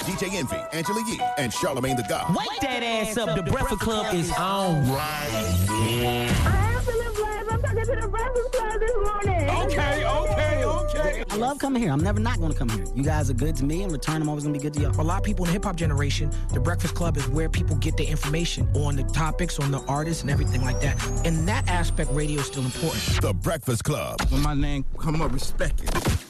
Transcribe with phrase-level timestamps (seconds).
[0.00, 2.34] DJ Envy, Angela Yee, and Charlemagne the God.
[2.34, 3.36] Wake that ass up.
[3.36, 5.28] The Breakfast Club is on right
[5.70, 7.52] I am feeling blessed.
[7.52, 9.50] I'm talking to the Breakfast Club this morning.
[9.50, 11.24] Okay, okay, okay.
[11.30, 11.92] I love coming here.
[11.92, 12.84] I'm never not going to come here.
[12.94, 13.82] You guys are good to me.
[13.82, 14.92] In return, I'm always going to be good to y'all.
[14.92, 17.48] For a lot of people in the hip hop generation, the Breakfast Club is where
[17.48, 20.96] people get their information on the topics, on the artists, and everything like that.
[21.26, 23.02] In that aspect, radio is still important.
[23.20, 24.20] The Breakfast Club.
[24.30, 26.29] When my name come up, respect it.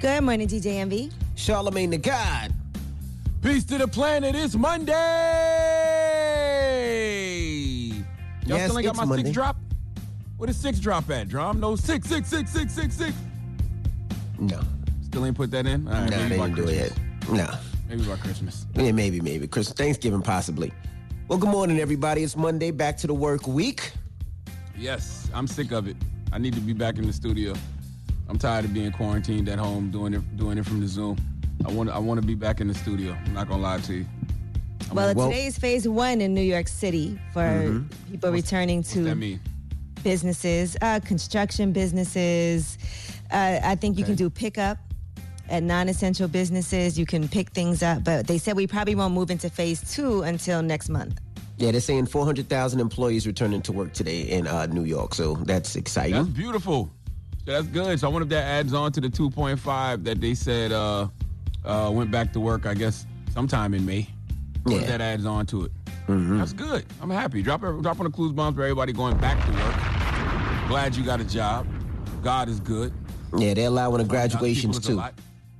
[0.00, 1.10] Good morning, DJ Envy.
[1.34, 2.52] Charlemagne the God.
[3.42, 4.34] Peace to the planet.
[4.36, 4.92] It's Monday.
[8.46, 9.24] Y'all Yes, still ain't got my Monday.
[9.24, 9.56] six drop?
[10.36, 11.58] Where the six drop at, Drum?
[11.58, 13.12] No six six six six six six.
[14.38, 14.60] No.
[15.02, 15.86] Still ain't put that in.
[15.88, 16.98] All right, No, maybe they by didn't do it Christmas.
[17.28, 17.36] yet.
[17.50, 17.54] No.
[17.88, 18.66] Maybe by Christmas.
[18.76, 19.48] Yeah, maybe, maybe.
[19.48, 20.72] Christmas, Thanksgiving, possibly.
[21.26, 22.22] Well, good morning, everybody.
[22.22, 23.92] It's Monday, back to the work week.
[24.78, 25.96] Yes, I'm sick of it.
[26.32, 27.54] I need to be back in the studio.
[28.28, 31.16] I'm tired of being quarantined at home, doing it, doing it from the Zoom.
[31.66, 33.16] I want, I want to be back in the studio.
[33.26, 34.06] I'm not gonna lie to you.
[34.92, 39.04] Well, Well- today is phase one in New York City for people returning What's that
[39.04, 39.40] to mean?
[40.02, 42.78] businesses, uh, construction businesses.
[43.30, 44.78] Uh, I think you can do pickup
[45.48, 46.98] at non-essential businesses.
[46.98, 50.22] You can pick things up, but they said we probably won't move into phase two
[50.22, 51.18] until next month.
[51.58, 55.74] Yeah, they're saying 400,000 employees returning to work today in uh, New York, so that's
[55.74, 56.14] exciting.
[56.14, 56.88] That's beautiful.
[57.48, 57.98] That's good.
[57.98, 61.08] So I wonder if that adds on to the 2.5 that they said uh,
[61.64, 62.66] uh, went back to work.
[62.66, 64.06] I guess sometime in May.
[64.66, 64.80] Yeah.
[64.80, 65.72] that adds on to it?
[66.08, 66.84] That's good.
[67.00, 67.42] I'm happy.
[67.42, 70.68] Drop drop on the clues bombs for everybody going back to work.
[70.68, 71.66] Glad you got a job.
[72.22, 72.92] God is good.
[73.38, 75.02] Yeah, they're allowing the graduations too.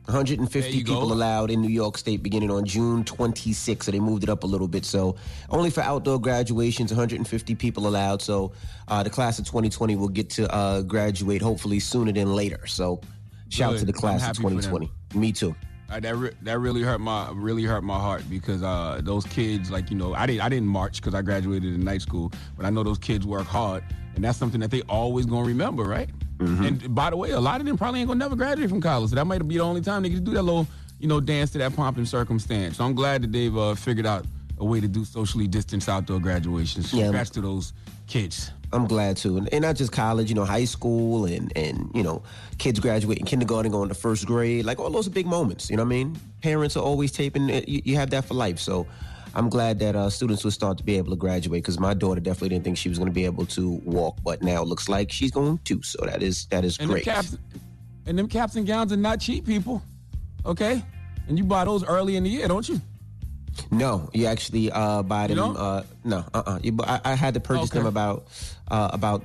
[0.08, 0.14] Lot.
[0.14, 0.94] 150 There you go.
[0.94, 3.84] people allowed in New York State beginning on June 26th.
[3.84, 4.84] So they moved it up a little bit.
[4.84, 5.16] So
[5.50, 8.22] only for outdoor graduations, 150 people allowed.
[8.22, 8.52] So
[8.88, 12.66] uh, the class of 2020 will get to uh, graduate hopefully sooner than later.
[12.66, 13.00] So
[13.48, 13.80] shout Good.
[13.80, 14.60] to the class of happy for them.
[14.60, 14.90] 2020.
[15.18, 15.54] Me too.
[15.90, 19.70] Uh, that re- that really hurt my really hurt my heart because uh, those kids
[19.70, 22.66] like you know I didn't I didn't march because I graduated in night school but
[22.66, 23.82] I know those kids work hard
[24.14, 26.10] and that's something that they always gonna remember right
[26.40, 29.10] and by the way a lot of them probably ain't gonna never graduate from college
[29.10, 30.66] so that might be the only time they can do that little
[31.00, 34.06] you know dance to that pomp and circumstance so I'm glad that they've uh, figured
[34.06, 34.24] out
[34.58, 37.04] a way to do socially distanced outdoor graduations Yeah.
[37.04, 37.72] congrats to those
[38.06, 41.90] kids I'm glad to, and, and not just college, you know, high school, and and
[41.94, 42.22] you know,
[42.58, 45.70] kids graduating kindergarten, going to first grade, like all those are big moments.
[45.70, 46.18] You know what I mean?
[46.42, 47.48] Parents are always taping.
[47.48, 48.58] You, you have that for life.
[48.58, 48.86] So,
[49.38, 52.20] I'm glad that uh, students will start to be able to graduate because my daughter
[52.20, 54.88] definitely didn't think she was going to be able to walk, but now it looks
[54.88, 55.80] like she's going to.
[55.82, 57.04] So that is that is and great.
[57.04, 57.38] them caps
[58.06, 59.82] and them caps and gowns are not cheap people
[60.46, 60.82] okay
[61.28, 62.80] and you buy those early in the year don't you
[63.70, 65.38] No, you actually uh, buy them.
[65.56, 67.78] Uh, no, uh, uh You, bu- I, I had to purchase Okay.
[67.78, 68.28] them about
[68.68, 69.24] uh, about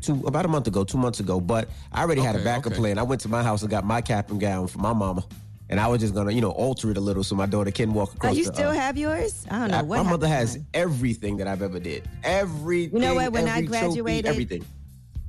[0.00, 1.40] two about a month ago, two months ago.
[1.40, 2.80] But I already had a backup okay.
[2.80, 2.98] plan.
[2.98, 5.24] I went to my house and got my cap and gown for my mama,
[5.68, 7.92] and I was just gonna you know alter it a little so my daughter can
[7.92, 8.36] walk Oh, across.
[8.36, 9.46] you the, still uh, have yours?
[9.50, 10.04] I don't know I- what.
[10.04, 10.66] my mother has mine.
[10.74, 12.08] everything that I've ever did.
[12.24, 13.00] Everything.
[13.00, 13.32] You know what?
[13.32, 14.64] When I every trophy, graduated- everything.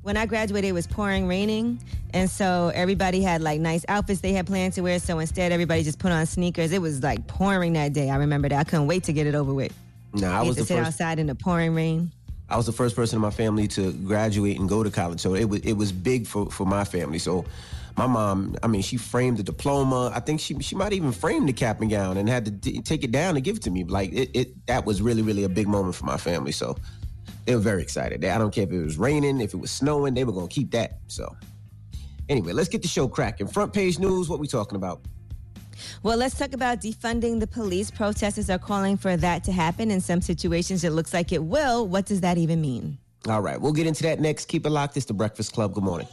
[0.03, 1.79] when I graduated, it was pouring raining,
[2.13, 4.99] and so everybody had like nice outfits they had planned to wear.
[4.99, 6.71] So instead, everybody just put on sneakers.
[6.71, 8.09] It was like pouring that day.
[8.09, 8.59] I remember that.
[8.59, 9.73] I couldn't wait to get it over with.
[10.13, 10.87] No, I I was to the sit first.
[10.87, 12.11] outside in the pouring rain.
[12.49, 15.19] I was the first person in my family to graduate and go to college.
[15.19, 17.19] So it was it was big for, for my family.
[17.19, 17.43] So
[17.97, 20.11] my mom, I mean, she framed the diploma.
[20.13, 22.81] I think she she might even frame the cap and gown and had to d-
[22.81, 23.83] take it down and give it to me.
[23.83, 26.51] Like it, it that was really really a big moment for my family.
[26.51, 26.75] So
[27.45, 28.23] they were very excited.
[28.23, 30.71] I don't care if it was raining, if it was snowing, they were gonna keep
[30.71, 30.99] that.
[31.07, 31.35] So
[32.29, 33.47] anyway, let's get the show cracking.
[33.47, 34.29] Front page news.
[34.29, 35.01] What we talking about?
[36.03, 37.89] Well, let's talk about defunding the police.
[37.89, 39.89] Protesters are calling for that to happen.
[39.91, 41.87] In some situations, it looks like it will.
[41.87, 42.99] What does that even mean?
[43.27, 44.45] All right, we'll get into that next.
[44.45, 44.97] Keep it locked.
[44.97, 45.73] It's the Breakfast Club.
[45.73, 46.07] Good morning.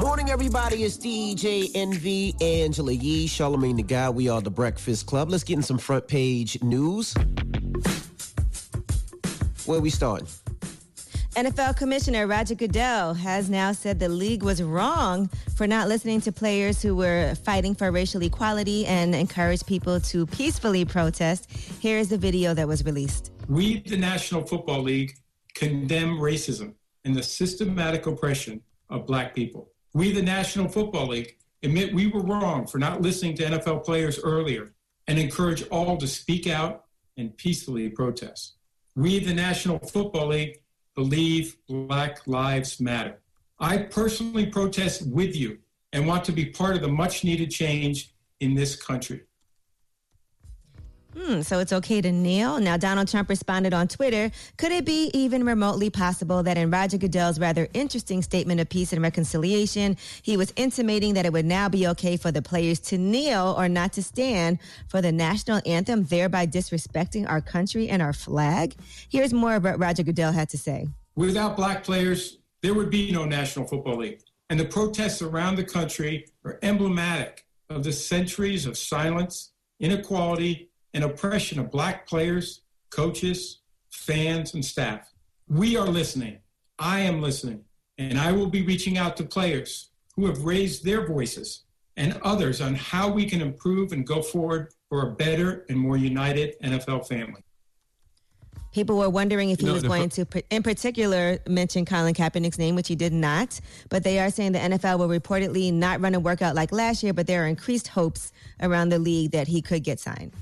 [0.00, 0.82] Morning, everybody.
[0.82, 4.08] It's DJ Envy, Angela Yee, Charlemagne the Guy.
[4.08, 5.28] We are the Breakfast Club.
[5.28, 7.12] Let's get in some front page news.
[9.66, 10.26] Where we starting?
[11.36, 16.32] NFL Commissioner Roger Goodell has now said the league was wrong for not listening to
[16.32, 21.50] players who were fighting for racial equality and encouraged people to peacefully protest.
[21.52, 23.32] Here is the video that was released.
[23.48, 25.12] We, the National Football League,
[25.54, 26.72] condemn racism
[27.04, 29.70] and the systematic oppression of black people.
[29.92, 34.18] We, the National Football League, admit we were wrong for not listening to NFL players
[34.22, 34.72] earlier
[35.08, 36.84] and encourage all to speak out
[37.16, 38.54] and peacefully protest.
[38.94, 40.62] We, the National Football League,
[40.94, 43.20] believe Black Lives Matter.
[43.58, 45.58] I personally protest with you
[45.92, 49.22] and want to be part of the much needed change in this country.
[51.16, 52.60] Hmm, so it's okay to kneel?
[52.60, 56.98] Now, Donald Trump responded on Twitter Could it be even remotely possible that in Roger
[56.98, 61.68] Goodell's rather interesting statement of peace and reconciliation, he was intimating that it would now
[61.68, 66.04] be okay for the players to kneel or not to stand for the national anthem,
[66.04, 68.76] thereby disrespecting our country and our flag?
[69.08, 70.86] Here's more of what Roger Goodell had to say.
[71.16, 74.20] Without black players, there would be no National Football League.
[74.48, 81.04] And the protests around the country are emblematic of the centuries of silence, inequality, and
[81.04, 83.60] oppression of black players, coaches,
[83.90, 85.08] fans, and staff.
[85.48, 86.38] We are listening.
[86.78, 87.64] I am listening.
[87.98, 91.64] And I will be reaching out to players who have raised their voices
[91.96, 95.96] and others on how we can improve and go forward for a better and more
[95.96, 97.42] united NFL family.
[98.72, 102.76] People were wondering if he No, was going to, in particular, mention Colin Kaepernick's name,
[102.76, 103.60] which he did not.
[103.88, 107.12] But they are saying the NFL will reportedly not run a workout like last year,
[107.12, 108.32] but there are increased hopes
[108.62, 110.32] around the league that he could get signed.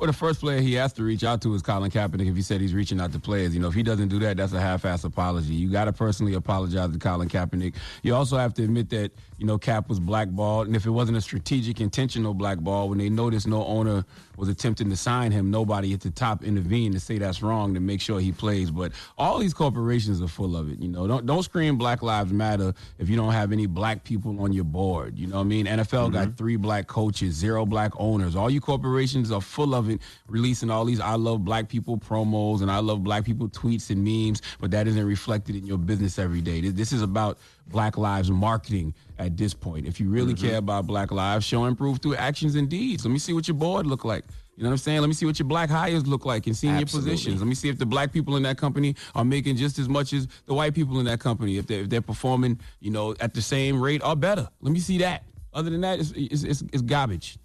[0.00, 2.26] Well, the first player he has to reach out to is Colin Kaepernick.
[2.26, 4.38] If he said he's reaching out to players, you know, if he doesn't do that,
[4.38, 5.52] that's a half-ass apology.
[5.52, 7.74] You got to personally apologize to Colin Kaepernick.
[8.02, 11.18] You also have to admit that you know Cap was blackballed, and if it wasn't
[11.18, 14.06] a strategic, intentional blackball, when they noticed no owner
[14.40, 17.80] was attempting to sign him, nobody at the top intervened to say that's wrong to
[17.80, 18.70] make sure he plays.
[18.70, 20.80] But all these corporations are full of it.
[20.80, 24.40] You know, don't don't scream Black Lives Matter if you don't have any black people
[24.42, 25.18] on your board.
[25.18, 25.66] You know what I mean?
[25.66, 26.36] NFL got mm-hmm.
[26.36, 28.34] three black coaches, zero black owners.
[28.34, 32.62] All you corporations are full of it, releasing all these I love black people promos
[32.62, 36.18] and I love black people tweets and memes, but that isn't reflected in your business
[36.18, 36.60] every day.
[36.60, 37.38] This- This is about
[37.70, 39.86] black lives marketing at this point.
[39.86, 40.48] If you really mm-hmm.
[40.48, 43.04] care about black lives, show and prove through actions and deeds.
[43.04, 44.24] Let me see what your board look like.
[44.56, 45.00] You know what I'm saying?
[45.00, 47.12] Let me see what your black hires look like in senior Absolutely.
[47.12, 47.40] positions.
[47.40, 50.12] Let me see if the black people in that company are making just as much
[50.12, 51.56] as the white people in that company.
[51.56, 54.48] If they're, if they're performing, you know, at the same rate or better.
[54.60, 55.24] Let me see that.
[55.54, 57.38] Other than that, it's, it's, it's, it's garbage.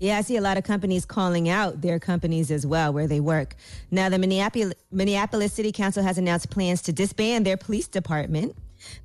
[0.00, 3.18] Yeah, I see a lot of companies calling out their companies as well where they
[3.18, 3.56] work.
[3.90, 8.54] Now, the Minneapolis, Minneapolis City Council has announced plans to disband their police department.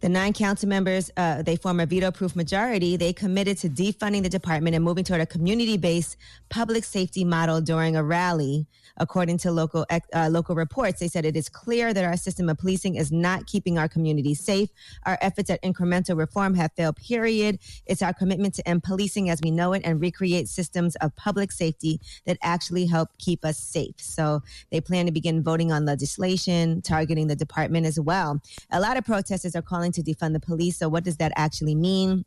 [0.01, 2.97] The nine council members, uh, they form a veto-proof majority.
[2.97, 6.17] They committed to defunding the department and moving toward a community-based
[6.49, 8.67] public safety model during a rally.
[8.97, 12.57] According to local uh, local reports, they said it is clear that our system of
[12.57, 14.69] policing is not keeping our communities safe.
[15.05, 16.97] Our efforts at incremental reform have failed.
[16.97, 17.59] Period.
[17.85, 21.51] It's our commitment to end policing as we know it and recreate systems of public
[21.51, 23.95] safety that actually help keep us safe.
[23.97, 24.41] So
[24.71, 28.41] they plan to begin voting on legislation targeting the department as well.
[28.71, 30.77] A lot of protesters are calling to defund the police.
[30.77, 32.25] So what does that actually mean?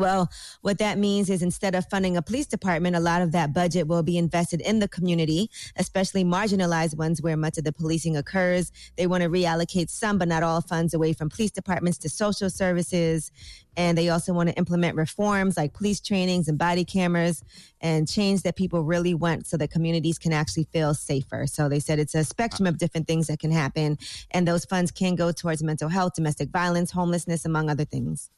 [0.00, 0.30] Well,
[0.62, 3.86] what that means is instead of funding a police department, a lot of that budget
[3.86, 8.72] will be invested in the community, especially marginalized ones where much of the policing occurs.
[8.96, 12.48] They want to reallocate some, but not all funds away from police departments to social
[12.48, 13.30] services.
[13.76, 17.44] And they also want to implement reforms like police trainings and body cameras
[17.82, 21.46] and change that people really want so that communities can actually feel safer.
[21.46, 23.98] So they said it's a spectrum of different things that can happen.
[24.30, 28.30] And those funds can go towards mental health, domestic violence, homelessness, among other things.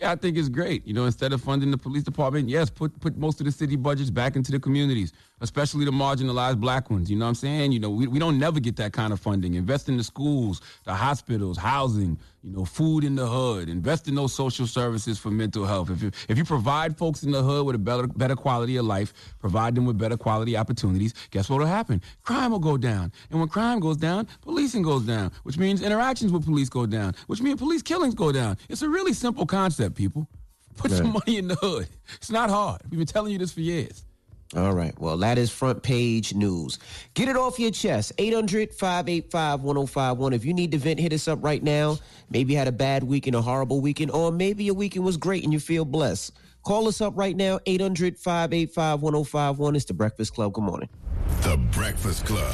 [0.00, 0.86] Yeah, I think it's great.
[0.86, 3.76] You know, instead of funding the police department, yes, put put most of the city
[3.76, 7.10] budgets back into the communities, especially the marginalized black ones.
[7.10, 7.72] You know what I'm saying?
[7.72, 9.54] You know, we, we don't never get that kind of funding.
[9.54, 13.68] Invest in the schools, the hospitals, housing, you know, food in the hood.
[13.68, 15.90] Invest in those social services for mental health.
[15.90, 18.86] If you, if you provide folks in the hood with a better better quality of
[18.86, 22.00] life, provide them with better quality opportunities, guess what will happen?
[22.22, 23.12] Crime will go down.
[23.30, 27.14] And when crime goes down, policing goes down, which means interactions with police go down,
[27.26, 28.56] which means police killings go down.
[28.68, 30.28] It's a really simple concept, people.
[30.76, 31.88] Put some money in the hood.
[32.14, 32.80] It's not hard.
[32.90, 34.04] We've been telling you this for years.
[34.56, 34.98] All right.
[34.98, 36.80] Well, that is front page news.
[37.14, 38.12] Get it off your chest.
[38.18, 40.32] 800 585 1051.
[40.32, 41.98] If you need to vent, hit us up right now.
[42.30, 45.44] Maybe you had a bad weekend, a horrible weekend, or maybe your weekend was great
[45.44, 46.32] and you feel blessed.
[46.64, 47.60] Call us up right now.
[47.64, 49.76] 800 585 1051.
[49.76, 50.52] It's the Breakfast Club.
[50.52, 50.88] Good morning.
[51.42, 52.52] The Breakfast Club.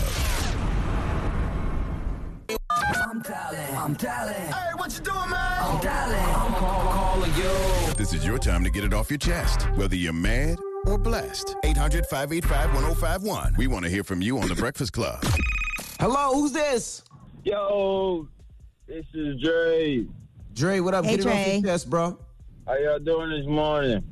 [2.78, 3.74] I'm dialing.
[3.74, 4.34] I'm dialing.
[4.34, 5.62] Hey, what you doing, man?
[5.62, 6.18] I'm dialing.
[6.18, 7.94] I'm call, calling you.
[7.94, 11.56] This is your time to get it off your chest, whether you're mad or blessed.
[11.64, 13.54] 800 585 1051.
[13.58, 15.22] We want to hear from you on The Breakfast Club.
[16.00, 17.02] Hello, who's this?
[17.44, 18.28] Yo,
[18.86, 20.06] this is Dre.
[20.54, 21.04] Dre, what up?
[21.04, 21.52] Hey, Get it off Dre.
[21.54, 22.18] your chest, bro.
[22.66, 24.02] How y'all doing this morning?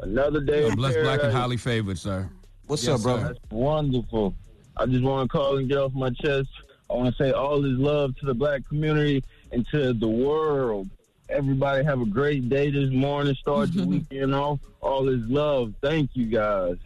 [0.00, 0.62] Another day.
[0.62, 2.28] Yo, of blessed, black, and highly favored, sir.
[2.66, 3.26] What's Yes, up, brother?
[3.28, 4.34] That's wonderful.
[4.76, 6.48] I just want to call and get off my chest.
[6.88, 9.22] I want to say all is love to the black community
[9.52, 10.88] and to the world.
[11.30, 13.34] Everybody have a great day this morning.
[13.36, 14.58] Start your weekend off.
[14.80, 15.74] All is love.
[15.80, 16.76] Thank you guys.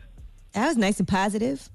[0.53, 1.69] That was nice and positive.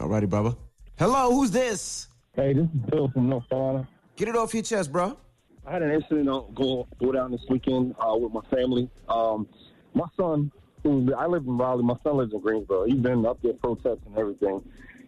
[0.00, 0.54] All righty, brother.
[0.98, 2.08] Hello, who's this?
[2.34, 3.86] Hey, this is Bill from North Carolina.
[4.16, 5.18] Get it off your chest, bro.
[5.66, 8.88] I had an incident uh, go go down this weekend uh, with my family.
[9.08, 9.46] Um,
[9.94, 10.50] my son,
[10.82, 12.84] who I live in Raleigh, my son lives in Greensboro.
[12.84, 14.62] He's been up there protesting and everything.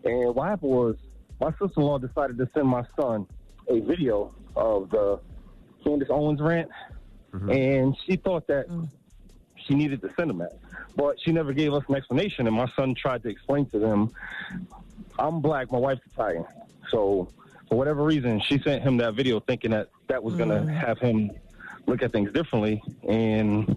[0.04, 0.96] And what happened was,
[1.40, 3.26] my sister-in-law decided to send my son
[3.68, 5.18] a video of the
[5.84, 6.68] Candace Owens rant,
[7.36, 7.50] Mm-hmm.
[7.50, 8.88] and she thought that mm.
[9.66, 10.58] she needed to send him that,
[10.96, 12.46] but she never gave us an explanation.
[12.46, 14.12] And my son tried to explain to them,
[15.18, 16.44] "I'm black, my wife's Italian,
[16.90, 17.28] so."
[17.68, 20.72] For whatever reason, she sent him that video thinking that that was going to mm.
[20.72, 21.32] have him
[21.88, 23.76] look at things differently and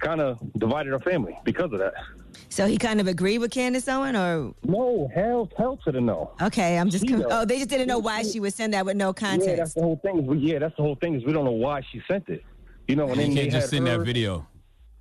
[0.00, 1.94] kind of divided our family because of that.
[2.48, 6.32] So he kind of agreed with Candace Owen, or No, hell, hell to the no.
[6.42, 7.30] okay, I'm just She con- does.
[7.30, 9.74] oh they just didn't know why she would send that with no Yeah, that's context.
[9.76, 10.26] the whole thing.
[10.26, 12.44] we- Yeah, that's the whole thing is we don't know why she sent it.
[12.88, 14.46] You know, and You then they can't just send that her- video.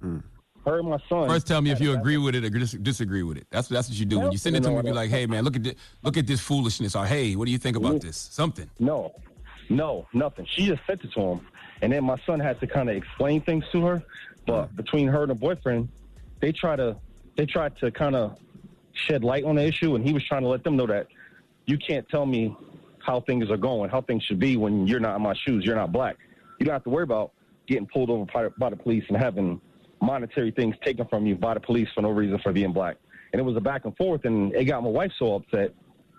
[0.02, 0.24] Mm.
[0.66, 1.28] Her and my son.
[1.28, 3.48] First, tell me if you agree with it or dis- disagree with it.
[3.52, 4.20] That's that's what you do.
[4.22, 6.26] When you send it to me, be like, "Hey, man, look at this, look at
[6.26, 8.08] this foolishness," or "Hey, what do you think about mm-hmm.
[8.08, 8.70] this?" Something.
[8.80, 9.14] No,
[9.70, 10.48] no, nothing.
[10.50, 11.42] She just sent it to him,
[11.82, 14.04] and then my son had to kind of explain things to her.
[14.48, 14.76] But mm.
[14.78, 15.90] between her and her boyfriend,
[16.40, 16.96] they try to
[17.36, 18.38] they tried to kind of
[18.94, 21.08] shed light on the issue, and he was trying to let them know that
[21.66, 22.56] you can't tell me
[23.00, 25.66] how things are going, how things should be when you're not in my shoes.
[25.66, 26.16] You're not black.
[26.60, 27.33] You don't have to worry about
[27.68, 29.60] getting pulled over by, by the police and having
[30.02, 32.98] monetary things taken from you by the police for no reason for being black.
[33.32, 35.74] And it was a back and forth, and it got my wife so upset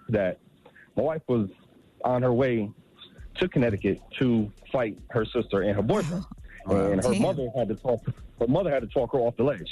[0.09, 0.39] that
[0.97, 1.49] my wife was
[2.05, 2.71] on her way
[3.41, 6.25] to Connecticut to fight her sister and her boyfriend,
[6.67, 7.23] and her Damn.
[7.23, 8.01] mother had to talk.
[8.41, 9.69] Her mother had to talk her off the ledge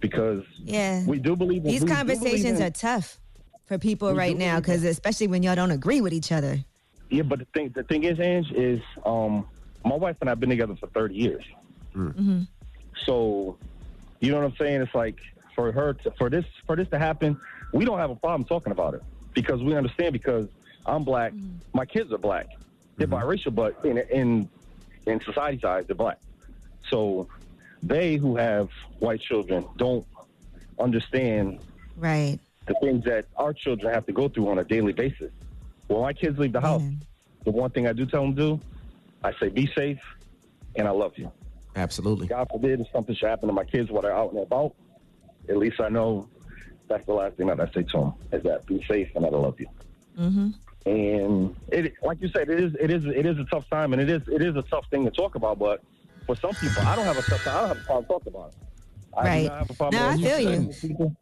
[0.00, 1.04] because Yeah.
[1.06, 3.20] we do believe in, These conversations believe are tough
[3.64, 6.64] for people We right now because especially when y'all don't agree with each other.
[7.10, 9.46] Yeah, but the thing the thing is, Ange, is um,
[9.84, 11.44] my wife and I've been together for thirty years.
[11.94, 12.14] Mm.
[12.14, 12.42] Mm-hmm.
[13.04, 13.58] So,
[14.20, 14.82] you know what I'm saying?
[14.82, 15.18] It's like
[15.54, 17.38] for her to, for this for this to happen,
[17.72, 19.02] we don't have a problem talking about it
[19.34, 20.48] because we understand because
[20.86, 21.56] I'm black, mm-hmm.
[21.72, 22.46] my kids are black,
[22.96, 23.28] they're mm-hmm.
[23.28, 24.48] biracial, but in in
[25.06, 26.18] in society's eyes, they're black.
[26.88, 27.28] So,
[27.82, 30.06] they who have white children don't
[30.78, 31.58] understand
[31.96, 32.38] Right.
[32.66, 35.30] the things that our children have to go through on a daily basis.
[35.88, 36.82] When my kids leave the house,
[37.44, 38.60] the one thing I do tell them to do,
[39.24, 40.00] I say, be safe
[40.76, 41.30] and I love you.
[41.76, 42.26] Absolutely.
[42.26, 44.74] God forbid if something should happen to my kids while they're out and about,
[45.48, 46.28] at least I know
[46.88, 49.28] that's the last thing that I say to them is that be safe and I
[49.30, 49.68] love you.
[50.18, 50.50] Mm-hmm.
[50.84, 54.02] And it, like you said, it is, it is, it is a tough time, and
[54.02, 55.58] it is, it is a tough thing to talk about.
[55.58, 55.80] But
[56.26, 57.56] for some people, I don't have a tough time.
[57.56, 58.54] I don't have a problem talking about it.
[59.16, 59.44] I do Right.
[59.46, 61.16] not have a problem No, I with feel you.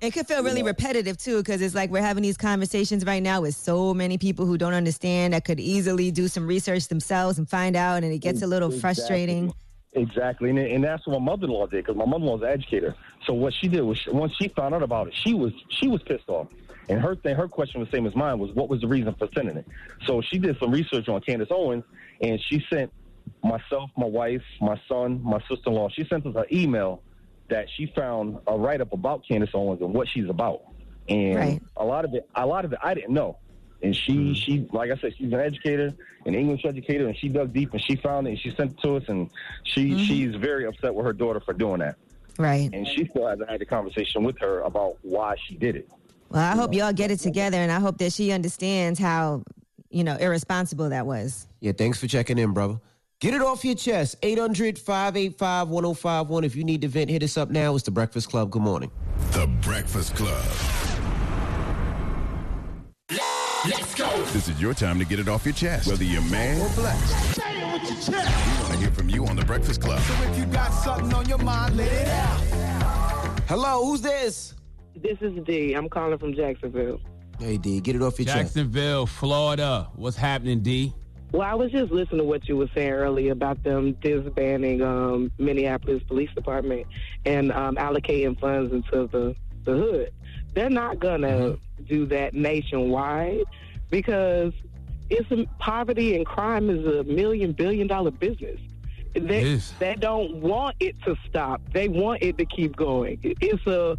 [0.00, 3.42] It could feel really repetitive too, because it's like we're having these conversations right now
[3.42, 7.48] with so many people who don't understand that could easily do some research themselves and
[7.48, 9.52] find out, and it gets a little frustrating.
[9.92, 12.94] Exactly, and, and that's what my mother-in-law did because my mother-in-law is an educator.
[13.26, 15.86] So what she did was she, once she found out about it, she was she
[15.88, 16.46] was pissed off,
[16.88, 19.14] and her thing, her question was the same as mine was what was the reason
[19.14, 19.66] for sending it.
[20.06, 21.84] So she did some research on Candace Owens,
[22.22, 22.90] and she sent
[23.44, 25.90] myself, my wife, my son, my sister-in-law.
[25.90, 27.02] She sent us an email
[27.50, 30.62] that she found a write-up about Candace Owens and what she's about,
[31.08, 31.62] and Right.
[31.76, 33.36] a lot of it, a lot of it, I didn't know.
[33.82, 34.32] And she, mm-hmm.
[34.34, 35.94] she, like I said, she's an educator,
[36.26, 38.78] an English educator, and she dug deep and she found it and she sent it
[38.82, 39.04] to us.
[39.08, 39.30] And
[39.64, 40.04] she, mm-hmm.
[40.04, 41.96] she's very upset with her daughter for doing that.
[42.38, 42.68] Right.
[42.72, 45.88] And she still hasn't had the conversation with her about why she did it.
[46.28, 49.42] Well, I hope y'all get it together, and I hope that she understands how,
[49.88, 51.48] you know, irresponsible that was.
[51.60, 52.80] Yeah, thanks for checking in, brother.
[53.20, 54.16] Get it off your chest.
[54.22, 56.42] 800 585 1051.
[56.42, 57.74] If you need to vent, hit us up now.
[57.74, 58.50] It's The Breakfast Club.
[58.50, 58.90] Good morning.
[59.32, 60.42] The Breakfast Club.
[63.68, 64.08] Let's go.
[64.32, 67.34] This is your time to get it off your chest, whether you're man or blessed.
[67.34, 68.46] Say it with your chest.
[68.46, 70.00] We want to hear from you on The Breakfast Club.
[70.00, 72.40] So if you got something on your mind, let it out.
[73.48, 74.54] Hello, who's this?
[74.96, 75.74] This is D.
[75.74, 77.02] I'm calling from Jacksonville.
[77.38, 78.38] Hey, D, get it off your chest.
[78.38, 79.90] Jacksonville, Florida.
[79.94, 80.94] What's happening, D?
[81.32, 85.30] Well, I was just listening to what you were saying earlier about them disbanding um,
[85.38, 86.86] Minneapolis Police Department
[87.24, 90.12] and um, allocating funds into the, the hood.
[90.54, 91.58] They're not going to
[91.88, 93.44] do that nationwide
[93.90, 94.52] because
[95.08, 98.58] it's a, poverty and crime is a million billion dollar business.
[99.14, 101.60] They, they don't want it to stop.
[101.72, 103.18] They want it to keep going.
[103.22, 103.96] It's a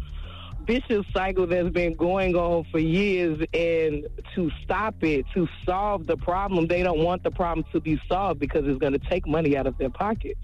[0.66, 6.16] vicious cycle that's been going on for years and to stop it to solve the
[6.16, 9.56] problem they don't want the problem to be solved because it's going to take money
[9.56, 10.40] out of their pockets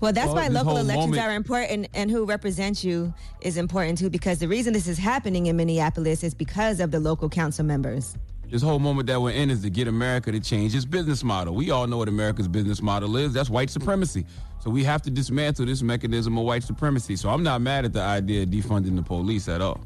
[0.00, 3.98] Well, that's Well, why local elections moment- are important and who represents you is important
[3.98, 7.64] too because the reason this is happening in Minneapolis is because of the local council
[7.64, 8.16] members.
[8.48, 11.54] This whole moment that we're in is to get America to change its business model.
[11.54, 13.32] We all know what America's business model is.
[13.32, 14.24] That's white supremacy.
[14.60, 17.16] So we have to dismantle this mechanism of white supremacy.
[17.16, 19.80] So I'm not mad at the idea of defunding the police at all.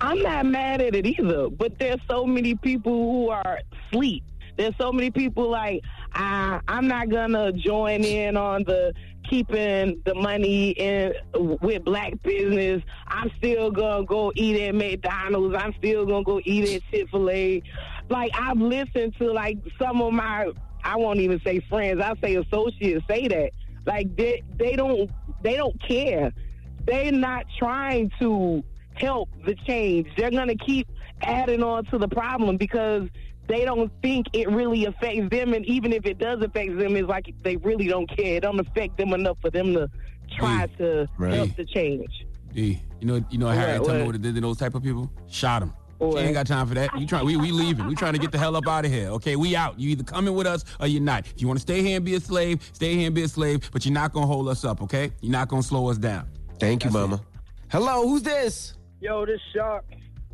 [0.00, 4.24] I'm not mad at it either, but there's so many people who are asleep.
[4.56, 8.92] There's so many people like, I, I'm not gonna join in on the
[9.28, 11.12] keeping the money in
[11.60, 12.82] with black business.
[13.06, 15.54] I'm still gonna go eat at McDonald's.
[15.56, 17.62] I'm still gonna go eat at Chick Fil A.
[18.08, 20.50] Like I've listened to like some of my,
[20.84, 22.00] I won't even say friends.
[22.00, 23.50] I say associates say that.
[23.86, 25.10] Like they they don't
[25.42, 26.32] they don't care.
[26.86, 28.62] They're not trying to
[28.94, 30.08] help the change.
[30.16, 30.88] They're to keep
[31.22, 33.08] adding on to the problem because
[33.48, 35.54] they don't think it really affects them.
[35.54, 38.36] And even if it does affect them, it's like they really don't care.
[38.36, 39.88] It don't affect them enough for them to
[40.36, 41.34] try to Right.
[41.34, 42.10] help the change.
[42.52, 44.06] D, you know, you know, Harry, What, tell me what?
[44.08, 45.10] what it did to those type of people.
[45.28, 45.72] Shot them.
[45.98, 46.18] What?
[46.20, 46.96] She ain't got time for that.
[46.98, 47.26] You trying?
[47.26, 47.86] We we leaving.
[47.88, 49.08] We trying to get the hell up out of here.
[49.08, 49.80] Okay, we out.
[49.80, 51.26] You either coming with us or you're not.
[51.26, 53.28] If you want to stay here and be a slave, stay here and be a
[53.28, 53.68] slave.
[53.72, 54.80] But you're not gonna hold us up.
[54.82, 55.10] Okay?
[55.20, 56.28] You're not gonna slow us down.
[56.60, 57.20] Thank you, Mama.
[57.68, 58.74] Hello, who's this?
[59.00, 59.84] Yo, this Shark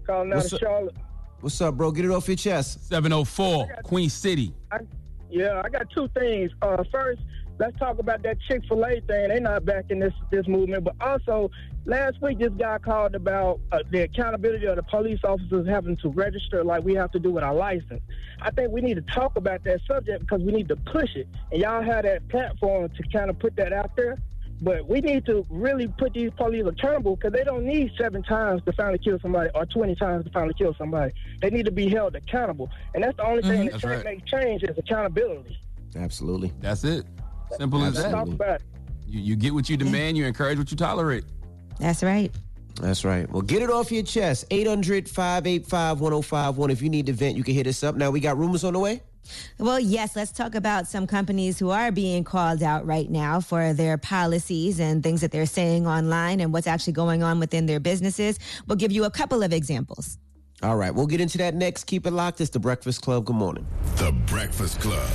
[0.06, 0.58] calling out What's of?
[0.60, 0.94] Charlotte.
[1.44, 1.90] What's up, bro?
[1.90, 2.88] Get it off your chest.
[2.88, 4.54] 704 Queen City.
[4.72, 4.78] I,
[5.28, 6.50] yeah, I got two things.
[6.62, 7.20] Uh, first,
[7.58, 9.28] let's talk about that Chick Fil A thing.
[9.28, 11.50] They're not backing this this movement, but also
[11.84, 16.08] last week this guy called about uh, the accountability of the police officers having to
[16.08, 18.00] register like we have to do with our license.
[18.40, 21.28] I think we need to talk about that subject because we need to push it,
[21.52, 24.16] and y'all have that platform to kind of put that out there.
[24.60, 28.62] But we need to really put these police accountable because they don't need seven times
[28.64, 31.12] to finally kill somebody or 20 times to finally kill somebody.
[31.42, 32.70] They need to be held accountable.
[32.94, 33.50] And that's the only mm-hmm.
[33.50, 34.04] thing that That's can right.
[34.04, 35.58] make change is accountability.
[35.96, 36.52] Absolutely.
[36.60, 37.04] That's it.
[37.56, 38.12] Simple as Let's that.
[38.12, 38.62] talk about it.
[39.06, 40.16] You, you get what you demand.
[40.16, 41.24] You encourage what you tolerate.
[41.78, 42.32] That's right.
[42.80, 43.30] That's right.
[43.30, 44.46] Well, get it off your chest.
[44.50, 46.70] 800 585 1051.
[46.70, 47.94] If you need to vent, you can hit us up.
[47.96, 49.02] Now, we got rumors on the way.
[49.58, 53.72] Well, yes, let's talk about some companies who are being called out right now for
[53.72, 57.80] their policies and things that they're saying online and what's actually going on within their
[57.80, 58.38] businesses.
[58.66, 60.18] We'll give you a couple of examples.
[60.62, 61.84] All right, we'll get into that next.
[61.84, 62.40] Keep it locked.
[62.40, 63.24] It's the Breakfast Club.
[63.26, 63.66] Good morning.
[63.96, 65.08] The Breakfast Club.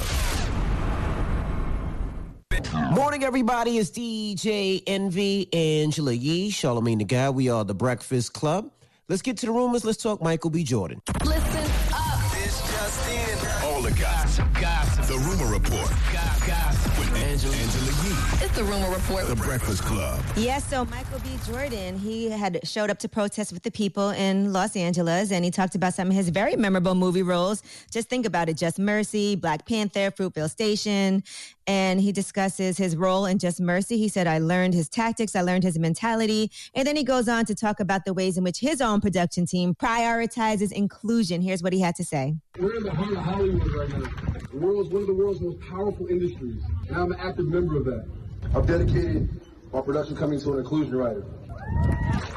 [2.91, 3.77] Morning, everybody.
[3.77, 7.29] It's DJ Envy, Angela Yee, Charlemagne the Guy.
[7.29, 8.69] We are the Breakfast Club.
[9.07, 9.83] Let's get to the rumors.
[9.85, 10.63] Let's talk Michael B.
[10.63, 11.01] Jordan.
[11.25, 11.58] Listen
[15.23, 15.91] Rumor Report.
[16.13, 16.78] Angela, Angela
[18.49, 18.55] Yee.
[18.55, 19.27] It's the rumor report.
[19.27, 20.23] The Breakfast Club.
[20.35, 21.29] Yes, so Michael B.
[21.45, 25.51] Jordan, he had showed up to protest with the people in Los Angeles and he
[25.51, 27.61] talked about some of his very memorable movie roles.
[27.91, 31.23] Just think about it Just Mercy, Black Panther, Fruitvale Station.
[31.67, 33.97] And he discusses his role in Just Mercy.
[33.99, 36.51] He said, I learned his tactics, I learned his mentality.
[36.73, 39.45] And then he goes on to talk about the ways in which his own production
[39.45, 41.41] team prioritizes inclusion.
[41.41, 42.35] Here's what he had to say.
[42.57, 44.09] We're in the heart of Hollywood right now.
[44.51, 47.85] The world's one of the world's most powerful industries, and I'm an active member of
[47.85, 48.07] that.
[48.55, 49.29] I've dedicated
[49.71, 51.23] my production company to an inclusion writer,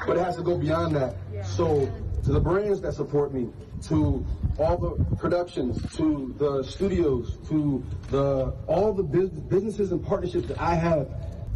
[0.06, 1.16] but it has to go beyond that.
[1.44, 1.90] So,
[2.24, 3.48] to the brands that support me,
[3.88, 4.24] to
[4.58, 10.60] all the productions, to the studios, to the all the bus- businesses and partnerships that
[10.60, 11.08] I have,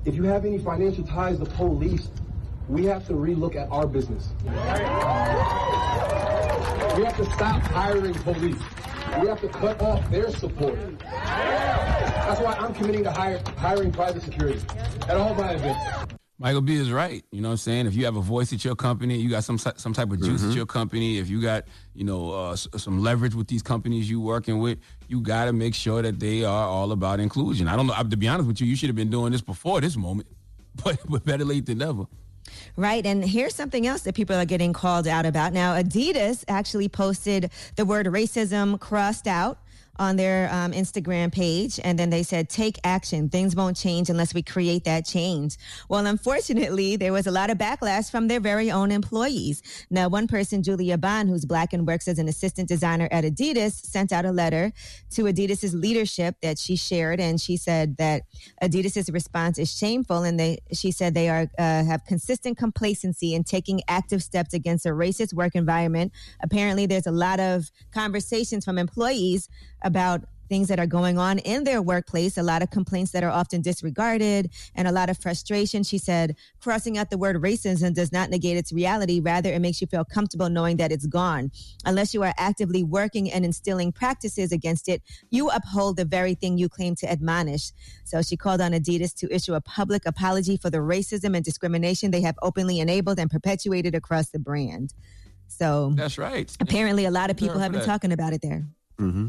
[0.07, 2.09] if you have any financial ties to police,
[2.69, 4.29] we have to relook at our business.
[6.97, 8.57] We have to stop hiring police.
[9.21, 10.79] We have to cut off their support.
[11.01, 14.61] That's why I'm committing to hire, hiring private security
[15.09, 16.15] at all my events.
[16.39, 17.25] Michael B is right.
[17.33, 17.87] You know what I'm saying?
[17.87, 20.41] If you have a voice at your company, you got some some type of juice
[20.43, 20.51] Mm-hmm.
[20.51, 21.17] at your company.
[21.19, 24.79] If you got you know uh, s- some leverage with these companies you working with,
[25.09, 27.69] you got to make sure that they are all about inclusion.
[27.69, 27.95] I don't know.
[27.97, 30.29] I- To be honest with you, you should have been doing this before this moment,
[30.85, 32.05] but but better late than never.
[32.77, 33.05] Right.
[33.07, 35.53] And here's something else that people are getting called out about.
[35.53, 39.59] Now, Adidas actually posted the word racism crossed out
[39.99, 41.81] on their um, Instagram page.
[41.83, 43.29] And then they said, take action.
[43.29, 45.57] Things won't change unless we create that change.
[45.89, 49.63] Well, unfortunately, there was a lot of backlash from their very own employees.
[49.91, 53.73] Now, one person, Julia Bond, who's black and works as an assistant designer at Adidas,
[53.73, 54.73] sent out a letter
[55.11, 57.21] to Adidas's leadership that she shared.
[57.21, 58.23] And she said that
[58.63, 60.23] Adidas's response is shameful.
[60.23, 64.87] And they, she said they are, uh, have consistent complacency in taking active steps against
[64.87, 66.13] a racist work environment.
[66.43, 69.49] Apparently, there's a lot of conversations from employees
[69.83, 73.31] about things that are going on in their workplace, a lot of complaints that are
[73.31, 75.83] often disregarded, and a lot of frustration.
[75.83, 79.21] She said, crossing out the word racism does not negate its reality.
[79.21, 81.51] Rather, it makes you feel comfortable knowing that it's gone.
[81.85, 86.59] Unless you are actively working and instilling practices against it, you uphold the very thing
[86.59, 87.73] you claim to admonish.
[88.05, 92.11] So she called on Adidas to issue a public apology for the racism and discrimination
[92.11, 94.95] they have openly enabled and perpetuated across the brand.
[95.49, 96.55] So That's right.
[96.61, 97.87] apparently, a lot of people have been that.
[97.87, 98.67] talking about it there.
[98.99, 99.29] Mm-hmm.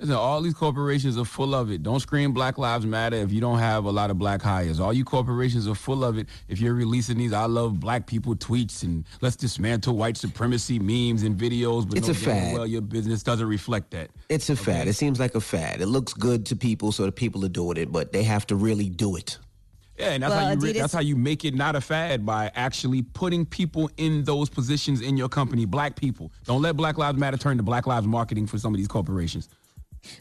[0.00, 1.82] Listen, all these corporations are full of it.
[1.82, 4.78] Don't scream Black Lives Matter if you don't have a lot of black hires.
[4.78, 8.36] All you corporations are full of it if you're releasing these I love black people
[8.36, 12.54] tweets and let's dismantle white supremacy memes and videos, but It's no a fad.
[12.54, 14.10] well your business doesn't reflect that.
[14.28, 14.86] It's a fad.
[14.86, 15.80] It seems like a fad.
[15.80, 18.56] It looks good to people, so the people are doing it, but they have to
[18.56, 19.36] really do it.
[19.98, 22.24] Yeah, and that's Well, how you re- that's how you make it not a fad
[22.24, 26.30] by actually putting people in those positions in your company, black people.
[26.44, 29.48] Don't let Black Lives Matter turn to Black Lives marketing for some of these corporations.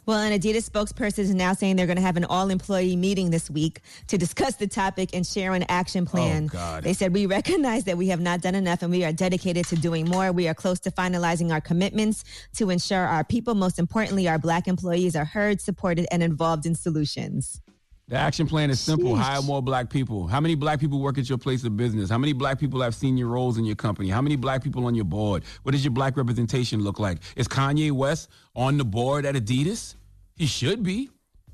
[0.06, 3.30] Well, an Adidas spokesperson is now saying they're going to have an all employee meeting
[3.30, 6.48] this week to discuss the topic and share an action oh, plan.
[6.48, 6.84] God.
[6.84, 9.76] They said, We recognize that we have not done enough and we are dedicated to
[9.76, 10.32] doing more.
[10.32, 12.24] We are close to finalizing our commitments
[12.56, 16.76] to ensure our people, most importantly, our black employees, are heard, supported, and involved in
[16.76, 17.62] solutions.
[18.10, 19.18] The action plan is simple.
[19.18, 20.28] Hire more black people.
[20.28, 22.10] How many black people work at your place of business?
[22.10, 24.08] How many black people have senior roles in your company?
[24.08, 25.44] How many black people on your board?
[25.64, 27.18] What does your black representation look like?
[27.36, 29.96] Is Kanye West on the board at Adidas?
[30.38, 31.10] He should be.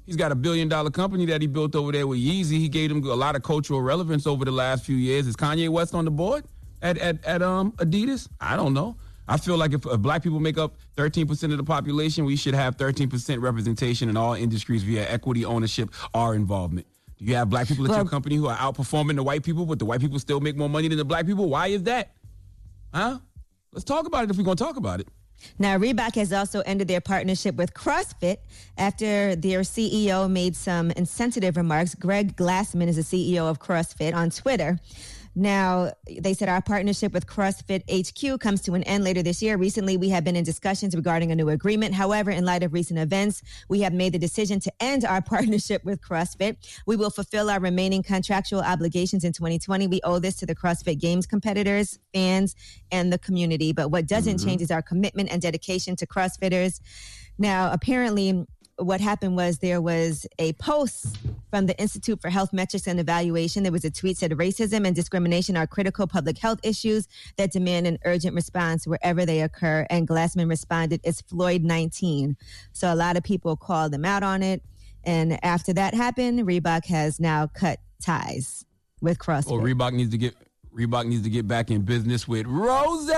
[0.05, 2.59] He's got a billion dollar company that he built over there with Yeezy.
[2.59, 5.25] He gave him a lot of cultural relevance over the last few years.
[5.25, 6.43] Is Kanye West on the board
[6.83, 8.27] at, at, at um Adidas?
[8.39, 8.95] I don't know.
[9.27, 12.53] I feel like if, if black people make up 13% of the population, we should
[12.53, 16.87] have 13% representation in all industries via equity, ownership, or involvement.
[17.17, 19.79] Do you have black people at your company who are outperforming the white people, but
[19.79, 21.49] the white people still make more money than the black people?
[21.49, 22.11] Why is that?
[22.93, 23.19] Huh?
[23.71, 25.07] Let's talk about it if we're going to talk about it.
[25.59, 28.37] Now, Reebok has also ended their partnership with CrossFit
[28.77, 31.95] after their CEO made some insensitive remarks.
[31.95, 34.79] Greg Glassman is the CEO of CrossFit on Twitter.
[35.35, 39.57] Now, they said our partnership with CrossFit HQ comes to an end later this year.
[39.57, 41.95] Recently, we have been in discussions regarding a new agreement.
[41.95, 45.83] However, in light of recent events, we have made the decision to end our partnership
[45.83, 46.57] with CrossFit.
[46.85, 49.87] We will fulfill our remaining contractual obligations in 2020.
[49.87, 52.55] We owe this to the CrossFit Games competitors, fans,
[52.91, 53.73] and the community.
[53.73, 54.47] But what doesn't mm-hmm.
[54.47, 56.79] change is our commitment and dedication to CrossFitters.
[57.39, 58.45] Now, apparently,
[58.77, 61.17] what happened was there was a post
[61.49, 63.63] from the Institute for Health Metrics and Evaluation.
[63.63, 67.07] There was a tweet said racism and discrimination are critical public health issues
[67.37, 69.85] that demand an urgent response wherever they occur.
[69.89, 72.35] And Glassman responded, "It's Floyd 19."
[72.71, 74.63] So a lot of people called him out on it.
[75.03, 78.65] And after that happened, Reebok has now cut ties
[79.01, 79.51] with CrossFit.
[79.51, 80.35] Well, Reebok needs to get
[80.75, 83.11] Reebok needs to get back in business with Rose.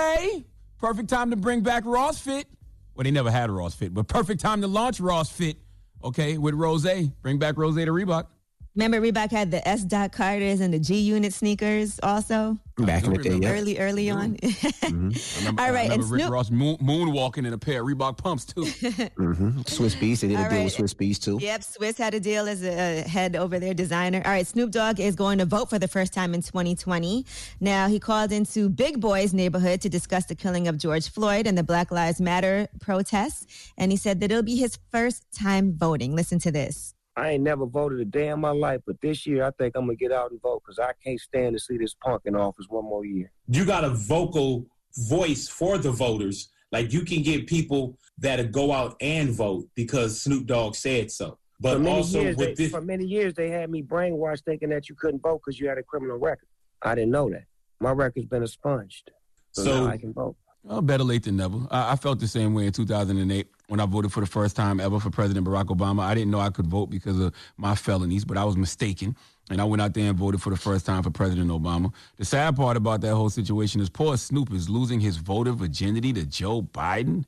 [0.78, 2.48] Perfect time to bring back Ross Fit.
[2.96, 5.58] Well, they never had Ross Fit, but perfect time to launch Ross Fit.
[6.04, 6.88] Okay, with Rose.
[7.22, 8.28] Bring back Rose to Reebok.
[8.76, 9.84] Remember, Reebok had the S.
[9.86, 13.52] Dot Carters and the G Unit sneakers also Back in the day, yeah.
[13.54, 14.36] early, early on.
[14.84, 15.16] Remember,
[15.62, 18.44] All I right, and Rick Snoop- Ross moon, moonwalking in a pair of Reebok pumps
[18.44, 18.64] too.
[19.16, 20.20] hmm Swizz Beatz.
[20.20, 20.64] They did a All deal right.
[20.66, 21.38] with Swizz Beatz too.
[21.42, 24.22] Yep, Swizz had a deal as a head over their designer.
[24.26, 27.26] All right, Snoop Dogg is going to vote for the first time in 2020.
[27.62, 31.58] Now, he called into Big Boy's neighborhood to discuss the killing of George Floyd and
[31.58, 33.72] the Black Lives Matter protests.
[33.78, 36.14] And he said that it'll be his first time voting.
[36.14, 36.95] Listen to this.
[37.18, 39.86] I ain't never voted a day in my life, but this year I think I'm
[39.86, 42.66] gonna get out and vote because I can't stand to see this punk in office
[42.70, 43.32] one more year.
[43.48, 44.66] you got a vocal
[45.10, 46.50] voice for the voters.
[46.72, 51.38] Like you can get people that go out and vote because Snoop Dogg said so.
[51.62, 54.44] But for many also years, with they, this, for many years they had me brainwashed
[54.44, 56.50] thinking that you couldn't vote because you had a criminal record.
[56.82, 57.46] I didn't know that.
[57.80, 59.12] My record's been expunged,
[59.52, 60.36] so, So- now I can vote.
[60.64, 61.60] Well, better late than never.
[61.70, 64.80] I, I felt the same way in 2008 when I voted for the first time
[64.80, 66.02] ever for President Barack Obama.
[66.02, 69.16] I didn't know I could vote because of my felonies, but I was mistaken.
[69.50, 71.94] And I went out there and voted for the first time for President Obama.
[72.18, 76.14] The sad part about that whole situation is poor Snoop is losing his voter virginity
[76.14, 77.26] to Joe Biden.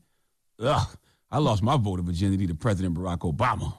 [0.59, 0.87] Ugh,
[1.29, 3.73] I lost my voter virginity to President Barack Obama.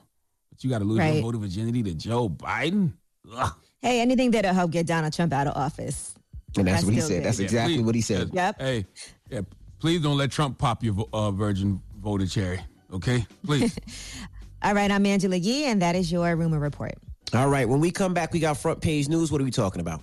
[0.51, 1.15] But you got to lose Right.
[1.15, 2.93] your voter virginity to Joe Biden?
[3.33, 3.53] Ugh.
[3.83, 6.15] Hey, anything that'll help get Donald Trump out of office.
[6.57, 7.09] And that's I what he said.
[7.19, 7.23] do.
[7.25, 7.85] That's Yeah, exactly please.
[7.85, 8.31] what he said.
[8.33, 8.61] Yep.
[8.61, 8.87] Hey,
[9.31, 9.41] yeah,
[9.81, 12.61] please don't let Trump pop your vo- uh, virgin voter cherry.
[12.93, 13.27] Okay?
[13.45, 13.79] Please.
[14.63, 16.95] All right, I'm Angela Yee, and that is your rumor report.
[17.35, 17.69] All right.
[17.69, 19.31] When we come back, we got front page news.
[19.31, 20.01] What are we talking about?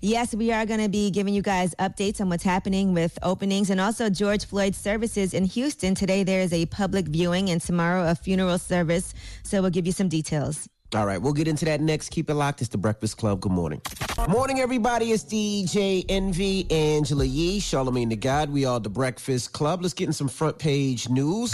[0.00, 3.68] Yes, we are going to be giving you guys updates on what's happening with openings
[3.68, 5.94] and also George Floyd services in Houston.
[5.94, 9.12] Today there is a public viewing and tomorrow a funeral service.
[9.42, 10.68] So we'll give you some details.
[10.92, 12.08] All right, we'll get into that next.
[12.08, 12.60] Keep it locked.
[12.60, 13.40] It's the Breakfast Club.
[13.40, 13.80] Good morning.
[14.28, 15.12] Morning, everybody.
[15.12, 18.50] It's DJ Envy, Angela Yee, Charlemagne the God.
[18.50, 19.82] We are the Breakfast Club.
[19.82, 21.52] Let's get in some front page news.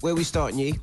[0.00, 0.74] Where we starting, Yee?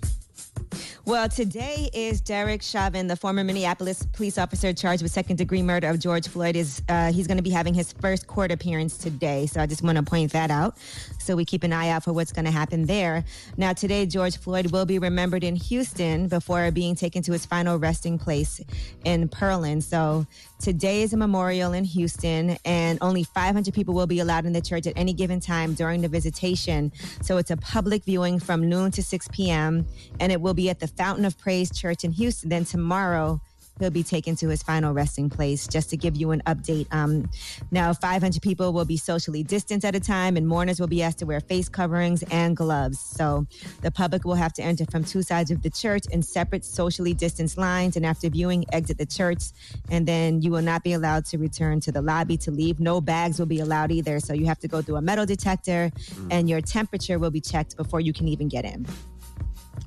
[1.05, 5.89] Well, today is Derek Chauvin, the former Minneapolis police officer charged with second degree murder
[5.89, 6.55] of George Floyd.
[6.55, 9.45] Is uh, he's going to be having his first court appearance today?
[9.47, 10.77] So I just want to point that out.
[11.19, 13.25] So we keep an eye out for what's going to happen there.
[13.57, 17.77] Now, today George Floyd will be remembered in Houston before being taken to his final
[17.77, 18.61] resting place
[19.03, 19.83] in Pearland.
[19.83, 20.25] So
[20.61, 24.61] today is a memorial in Houston, and only 500 people will be allowed in the
[24.61, 26.93] church at any given time during the visitation.
[27.21, 29.85] So it's a public viewing from noon to 6 p.m.,
[30.21, 32.49] and it will be at the Fountain of Praise Church in Houston.
[32.49, 33.41] Then tomorrow,
[33.79, 35.67] he'll be taken to his final resting place.
[35.67, 37.29] Just to give you an update, um,
[37.71, 41.19] now 500 people will be socially distanced at a time, and mourners will be asked
[41.19, 42.99] to wear face coverings and gloves.
[42.99, 43.47] So
[43.81, 47.13] the public will have to enter from two sides of the church in separate socially
[47.13, 49.43] distanced lines, and after viewing, exit the church,
[49.89, 52.79] and then you will not be allowed to return to the lobby to leave.
[52.79, 54.19] No bags will be allowed either.
[54.19, 55.91] So you have to go through a metal detector,
[56.29, 58.85] and your temperature will be checked before you can even get in.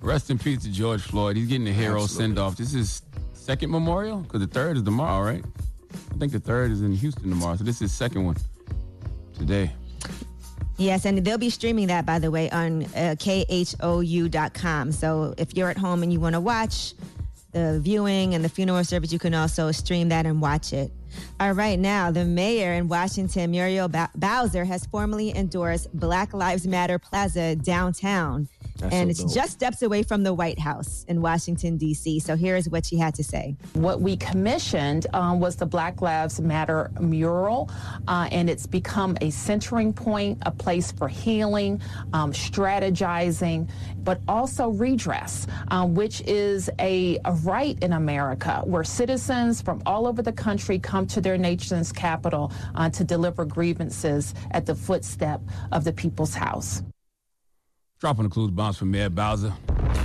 [0.01, 1.37] Rest in peace to George Floyd.
[1.37, 2.25] He's getting a hero Absolutely.
[2.25, 2.57] send off.
[2.57, 5.45] This is second memorial because the third is tomorrow, right?
[6.15, 7.57] I think the third is in Houston tomorrow.
[7.57, 8.37] So this is second one
[9.39, 9.73] today.
[10.79, 14.93] Yes, and they'll be streaming that, by the way, on uh, khou.com.
[14.93, 16.93] So if you're at home and you want to watch
[17.53, 20.93] the viewing and the funeral service, you can also stream that and watch it.
[21.39, 26.67] All right, now the mayor in Washington, Muriel Ba- Bowser, has formally endorsed Black Lives
[26.67, 28.49] Matter Plaza downtown.
[28.79, 32.21] That's and so it's just steps away from the White House in Washington, D.C.
[32.21, 33.57] So here's what she had to say.
[33.73, 37.71] What we commissioned um, was the Black Lives Matter mural,
[38.07, 41.81] uh, and it's become a centering point, a place for healing,
[42.13, 43.69] um, strategizing,
[44.05, 50.07] but also redress, um, which is a, a right in America where citizens from all
[50.07, 55.41] over the country come to their nation's capital uh, to deliver grievances at the footstep
[55.73, 56.83] of the people's house.
[58.01, 59.53] Dropping the clues bombs for Mayor Bowser.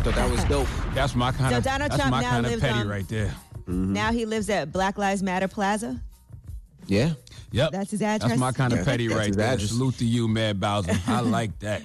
[0.04, 0.68] Thought that was dope.
[0.94, 1.64] That's my kind So of.
[1.64, 3.28] Donald that's Trump my now kind of petty on- right there.
[3.62, 3.94] Mm-hmm.
[3.94, 6.02] Now he lives at Black Lives Matter Plaza.
[6.88, 7.12] Yeah.
[7.52, 7.72] Yep.
[7.72, 8.30] That's his address.
[8.30, 9.54] That's my kind of Yeah, petty right there.
[9.54, 9.70] address.
[9.70, 10.94] Salute to you, Mayor Bowser.
[11.08, 11.82] I like that.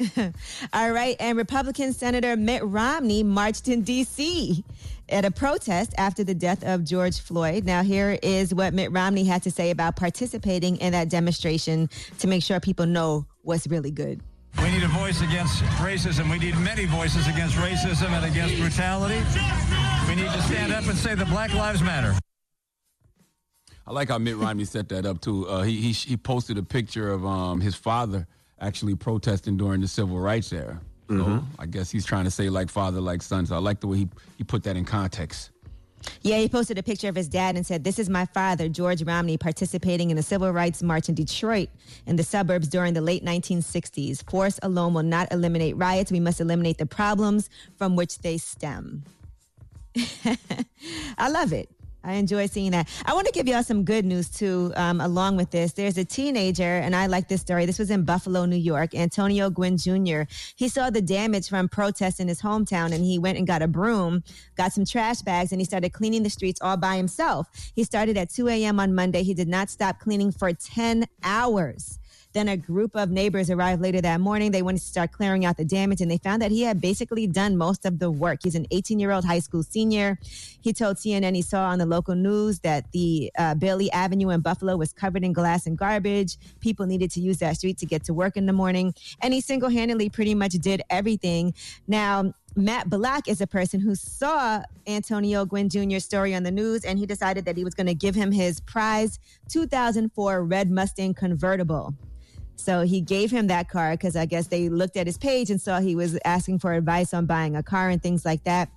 [0.72, 4.64] All right, and Republican Senator Mitt Romney marched in D.C.
[5.10, 7.64] at a protest after the death of George Floyd.
[7.64, 12.26] Now, here is what Mitt Romney had to say about participating in that demonstration to
[12.26, 14.20] make sure people know what's really good.
[14.58, 16.30] We need a voice against racism.
[16.30, 19.22] We need many voices against racism and against brutality.
[20.08, 22.18] We need to stand up and say that Black Lives Matter.
[23.86, 25.48] I like how Mitt Romney set that up too.
[25.48, 28.26] Uh, he, he he posted a picture of um, his father
[28.60, 30.80] actually protesting during the civil rights era.
[31.10, 31.44] So Mhm.
[31.58, 33.44] I guess he's trying to say like father, like son.
[33.44, 35.50] So I like the way he he put that in context.
[36.22, 39.02] Yeah, he posted a picture of his dad and said, This is my father, George
[39.02, 41.68] Romney, participating in a civil rights march in Detroit
[42.06, 44.22] in the suburbs during the late 1960s.
[44.30, 46.10] Force alone will not eliminate riots.
[46.12, 49.02] We must eliminate the problems from which they stem.
[51.18, 51.68] I love it.
[52.02, 52.88] I enjoy seeing that.
[53.04, 55.72] I want to give y'all some good news too, um, along with this.
[55.72, 57.66] There's a teenager, and I like this story.
[57.66, 58.94] This was in Buffalo, New York.
[58.94, 60.22] Antonio Gwynn Jr.
[60.56, 63.68] He saw the damage from protests in his hometown, and he went and got a
[63.68, 64.24] broom,
[64.56, 67.48] got some trash bags, and he started cleaning the streets all by himself.
[67.74, 68.80] He started at 2 a.m.
[68.80, 69.22] on Monday.
[69.22, 71.99] He did not stop cleaning for 10 hours.
[72.32, 74.52] Then a group of neighbors arrived later that morning.
[74.52, 77.26] They wanted to start clearing out the damage, and they found that he had basically
[77.26, 78.40] done most of the work.
[78.44, 80.18] He's an 18 year old high school senior.
[80.60, 84.40] He told CNN he saw on the local news that the uh, Bailey Avenue in
[84.40, 86.36] Buffalo was covered in glass and garbage.
[86.60, 89.40] People needed to use that street to get to work in the morning, and he
[89.40, 91.52] single handedly pretty much did everything.
[91.88, 96.84] Now, Matt Black is a person who saw Antonio Gwynn Jr.'s story on the news,
[96.84, 101.14] and he decided that he was going to give him his prize 2004 Red Mustang
[101.14, 101.94] convertible.
[102.60, 105.60] So he gave him that car because I guess they looked at his page and
[105.60, 108.68] saw he was asking for advice on buying a car and things like that.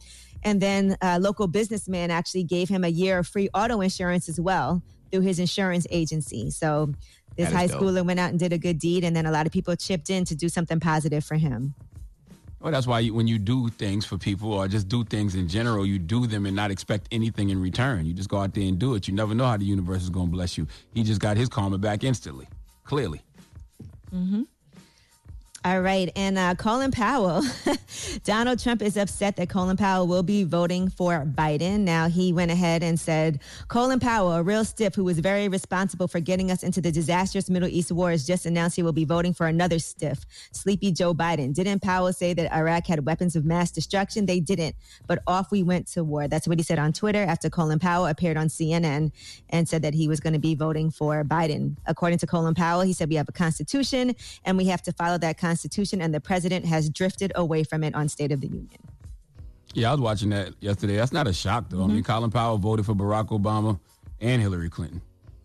[0.43, 4.39] And then a local businessman actually gave him a year of free auto insurance as
[4.39, 6.50] well through his insurance agency.
[6.50, 6.93] So
[7.38, 7.82] this high dope.
[7.82, 10.10] schooler went out and did a good deed, and then a lot of people chipped
[10.10, 11.74] in to do something positive for him.
[12.60, 15.50] Well, that's why you, when you do things for people or just do things in
[15.50, 18.06] general, you do them and not expect anything in return.
[18.06, 19.08] You just go out there and do it.
[19.08, 20.67] You never know how the universe is going to bless you.
[20.93, 22.48] He just got his karma back instantly,
[22.86, 23.22] clearly.
[24.13, 24.53] Mm-hmm.
[25.65, 26.12] All right.
[26.17, 27.41] And uh, Colin Powell,
[28.26, 31.80] Donald Trump is upset that Colin Powell will be voting for Biden.
[31.82, 36.10] Now, he went ahead and said, Colin Powell, a real stiff who was very responsible
[36.10, 39.34] for getting us into the disastrous Middle East wars, just announced he will be voting
[39.34, 41.54] for another stiff, sleepy Joe Biden.
[41.54, 44.26] Didn't Powell say that Iraq had weapons of mass destruction?
[44.26, 44.76] They didn't.
[45.08, 46.28] But off we went to war.
[46.28, 49.13] That's what he said on Twitter after Colin Powell appeared on CNN
[49.49, 51.78] and said that he was going to be voting for Biden.
[51.86, 55.17] According to Colin Powell, he said we have a constitution and we have to follow
[55.19, 58.48] that constitution Constitution, and the president has drifted away from it on State of the
[58.48, 58.82] Union.
[59.76, 60.96] Yeah, I was watching that yesterday.
[60.96, 61.84] That's not a shock, though.
[61.84, 62.12] I mean, mm-hmm.
[62.12, 63.80] Colin Powell voted for Barack Obama
[64.20, 65.00] and Hillary Clinton.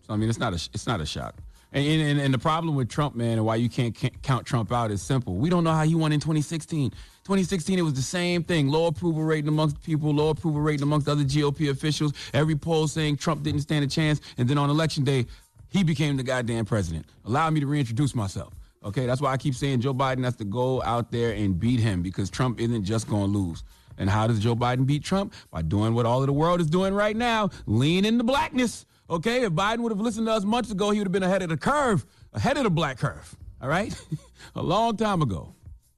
[0.07, 1.35] So I mean, it's not a it's not a shock.
[1.75, 4.73] And, and, and the problem with Trump, man, and why you can't, can't count Trump
[4.73, 5.35] out is simple.
[5.35, 6.88] We don't know how he won in 2016.
[6.90, 8.68] 2016, it was the same thing.
[8.68, 12.14] Low approval rating amongst people, low approval rating amongst other GOP officials.
[12.33, 14.23] Every poll saying Trump didn't stand a chance.
[14.38, 15.27] And then on election day,
[15.68, 17.05] he became the goddamn president.
[17.27, 18.55] Allow me to reintroduce myself.
[18.85, 21.81] Okay, that's why I keep saying Joe Biden has to go out there and beat
[21.81, 23.64] him because Trump isn't just going to lose.
[23.99, 25.35] And how does Joe Biden beat Trump?
[25.51, 28.87] By doing what all of the world is doing right now lean into blackness.
[29.11, 31.43] Okay, if Biden would have listened to us months ago, he would have been ahead
[31.43, 33.35] of the curve, ahead of the black curve.
[33.61, 33.93] All right,
[34.55, 35.55] a long time ago.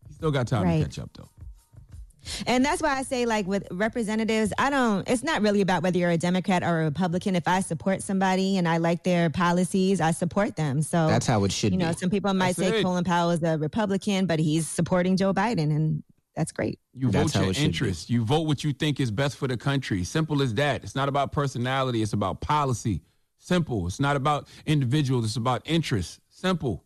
[0.09, 0.79] He still got time Right.
[0.79, 1.29] to catch up, though.
[2.47, 5.99] And that's why I say, like, with representatives, I don't, it's not really about whether
[5.99, 7.35] you're a Democrat or a Republican.
[7.37, 10.83] If I support somebody and I like their policies, I support them.
[10.83, 11.95] So That's how it should You know, be.
[11.97, 12.83] some people might That's say it.
[12.83, 16.03] Colin Powell is a Republican, but he's supporting Joe Biden, and
[16.37, 16.79] that's great.
[16.95, 17.67] You That's vote how your it should be.
[17.67, 18.11] interests.
[18.11, 20.05] You vote what you think is best for the country.
[20.05, 20.85] Simple as that.
[20.85, 22.03] It's not about personality.
[22.03, 23.03] It's about policy.
[23.39, 23.87] Simple.
[23.87, 25.25] It's not about individuals.
[25.25, 26.21] It's about interests.
[26.29, 26.85] Simple.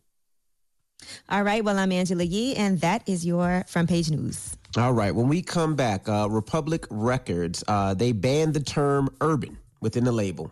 [1.29, 1.63] All right.
[1.63, 4.57] Well, I'm Angela Yee, and that is your front page news.
[4.77, 5.13] All right.
[5.15, 10.11] When we come back, uh, Republic Records, uh, they banned the term urban within the
[10.11, 10.51] label.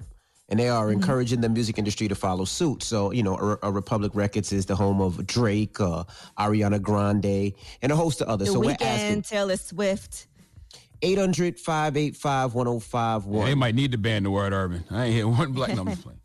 [0.49, 2.83] And they are encouraging the music industry to follow suit.
[2.83, 6.03] So, you know, a, a Republic Records is the home of Drake, uh,
[6.37, 8.49] Ariana Grande, and a host of others.
[8.49, 10.27] The so we're weekend, asking Taylor Swift.
[11.01, 13.45] 800 585 1051.
[13.45, 14.83] They might need to ban the word urban.
[14.91, 16.19] I ain't hear one black number playing.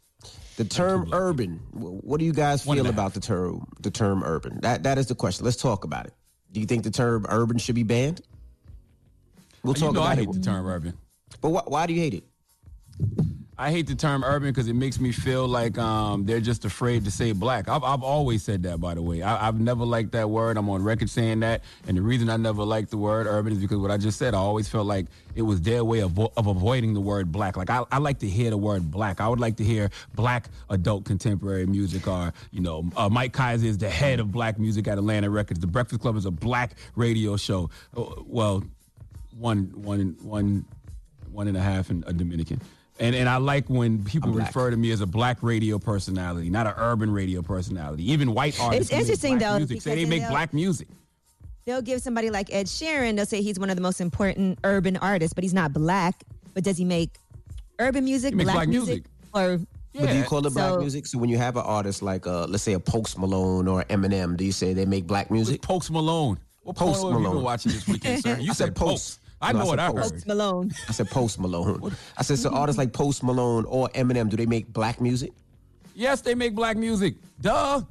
[0.57, 1.61] The term urban.
[1.73, 4.61] What do you guys feel about the term the term urban?
[4.61, 5.45] That that is the question.
[5.45, 6.15] Let's talk about it.
[6.53, 8.21] Do you think the term urban should be banned?
[9.63, 10.33] We'll you talk know I hate it.
[10.33, 10.95] the term urban.
[11.41, 12.25] But why, why do you hate it?
[13.61, 17.05] I hate the term urban because it makes me feel like um, they're just afraid
[17.07, 17.69] to say black.
[17.69, 19.21] I've, I've always said that, by the way.
[19.21, 20.57] I, I've never liked that word.
[20.57, 21.63] I'm on record saying that.
[21.89, 24.33] And the reason I never liked the word urban is because what I just said,
[24.33, 27.57] I always felt like it was their way of, of avoiding the word black.
[27.57, 29.21] Like, I, I like to hear the word black.
[29.21, 33.65] I would like to hear black adult contemporary music or, you know, uh, Mike Kyser
[33.65, 35.59] is the head of black music at Atlantic Records.
[35.59, 37.71] The Breakfast Club is a black radio show.
[37.97, 38.63] Oh, Well,
[39.37, 40.65] one, one, one,
[41.33, 42.61] one and a half and a Dominican.
[43.01, 46.67] And and I like when people refer to me as a black radio personality, not
[46.67, 48.11] an urban radio personality.
[48.11, 48.91] Even white artists.
[48.91, 50.89] who make interesting, black though, music, say they make black music.
[51.65, 54.97] They'll give somebody like Ed Sheeran, they'll say he's one of the most important urban
[54.97, 56.25] artists, but he's not black.
[56.55, 57.11] But does he make
[57.79, 59.05] urban music, He makes black, black music?
[59.05, 59.05] music.
[59.35, 59.61] Or
[59.95, 61.07] But do you call it black So- music?
[61.07, 64.37] So when you have an artist like, uh, let's say, a Post Malone or Eminem,
[64.37, 65.61] do you say they make black music?
[65.63, 66.39] Post Malone.
[66.63, 67.37] What Post porno have you Malone.
[67.37, 68.39] been watching this weekend, sir?
[68.41, 69.21] You I said Post.
[69.41, 70.15] I No, know what said I Post.
[70.15, 70.27] heard.
[70.27, 70.73] Malone.
[70.89, 71.97] I said Post Malone.
[72.17, 75.31] I said so artists like Post Malone or Eminem, do they make black music?
[75.95, 77.15] Yes, they make black music.
[77.41, 77.83] Duh.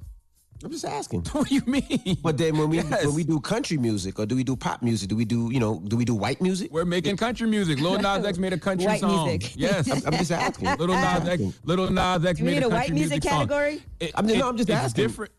[0.64, 1.22] I'm just asking.
[1.34, 2.18] What do you mean?
[2.24, 3.06] But then when we Yes.
[3.06, 5.08] when we do country music or do we do pop music?
[5.08, 6.72] Do we do you know do we do white music?
[6.72, 7.80] We're making country music.
[7.80, 9.28] Lil Nas X made a country White song.
[9.28, 9.54] music.
[9.56, 10.70] Yes, I'm- I'm just asking.
[10.78, 11.28] Little Nas X.
[11.30, 11.54] Asking.
[11.64, 13.32] Little Nas X You made mean a a white country music song.
[13.48, 13.84] category?
[14.00, 15.04] It- I'm just- no, I'm just it's asking.
[15.06, 15.32] different.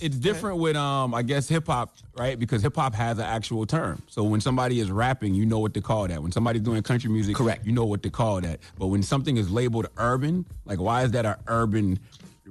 [0.00, 2.38] It's different with um, I guess hip hop, right?
[2.38, 4.02] Because hip hop has an actual term.
[4.08, 6.22] So when somebody is rapping, you know what to call that.
[6.22, 8.60] When somebody's doing country music, correct, you know what to call that.
[8.78, 11.98] But when something is labeled urban, like why is that an urban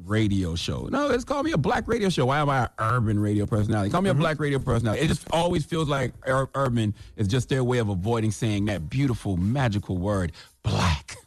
[0.06, 0.88] radio show?
[0.92, 2.28] No, it's call me a black radio show.
[2.28, 3.92] Why am I an urban radio personality?
[3.92, 5.04] Call me a black radio personality.
[5.04, 8.90] It just always feels like ur- urban is just their way of avoiding saying that
[8.90, 10.32] beautiful, magical word,
[10.64, 11.18] black.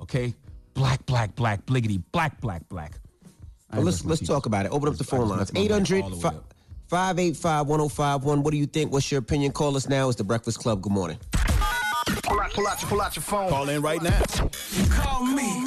[0.00, 0.34] Okay,
[0.74, 2.98] black, black, black, bliggity, black, black, black.
[3.72, 4.72] Well, let's let's talk about it.
[4.72, 5.52] Open up the phone lines.
[5.54, 6.04] 800
[6.88, 8.42] 585 1051.
[8.42, 8.92] What do you think?
[8.92, 9.52] What's your opinion?
[9.52, 10.08] Call us now.
[10.08, 10.80] It's the Breakfast Club.
[10.80, 11.18] Good morning.
[12.22, 13.50] Pull out, pull out, your, pull out your phone.
[13.50, 14.18] Call in right now.
[14.90, 15.64] Call me.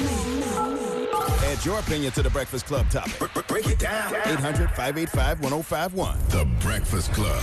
[1.44, 3.46] Add your opinion to the Breakfast Club topic.
[3.46, 4.14] Break it down.
[4.26, 6.18] 800 585 1051.
[6.30, 7.42] The Breakfast Club.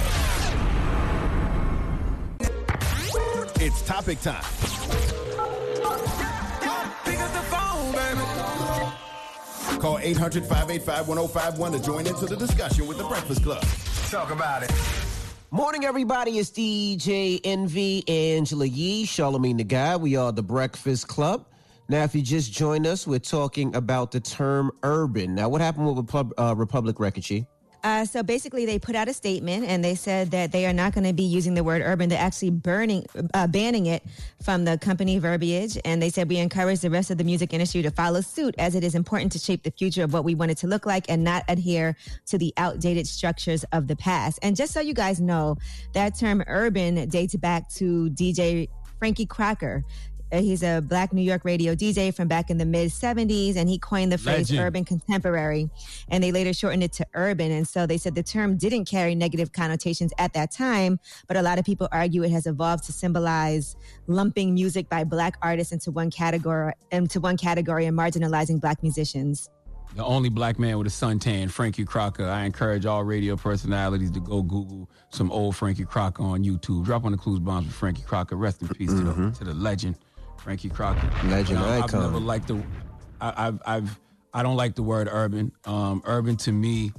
[3.61, 4.43] It's topic time.
[9.79, 13.63] Call 800 585 1051 to join into the discussion with the Breakfast Club.
[14.09, 14.71] Talk about it.
[15.51, 16.37] Morning, everybody.
[16.37, 19.95] It's DJ Envy, Angela Yee, Charlamagne the Guy.
[19.95, 21.45] We are the Breakfast Club.
[21.87, 25.33] Now, if you just joined us, we're talking about the term urban.
[25.33, 27.47] Now, what happened with Repub- uh, Republic Record, Chi?
[27.83, 30.93] Uh, so basically, they put out a statement and they said that they are not
[30.93, 32.09] going to be using the word urban.
[32.09, 34.03] They're actually burning, uh, banning it
[34.43, 35.77] from the company verbiage.
[35.85, 38.75] And they said we encourage the rest of the music industry to follow suit, as
[38.75, 41.05] it is important to shape the future of what we want it to look like
[41.09, 41.95] and not adhere
[42.27, 44.39] to the outdated structures of the past.
[44.41, 45.55] And just so you guys know,
[45.93, 48.67] that term urban dates back to DJ
[48.99, 49.83] Frankie Crocker.
[50.31, 53.67] Uh, he's a black New York radio DJ from back in the mid 70s, and
[53.67, 54.59] he coined the phrase Legend.
[54.59, 55.69] urban contemporary,
[56.09, 57.51] and they later shortened it to urban.
[57.51, 61.41] And so they said the term didn't carry negative connotations at that time, but a
[61.41, 63.75] lot of people argue it has evolved to symbolize
[64.07, 69.49] lumping music by black artists into one category, into one category, and marginalizing black musicians.
[69.95, 72.25] The only black man with a suntan, Frankie Crocker.
[72.25, 76.85] I encourage all radio personalities to go Google some old Frankie Crocker on YouTube.
[76.85, 78.35] Drop on the clues bombs with Frankie Crocker.
[78.35, 79.95] Rest in peace to, the, to the legend,
[80.39, 80.99] Frankie Crocker.
[80.99, 81.29] Mm-hmm.
[81.29, 82.63] Legend You know, I've never liked the.
[83.21, 83.99] I, I've I've
[84.33, 85.51] I don't like the word urban.
[85.65, 86.91] Um, urban to me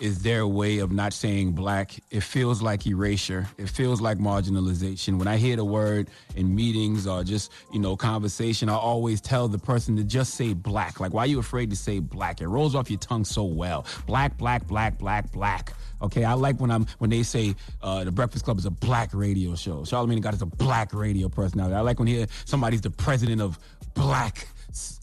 [0.00, 1.94] is their way of not saying black.
[2.10, 3.46] It feels like erasure.
[3.58, 5.18] It feels like marginalization.
[5.18, 9.48] When I hear the word in meetings or just, you know, conversation, I always tell
[9.48, 11.00] the person to just say black.
[11.00, 12.40] Like, why are you afraid to say black?
[12.40, 13.86] It rolls off your tongue so well.
[14.06, 15.74] Black, black, black, black, black.
[16.04, 19.10] Okay, I like when I'm when they say uh, the Breakfast Club is a black
[19.14, 19.80] radio show.
[19.82, 21.74] Charlamagne God is a black radio personality.
[21.74, 23.58] I like when hear somebody's the president of
[23.94, 24.46] black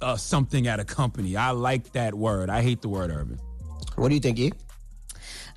[0.01, 1.35] uh, something at a company.
[1.35, 2.51] I like that word.
[2.51, 3.39] I hate the word urban.
[3.95, 4.51] What do you think, E?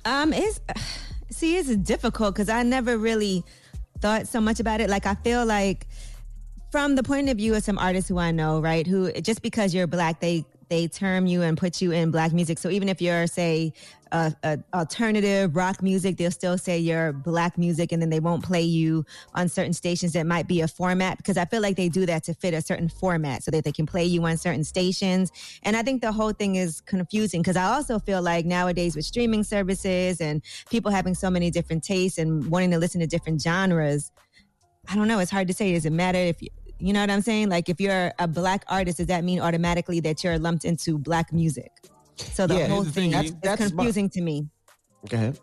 [0.03, 0.59] Um, it's
[1.29, 3.43] see, it's difficult because I never really
[3.99, 4.89] thought so much about it.
[4.89, 5.85] Like I feel like
[6.71, 9.75] from the point of view of some artists who I know, right, who just because
[9.75, 12.57] you're black, they they term you and put you in black music.
[12.57, 13.73] So even if you're say
[14.11, 18.61] uh, alternative rock music, they'll still say you're black music, and then they won't play
[18.61, 22.05] you on certain stations that might be a format because I feel like they do
[22.05, 25.31] that to fit a certain format so that they can play you on certain stations.
[25.63, 29.05] And I think the whole thing is confusing because I also feel like nowadays with
[29.05, 33.41] streaming services and people having so many different tastes and wanting to listen to different
[33.41, 34.11] genres,
[34.87, 35.19] I don't know.
[35.19, 35.73] It's hard to say.
[35.73, 36.49] Does it matter if you,
[36.79, 37.49] you know what I'm saying?
[37.49, 41.31] Like if you're a black artist, does that mean automatically that you're lumped into black
[41.33, 41.71] music?
[42.17, 43.37] So the Yeah, whole the thing thing, is Yee.
[43.41, 44.47] That's my- confusing to me.
[45.09, 45.39] Go ahead.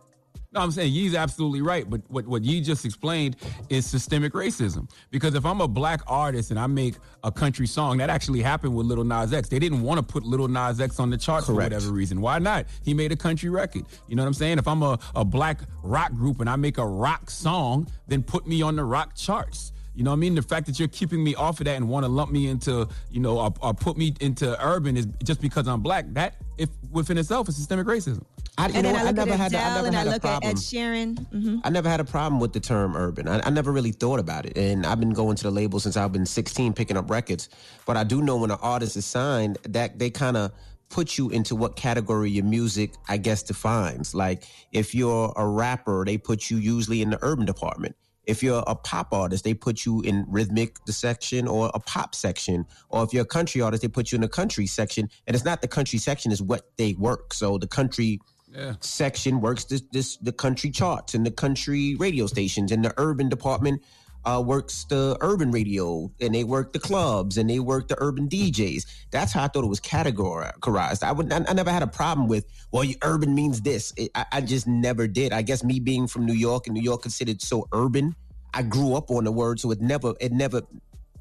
[0.55, 1.89] No, I'm saying Yee's absolutely right.
[1.89, 3.37] But what, what Yee just explained
[3.71, 4.87] is systemic racism.
[5.11, 8.75] Because if I'm a black artist and I make a country song, that actually happened
[8.75, 9.49] with Little Nas X.
[9.49, 12.21] They didn't want to put Little Nas X on the charts for whatever reason.
[12.21, 12.67] Why not?
[12.85, 13.87] He made a country record.
[14.09, 14.59] You know what I'm saying?
[14.59, 18.47] If I'm a, a black rock group and I make a rock song, then put
[18.47, 19.73] me on the rock charts.
[19.95, 20.35] You know what I mean?
[20.35, 22.89] The fact that you're keeping me off of that and want to lump me into,
[23.11, 26.07] you know, or, or put me into urban is just because I'm black.
[26.15, 28.25] That, if within itself, is systemic racism.
[28.57, 29.01] I, you and know then what?
[29.03, 30.23] I look never at had, a- I Adele never and I had a look at
[30.23, 30.51] problem.
[30.51, 31.27] Ed Sheeran.
[31.31, 33.29] hmm I never had a problem with the term urban.
[33.29, 34.57] I, I never really thought about it.
[34.57, 37.49] And I've been going to the label since I've been 16 picking up records.
[37.87, 40.53] But I do know when an artist is signed that they kind of
[40.89, 44.15] put you into what category your music, I guess, defines.
[44.15, 47.97] Like if you're a rapper, they put you usually in the urban department.
[48.25, 52.67] If you're a pop artist, they put you in rhythmic section or a pop section.
[52.89, 55.09] Or if you're a country artist, they put you in the country section.
[55.27, 57.35] And it's not the country section, is what they work.
[57.35, 58.21] So the country
[58.55, 58.75] Yeah.
[58.81, 63.29] section works this, this the country charts and the country radio stations and the urban
[63.31, 63.83] department
[64.25, 68.29] uh, works the urban radio and they work the clubs and they work the urban
[68.29, 68.87] DJs.
[69.11, 71.03] That's how I thought it was categorized.
[71.03, 73.93] I would I, I never had a problem with well, you, urban means this.
[73.97, 75.33] It, I, I just never did.
[75.33, 78.15] I guess me being from New York and New York considered so urban,
[78.55, 80.63] I grew up on the word, so it never it never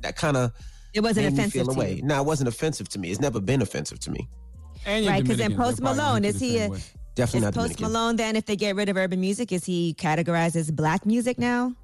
[0.02, 0.52] that kind of
[0.93, 1.95] It wasn't offensive feel to away.
[1.95, 2.04] you.
[2.04, 3.10] No, it wasn't offensive to me.
[3.10, 4.30] It's never been offensive to me.
[4.86, 6.80] And Right, because then Post Malone, is he a, way.
[7.14, 7.93] Definitely is not Post Dominican.
[7.93, 11.38] Malone then if they get rid of urban music, is he categorized as black music
[11.38, 11.76] now?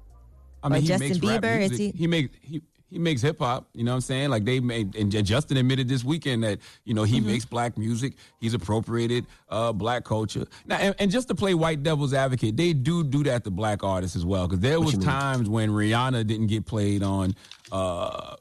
[0.72, 3.68] I mean, he Justin Bieber, is he- He makes he he makes hip hop.
[3.74, 4.30] You know what I'm saying?
[4.30, 7.26] Like they made and Justin admitted this weekend that you know he Mm-hmm.
[7.26, 8.14] makes black music.
[8.40, 10.46] He's appropriated uh, black culture.
[10.66, 13.84] Now, and, and just to play white devil's advocate, they do do that to black
[13.84, 14.46] artists as well.
[14.48, 17.34] Because there was times when Rihanna didn't get played on
[17.72, 18.36] uh,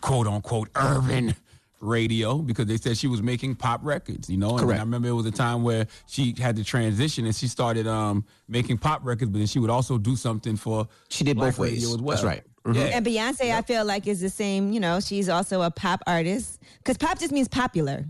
[0.00, 1.36] quote unquote urban
[1.84, 4.50] radio because they said she was making pop records, you know.
[4.50, 4.80] And Correct.
[4.80, 8.24] I remember it was a time where she had to transition and she started um,
[8.48, 11.58] making pop records, but then she would also do something for She did black both
[11.60, 11.72] ways.
[11.74, 12.16] radio as well.
[12.16, 12.42] That's right.
[12.64, 12.74] Mhm.
[12.76, 12.82] Yeah.
[12.96, 14.72] And Beyonce, I feel like is the same.
[14.72, 18.06] You know, she's also a pop artist because pop just means popular.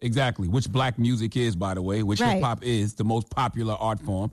[0.00, 2.34] Exactly, which black music is, by the way, which Right.
[2.34, 4.30] hip hop is the most popular art form.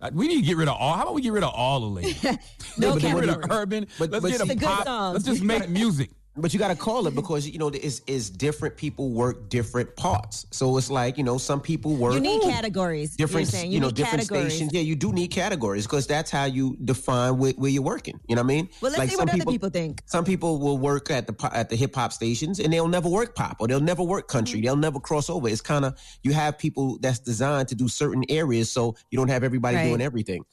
[0.00, 0.94] Uh, we need to get rid of all.
[0.94, 2.22] How about we get rid of all the labels?
[2.76, 3.60] No Let's get rid of category.
[3.62, 3.86] urban.
[3.98, 4.84] But- let's but get a It's good pop.
[4.84, 5.12] song.
[5.14, 6.10] Let's just make music.
[6.36, 9.94] But you got to call it because you know it's, is different people work different
[9.94, 10.46] parts.
[10.50, 13.14] So it's like you know some people work You need categories.
[13.14, 14.52] different you, you know different categories.
[14.54, 14.72] stations.
[14.72, 18.18] Yeah, you do need categories because that's how you define where, where you're working.
[18.26, 18.68] You know what I mean?
[18.80, 20.02] Well, let's Like see some what other people think.
[20.06, 23.36] Some people will work at the at the hip hop stations and they'll never work
[23.36, 24.58] pop or they'll never work country.
[24.58, 24.64] Mm-hmm.
[24.66, 25.48] They'll never cross over.
[25.48, 29.28] It's kind of you have people that's designed to do certain areas, so you don't
[29.28, 29.88] have everybody Right.
[29.88, 30.44] doing everything.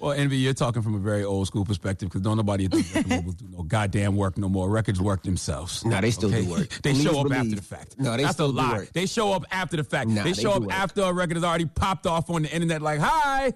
[0.00, 2.76] Well, Envy, you're talking from a very old school perspective because don't nobody at the
[2.94, 4.68] record labels do no goddamn work no more.
[4.70, 5.84] Records work themselves.
[5.84, 6.68] Nah, they still do work.
[6.82, 7.40] They Please show up believe.
[7.40, 7.98] after the fact.
[7.98, 8.72] No, they That's still a do lie.
[8.78, 8.92] work.
[8.92, 10.08] They show up after the fact.
[10.10, 10.72] Nah, they they show do up work.
[10.74, 12.80] after a record has already popped off on the internet.
[12.80, 13.52] Like, hi,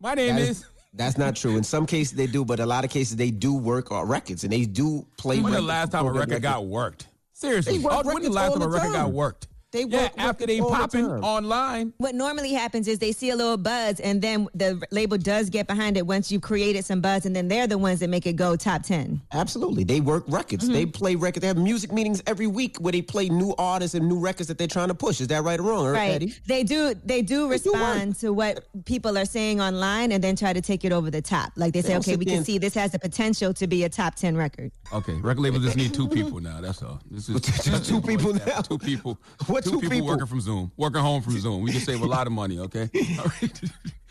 [0.00, 0.50] my name That is.
[0.60, 0.64] is-
[0.94, 1.56] That's not true.
[1.56, 4.42] In some cases they do, but a lot of cases they do work on records
[4.44, 5.40] and they do play.
[5.40, 7.06] When the last time a before record got worked?
[7.32, 9.46] Seriously, work Oh, when the last time a record got worked?
[9.72, 11.92] They yeah, work after they all the online.
[11.98, 15.66] What normally happens is they see a little buzz, and then the label does get
[15.68, 18.34] behind it once you've created some buzz, and then they're the ones that make it
[18.34, 19.20] go top ten.
[19.32, 19.84] Absolutely.
[19.84, 20.64] They work records.
[20.64, 20.72] Mm-hmm.
[20.72, 21.42] They play records.
[21.42, 24.58] They have music meetings every week where they play new artists and new records that
[24.58, 25.20] they're trying to push.
[25.20, 26.10] Is that right or wrong, Right.
[26.10, 26.34] Eddie?
[26.46, 26.94] They do.
[27.04, 30.90] They do respond to what people are saying online, and then try to take it
[30.92, 31.52] over the top.
[31.56, 33.84] Like they They say, okay, we can and- see this has the potential to be
[33.84, 34.72] a top ten record.
[34.92, 36.60] Okay, record label just need two people now.
[36.60, 37.00] That's all.
[37.08, 38.60] This is just two people now.
[38.62, 39.18] Two people.
[39.46, 40.08] What two, two people, people?
[40.08, 41.62] working from Zoom, working home from Zoom.
[41.62, 42.58] We can save a lot of money.
[42.58, 42.90] Okay.
[43.18, 43.62] All right.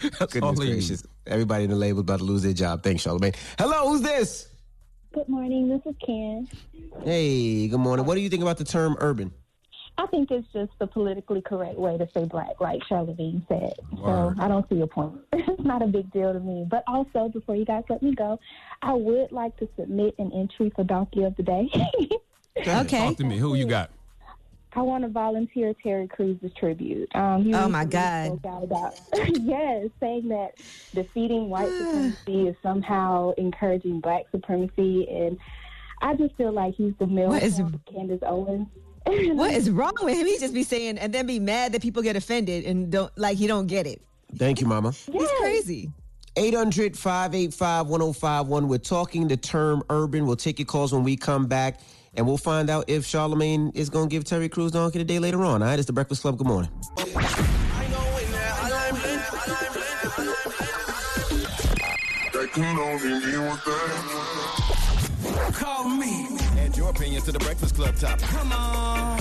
[0.19, 0.71] That's Goodness they need.
[0.71, 1.03] gracious.
[1.27, 2.83] Everybody in the label about to lose their job.
[2.83, 3.35] Thanks, Charlamagne.
[3.57, 4.47] Hello, who's this?
[5.13, 5.69] Good morning.
[5.69, 6.47] This is Ken.
[7.03, 8.05] Hey, good morning.
[8.05, 9.33] What do you think about the term urban?
[9.97, 13.73] I think it's just the politically correct way to say black, like Charlene said.
[13.91, 14.37] Word.
[14.37, 15.19] So I don't see a point.
[15.33, 16.65] it's not a big deal to me.
[16.69, 18.39] But also, before you guys let me go,
[18.81, 21.69] I would like to submit an entry for Donkey of the Day.
[22.57, 23.07] Okay.
[23.07, 23.37] Talk to me.
[23.37, 23.89] Who you got?
[24.73, 27.09] I want to volunteer Terry Crews' tribute.
[27.15, 28.39] Um, he Oh, my God.
[28.45, 28.99] about
[29.39, 30.51] yes, saying that
[30.93, 35.37] defeating white supremacy is somehow encouraging black supremacy, and
[36.01, 37.61] I just feel like he's the middle What is-
[37.91, 38.67] Candace Owens.
[39.05, 40.27] What is wrong with him?
[40.27, 43.37] He just be saying and then be mad that people get offended and don't like
[43.37, 44.01] he don't get it.
[44.35, 44.91] Thank you, Mama.
[44.91, 45.89] He's crazy.
[46.35, 48.67] 800 585 1051.
[48.67, 50.27] We're talking the term urban.
[50.27, 51.79] We'll take your calls when we come back,
[52.19, 55.19] and we'll find out if Charlamagne is going to give Terry Crews Donkey the day
[55.19, 55.63] later on.
[55.63, 56.37] All right, it's the Breakfast Club.
[56.37, 56.69] Good morning.
[65.53, 66.27] Call me.
[66.57, 68.27] Add your opinion to the Breakfast Club topic.
[68.27, 69.17] Come on.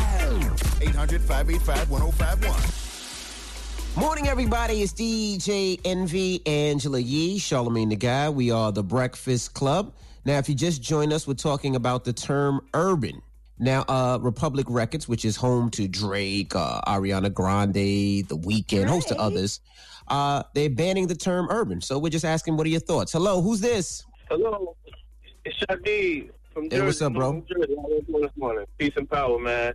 [0.81, 4.03] 800 585 1051.
[4.03, 4.83] Morning, everybody.
[4.83, 8.29] It's DJ Envy, Angela Yee, Charlamagne the Guy.
[8.29, 9.93] We are the Breakfast Club.
[10.29, 13.23] Now, if you just join us, we're talking about the term urban.
[13.59, 17.73] Now, uh, Republic Records, which is home to Drake, uh, Ariana Grande,
[18.29, 19.61] The Weeknd, host of others,
[20.09, 21.81] uh, they're banning the term urban.
[21.81, 23.13] So we're just asking, what are your thoughts?
[23.13, 24.05] Hello, who's this?
[24.29, 24.77] Hello,
[25.47, 26.85] it's Shadi from Hey, Jersey.
[26.85, 27.33] what's up, bro?
[27.33, 27.75] New Jersey.
[27.81, 28.67] How you doing this morning?
[28.77, 29.73] Peace and power, man.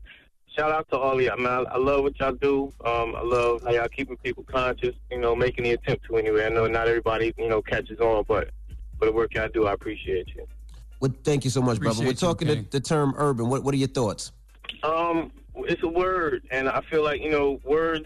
[0.55, 1.65] Shout out to all of y'all, man.
[1.71, 2.71] I love what y'all do.
[2.85, 4.93] Um, I love how y'all keeping people conscious.
[5.09, 6.45] You know, making the attempt to anyway.
[6.45, 8.51] I know not everybody, you know, catches on, but
[9.03, 10.47] for the work y'all do, I appreciate you.
[10.99, 11.99] Well, thank you so much, brother.
[11.99, 13.49] We're Appreciate you, talking the, the term urban.
[13.49, 14.31] What, what are your thoughts?
[14.83, 18.05] Um, it's a word, and I feel like you know words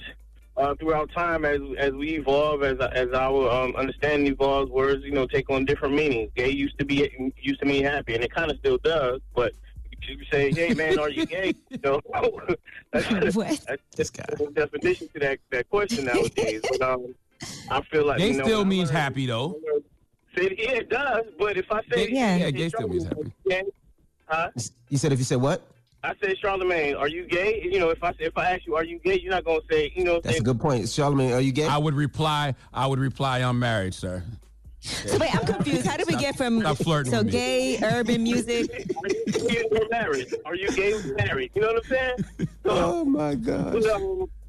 [0.57, 5.11] uh, throughout time as as we evolve, as as our um, understanding evolves, words you
[5.11, 6.31] know take on different meanings.
[6.35, 7.07] Gay used to be
[7.39, 9.21] used to mean happy, and it kind of still does.
[9.35, 9.53] But
[10.01, 12.01] you say, "Hey, man, are you gay?" You know,
[12.91, 13.63] that's, What?
[13.95, 16.61] that's the definition to that that question nowadays.
[16.71, 17.13] But um,
[17.69, 19.59] I feel like Gay you know, still means learned- happy though.
[20.37, 21.25] Say, yeah, it does.
[21.39, 23.31] But if I say, Yeah, yeah, gay still means happy.
[24.25, 24.51] Huh?
[24.89, 25.61] You said if you said what?
[26.03, 27.61] I said, Charlamagne, are you gay?
[27.63, 29.19] You know, if I if I ask you, are you gay?
[29.19, 30.83] You're not gonna say, you know, That's a good point.
[30.85, 31.65] Charlamagne, are you gay?
[31.65, 32.55] I would reply.
[32.73, 33.39] I would reply.
[33.39, 34.23] I'm married, sir.
[34.79, 35.87] So wait, I'm confused.
[35.87, 38.69] How did we get from Stop flirting so gay urban music?
[39.49, 40.33] You're married.
[40.45, 40.93] Are you gay?
[40.93, 41.51] or Married.
[41.55, 42.49] You know what I'm saying?
[42.65, 43.73] Oh my God.
[43.73, 43.83] But,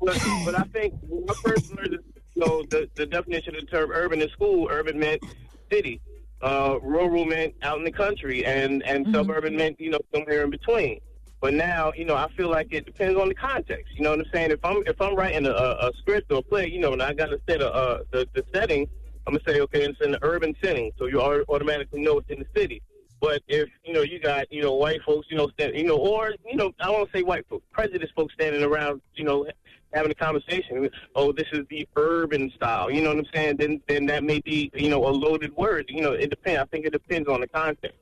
[0.01, 1.99] but, but I think when I first learned,
[2.35, 5.23] you know, the, the definition of the term urban in school, urban meant
[5.71, 6.01] city,
[6.43, 10.51] uh, rural meant out in the country, and and suburban meant you know somewhere in
[10.51, 11.01] between.
[11.41, 13.95] But now, you know, I feel like it depends on the context.
[13.95, 14.51] You know what I'm saying?
[14.51, 17.15] If I'm if I'm writing a, a script or a play, you know, and I
[17.15, 18.89] got to set a, uh, the the setting,
[19.27, 22.41] I'm gonna say, okay, it's in the urban setting, so you automatically know it's in
[22.41, 22.83] the city.
[23.21, 25.97] But if you know you got you know white folks, you know, stand, you know,
[25.97, 29.47] or you know, I won't say white folks, prejudiced folks standing around, you know,
[29.93, 30.89] having a conversation.
[31.15, 32.91] Oh, this is the urban style.
[32.91, 33.57] You know what I'm saying?
[33.57, 35.87] Then then that may be you know a loaded word.
[35.89, 36.61] You know, it depends.
[36.61, 37.99] I think it depends on the context.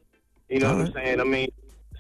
[0.49, 1.21] You know what I'm saying?
[1.21, 1.49] I mean,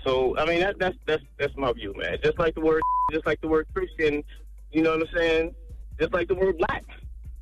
[0.05, 2.18] so I mean that that's that's that's my view, man.
[2.22, 2.82] Just like the word,
[3.12, 4.22] just like the word Christian.
[4.72, 5.55] You know what I'm saying?
[5.99, 6.84] Just like the word black.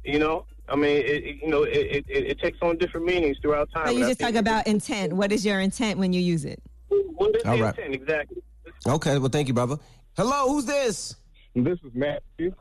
[0.05, 0.47] You know.
[0.67, 3.69] I mean, it, it, you know, it, it, it it takes on different meanings throughout
[3.75, 3.89] time.
[3.89, 5.13] So you just talk about intent.
[5.13, 6.63] What is your intent when you use it?
[6.89, 7.79] What is All the right.
[7.79, 8.43] intent exactly?
[8.87, 9.77] Okay, well, thank you, brother.
[10.17, 11.17] Hello, who's this?
[11.55, 12.55] This is Matthew.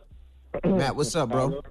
[0.66, 1.62] Matt, what's up, bro?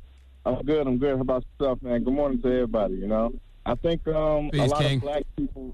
[0.45, 0.87] I'm good.
[0.87, 1.15] I'm good.
[1.17, 2.03] How about yourself, man?
[2.03, 2.95] Good morning to everybody.
[2.95, 3.33] You know,
[3.65, 4.97] I think um, a lot King.
[4.97, 5.73] of black people,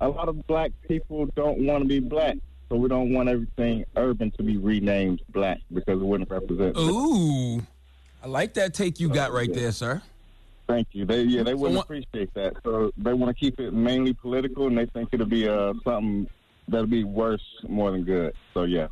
[0.00, 2.36] a lot of black people don't want to be black,
[2.70, 6.78] so we don't want everything urban to be renamed black because it wouldn't represent.
[6.78, 7.60] Ooh,
[8.22, 10.00] I like that take you got right there, sir.
[10.68, 11.04] Thank you.
[11.04, 12.54] They yeah, they wouldn't what- appreciate that.
[12.64, 16.28] So they want to keep it mainly political, and they think it'll be uh something
[16.66, 18.34] that'll be worse more than good.
[18.54, 18.86] So yeah.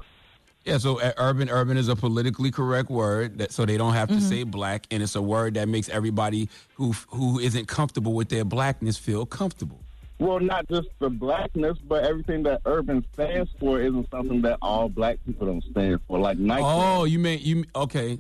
[0.67, 4.09] Yeah, so uh, urban urban is a politically correct word, that, so they don't have
[4.09, 4.29] to Mm-hmm.
[4.29, 8.45] say black, and it's a word that makes everybody who who isn't comfortable with their
[8.45, 9.79] blackness feel comfortable.
[10.19, 14.89] Well, not just the blackness, but everything that urban stands for isn't something that all
[14.89, 16.19] black people don't stand for.
[16.19, 16.63] Like Nike.
[16.67, 18.19] Oh, you mean you okay?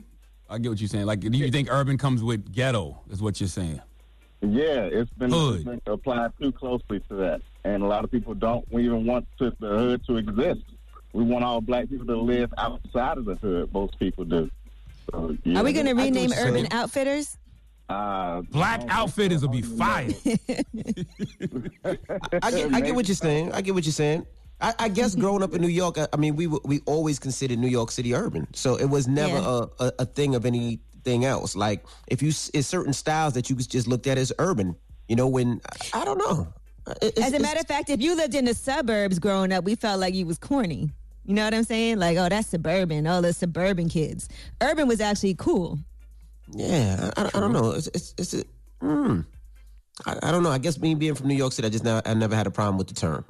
[0.48, 1.06] I get what you're saying.
[1.06, 2.96] Like, do you think urban comes with ghetto?
[3.10, 3.80] Is what you're saying?
[4.42, 5.56] Yeah, it's been, Hood.
[5.56, 9.26] it's been applied too closely to that, and a lot of people don't even want
[9.38, 10.60] to, the hood to exist.
[11.16, 13.72] We want all black people to live outside of the hood.
[13.72, 14.50] Most people do.
[15.10, 15.60] So, yeah.
[15.60, 16.68] Are we going to rename Urban saying.
[16.72, 17.38] Outfitters?
[17.88, 20.08] Uh, Black outfitters will be fire.
[22.42, 23.52] I get, I get what you're saying.
[23.52, 24.26] I get what you're saying.
[24.60, 27.58] I, I guess growing up in New York, I, I mean, we we always considered
[27.58, 29.66] New York City urban, so it was never Yeah.
[29.78, 31.54] a, a, a thing of anything else.
[31.54, 34.74] Like if you it's certain styles that you just looked at as urban.
[35.08, 35.60] You know, when
[35.94, 36.52] I, I don't know.
[37.00, 39.62] It- it's- As a matter of fact, if you lived in the suburbs growing up,
[39.64, 40.90] we felt like you was corny.
[41.26, 41.98] You know what I'm saying?
[41.98, 43.06] Like, oh, that's suburban.
[43.06, 44.28] Oh, the suburban kids.
[44.62, 45.78] Urban was actually cool.
[46.52, 47.72] Yeah, I, I, I don't know.
[47.72, 48.44] It's it's, it's a,
[48.80, 49.20] hmm.
[50.04, 50.50] I, I don't know.
[50.50, 52.50] I guess me being from New York City, I just never I never had a
[52.50, 53.24] problem with the term.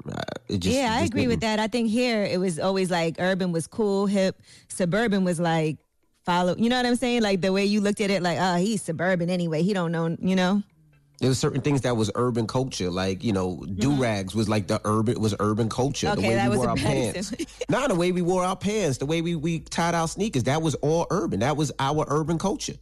[0.48, 1.60] It just, yeah, I agree with didn't- that.
[1.60, 4.40] I think here it was always like urban was cool, hip.
[4.68, 5.78] Suburban was like
[6.24, 6.54] follow.
[6.56, 7.22] You know what I'm saying?
[7.22, 9.62] Like the way you looked at it, like, oh, he's suburban anyway.
[9.62, 10.16] He don't know.
[10.20, 10.62] You know?
[11.18, 14.66] There were certain things that was urban culture, like you know, do rags was like
[14.66, 16.08] the urban was urban culture.
[16.14, 16.18] the Mm-hmm.
[16.20, 17.32] Okay, way that we was wore a our bad pants,
[17.70, 20.42] not the way we wore our pants, the way we we tied our sneakers.
[20.44, 21.40] That was all urban.
[21.40, 22.74] That was our urban culture.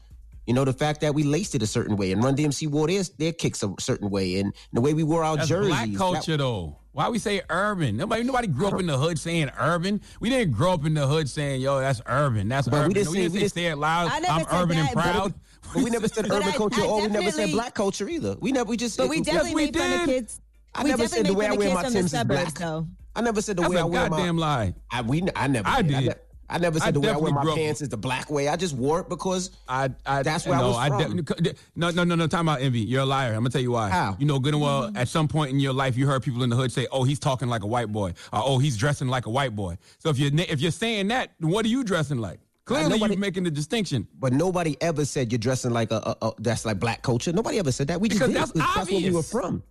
[0.47, 2.89] You know, the fact that we laced it a certain way, and Run DMC wore
[2.89, 5.69] their their kicks a certain way, and the way we wore our That's jerseys.
[5.69, 6.77] black that- culture, though.
[6.93, 7.97] Why we say urban?
[7.97, 10.01] Nobody, nobody grew up in the hood saying urban.
[10.21, 12.93] We didn't grow up in the hood saying, "Yo, that's urban." That's But we urban.
[12.93, 14.13] didn't No, say- we say, just- say it loud.
[14.13, 15.35] I never I'm said urban and that, but- proud.
[15.73, 18.37] But we never said urban I- culture, I or we never said black culture either.
[18.41, 18.97] We never we just.
[18.97, 20.07] But we it- definitely we made fun of did.
[20.09, 20.41] kids.
[20.75, 22.55] I we never said the way I wear my from the is black.
[22.55, 22.87] though.
[23.17, 24.75] I never said the That's way a I wear my goddamn lie.
[24.91, 25.95] I we I never I did.
[25.95, 26.09] I, did.
[26.09, 26.15] ne-
[26.51, 28.49] I never said I the way I wear my grew pants is the black way.
[28.49, 31.23] I just wore it because I, I That's where I no, was I from.
[31.23, 32.27] de- no, no, no, no.
[32.27, 32.81] Time out, envy.
[32.81, 33.29] You're a liar.
[33.31, 33.89] I'm gonna tell you why.
[33.89, 34.17] How?
[34.19, 34.83] You know good and well.
[34.89, 34.97] Mm-hmm.
[34.97, 37.19] At some point in your life, you heard people in the hood say, "Oh, he's
[37.21, 40.19] talking like a white boy," or "Oh, he's dressing like a white boy." So if
[40.19, 42.41] you're if you're saying that, what are you dressing like?
[42.67, 44.09] Clearly, nobody- you're making the distinction.
[44.19, 47.33] But nobody ever said you're dressing like a, a, a that's like black culture.
[47.33, 48.01] Nobody ever said that.
[48.01, 49.63] We just Because did that's it 'cause that's where we were from.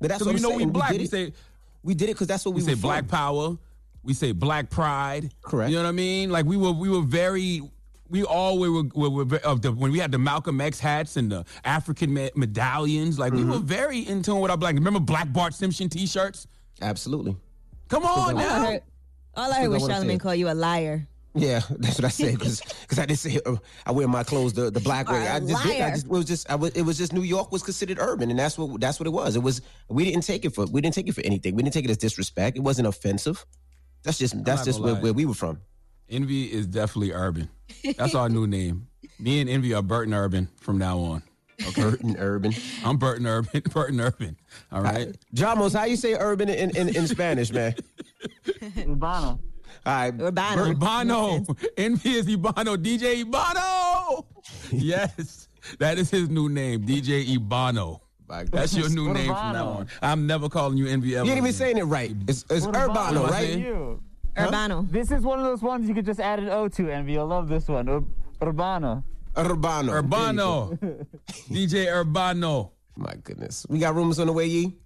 [0.00, 0.58] But that's So what you know saying.
[0.60, 0.92] we black.
[0.92, 1.32] did We say
[1.82, 3.08] we did it because that's what we, we say were black from.
[3.08, 3.58] power.
[4.02, 5.32] We say black pride.
[5.42, 5.70] Correct.
[5.70, 6.30] You know what I mean?
[6.30, 7.62] Like we were we were very
[8.08, 11.18] we all were, were, were, ve- of the when we had the Malcolm X hats
[11.18, 13.18] and the African me- medallions.
[13.18, 13.50] Like we Mm-hmm.
[13.50, 14.74] were very in tune with our black.
[14.74, 16.46] Remember Black Bart Simpson T-shirts?
[16.80, 17.36] Absolutely.
[17.88, 18.64] Come on All I now.
[18.64, 18.82] heard,
[19.34, 21.06] all I heard was don't wanna say Charlamagne call you a liar.
[21.38, 22.62] Yeah, that's what I said because
[22.98, 25.26] I didn't say uh, I wear my clothes the, the black way.
[25.26, 25.80] Are a I just did.
[25.80, 28.30] I just it was just I was, it was just New York was considered urban,
[28.30, 29.36] and that's what that's what it was.
[29.36, 31.54] It was we didn't take it for we didn't take it for anything.
[31.54, 32.56] We didn't take it as disrespect.
[32.56, 33.44] It wasn't offensive.
[34.02, 35.60] That's just that's just where, where we were from.
[36.08, 37.50] Envy is definitely urban.
[37.96, 38.88] That's our new name.
[39.18, 41.22] Me and Envy are Burton Urban from now on.
[41.66, 41.82] Okay.
[41.82, 42.54] Burton Urban.
[42.84, 43.62] I'm Burton Urban.
[43.72, 44.36] Burton Urban.
[44.70, 45.16] All right.
[45.34, 47.74] Jamos, how you say urban in, in, in Spanish, man?
[48.46, 49.40] Urbano.
[49.86, 50.16] All right.
[50.16, 50.74] Urbano.
[50.74, 51.58] Ibano.
[51.76, 52.76] Envy is Ibano.
[52.76, 54.24] DJ Ibano.
[54.72, 55.48] Yes.
[55.78, 56.84] That is his new name.
[56.84, 58.00] DJ Ibano.
[58.50, 59.86] That's your new name from now on.
[60.02, 61.24] I'm never calling you Envy ever.
[61.26, 62.14] You ain't even saying it right.
[62.26, 62.88] It's, it's Urbano.
[62.88, 63.46] Urbano, What am I right?
[63.46, 63.60] saying?
[63.64, 64.02] You.
[64.36, 64.90] Urbano.
[64.90, 67.18] This is one of those ones you could just add an O to, Envy.
[67.18, 67.88] I love this one.
[67.88, 68.04] Ur-
[68.40, 69.02] Urbano.
[69.34, 70.02] Urbano.
[70.02, 70.78] Urbano.
[71.50, 72.70] DJ Urbano.
[72.96, 73.64] My goodness.
[73.68, 74.76] We got rumors on the way, Yee?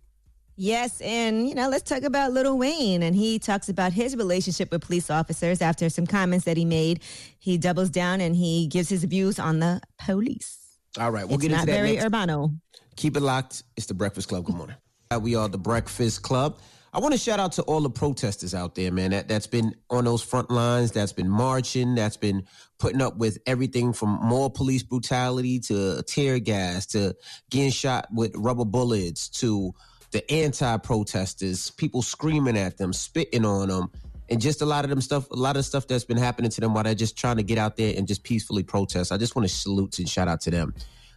[0.56, 3.02] Yes, and you know, let's talk about Little Wayne.
[3.02, 7.02] And he talks about his relationship with police officers after some comments that he made.
[7.38, 10.58] He doubles down and he gives his views on the police.
[11.00, 12.04] All right, we'll it's get into that very next.
[12.06, 12.54] urbano.
[12.96, 13.62] Keep it locked.
[13.76, 14.44] It's the Breakfast Club.
[14.44, 14.76] Good morning.
[15.10, 16.58] Uh, We are the Breakfast Club.
[16.94, 19.12] I want to shout out to all the protesters out there, man.
[19.12, 20.92] That that's been on those front lines.
[20.92, 21.94] That's been marching.
[21.94, 22.42] That's been
[22.78, 27.16] putting up with everything from more police brutality to tear gas to
[27.50, 29.72] getting shot with rubber bullets to
[30.12, 33.90] the anti-protesters, people screaming at them, spitting on them,
[34.30, 35.30] and just a lot of them stuff.
[35.30, 37.58] A lot of stuff that's been happening to them while they're just trying to get
[37.58, 39.10] out there and just peacefully protest.
[39.10, 40.74] I just want to salute and shout out to them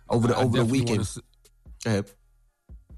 [0.09, 0.99] over the I over the weekend.
[0.99, 1.23] wanna
[1.83, 2.11] Go ahead.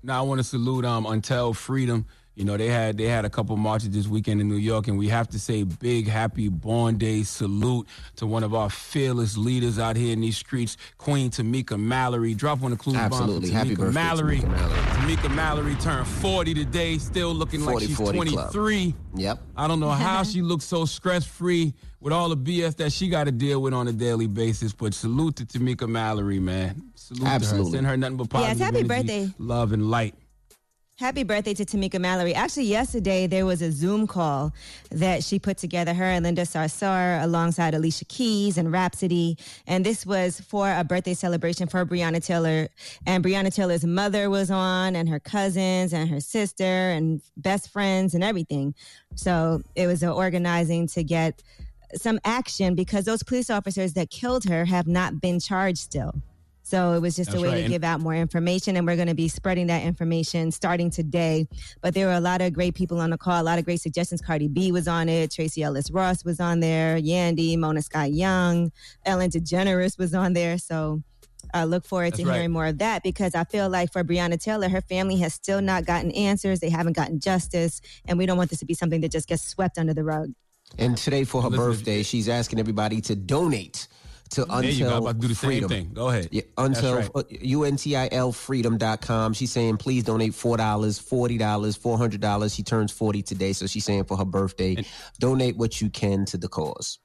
[0.04, 2.06] Now I want to salute um Until Freedom.
[2.38, 4.96] You know they had they had a couple marches this weekend in New York, and
[4.96, 9.80] we have to say big happy Born Day salute to one of our fearless leaders
[9.80, 12.36] out here in these streets, Queen Tamika Mallory.
[12.36, 13.50] Drop one of clues bomb Absolutely.
[13.50, 14.38] Happy Tamika birthday, Mallory.
[14.42, 15.16] Tamika Mallory.
[15.16, 18.54] Tamika Mallory turned 40 today, still looking like she's 40 club.
[18.54, 18.94] 23.
[19.16, 19.40] Yep.
[19.56, 23.10] I don't know how she looks so stress free with all the BS that she
[23.10, 24.74] got to deal with on a daily basis.
[24.74, 26.84] But salute to Tamika Mallory, man.
[26.94, 27.32] Salute to her.
[27.34, 27.72] Absolutely.
[27.72, 29.44] Send her nothing but positive Yes, positive happy energy, birthday.
[29.44, 30.14] love and light.
[31.00, 32.34] Happy birthday to Tamika Mallory.
[32.34, 34.52] Actually, yesterday there was a Zoom call
[34.89, 39.38] that she put together, her and Linda Sarsour, alongside Alicia Keys and Rhapsody.
[39.68, 42.68] And this was for a birthday celebration for Breonna Taylor.
[43.06, 48.16] And Breonna Taylor's mother was on, and her cousins, and her sister, and best friends,
[48.16, 48.74] and everything.
[49.14, 51.43] So it was an organizing to get
[51.93, 56.16] some action because those police officers that killed her have not been charged still.
[56.68, 57.63] So it was just That's a way right.
[57.63, 61.47] to give out more information, and we're going to be spreading that information starting today.
[61.82, 63.80] But there were a lot of great people on the call, a lot of great
[63.80, 64.20] suggestions.
[64.20, 68.74] Cardi B was on it, Tracee Ellis Ross was on there, Yandy, Mona Scott Young,
[69.05, 70.57] Ellen DeGeneres was on there.
[70.57, 71.01] So
[71.53, 72.34] I look forward to right.
[72.34, 75.61] hearing more of that because I feel like for Breonna Taylor, her family has still
[75.61, 76.59] not gotten answers.
[76.59, 79.47] They haven't gotten justice, and we don't want this to be something that just gets
[79.47, 80.34] swept under the rug.
[80.78, 83.88] And today for her birthday, she's asking everybody to donate
[84.32, 84.91] to There Until you go.
[84.91, 85.69] I'm about to do the same Freedom.
[85.69, 85.91] thing.
[85.93, 86.30] Go ahead.
[86.32, 87.09] Yeah, until right.
[87.15, 87.23] uh,
[87.65, 89.34] until freedom.com.
[89.34, 92.53] She's saying please donate four dollars, forty dollars, four hundred dollars.
[92.55, 94.84] She turns forty today, so she's saying for her birthday,
[95.19, 96.99] donate what you can to the cause.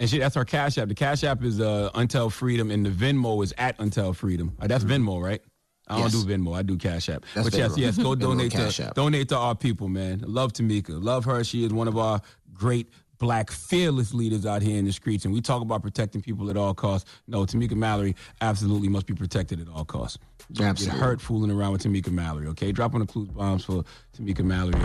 [0.00, 0.88] And she, that's our Cash App.
[0.88, 4.56] The Cash App is uh, Until Freedom, and the Venmo is at Until Freedom.
[4.60, 5.40] Uh, that's Venmo, right?
[5.88, 6.56] I don't do Venmo.
[6.56, 7.24] I do Cash App.
[7.34, 10.22] That's but yes, yes, go donate to donate to our people, man.
[10.26, 11.02] Love Tamika.
[11.02, 11.44] Love her.
[11.44, 12.20] She is one of our
[12.52, 12.88] great
[13.22, 15.24] black fearless leaders out here in the streets.
[15.24, 17.08] And we talk about protecting people at all costs.
[17.28, 20.18] No, Tamika Mallory absolutely must be protected at all costs.
[20.52, 20.98] Don't Absolutely.
[20.98, 22.48] Get hurt fooling around with Tamika Mallory.
[22.48, 23.84] Okay, drop on the clues bombs for
[24.18, 24.80] Tamika Mallory.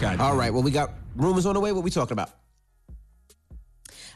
[0.00, 1.70] God All right, well we got rumors on the way.
[1.70, 2.30] What we talking about?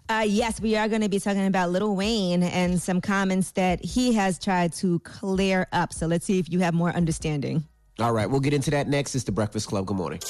[0.09, 3.85] Uh, yes, we are going to be talking about Little Wayne and some comments that
[3.85, 5.93] he has tried to clear up.
[5.93, 7.65] So let's see if you have more understanding.
[8.01, 9.15] All right, we'll get into that next.
[9.15, 9.87] It's the Breakfast Club.
[9.87, 10.21] Good morning.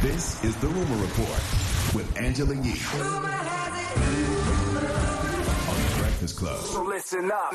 [0.00, 2.78] This is the Rumor Report with Angela Yee.
[5.68, 6.60] On the Breakfast Club.
[6.60, 7.52] So listen up.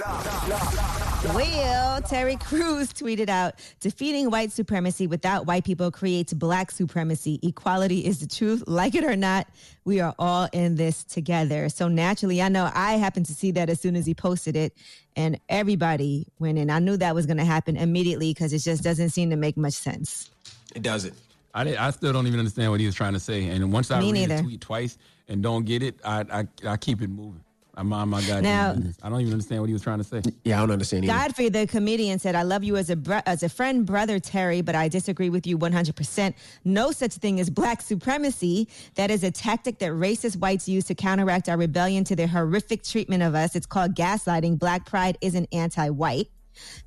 [1.33, 7.39] Well, Terry Crews tweeted out defeating white supremacy without white people creates black supremacy.
[7.43, 8.63] Equality is the truth.
[8.67, 9.47] Like it or not,
[9.86, 11.69] we are all in this together.
[11.69, 14.73] So naturally, I know I happened to see that as soon as he posted it,
[15.15, 16.69] and everybody went in.
[16.69, 19.55] I knew that was going to happen immediately because it just doesn't seem to make
[19.55, 20.29] much sense.
[20.75, 21.15] It doesn't.
[21.55, 23.47] I, did, I still don't even understand what he was trying to say.
[23.47, 24.35] And once I Me read neither.
[24.35, 24.97] a tweet twice
[25.29, 27.41] and don't get it, I I, I keep it moving.
[27.77, 28.97] I mind my goddamn Now- business.
[29.03, 30.21] I don't even understand what he was trying to say.
[30.45, 31.13] Yeah, I don't understand Either.
[31.13, 34.61] Godfrey, the comedian, said, "I love you as a br- as a friend, brother Terry,
[34.61, 35.93] but I disagree with you 100.
[35.95, 38.69] percent No such thing as black supremacy.
[38.95, 42.81] That is a tactic that racist whites use to counteract our rebellion to their horrific
[42.83, 43.55] treatment of us.
[43.57, 44.57] It's called gaslighting.
[44.59, 46.29] Black pride isn't anti-white."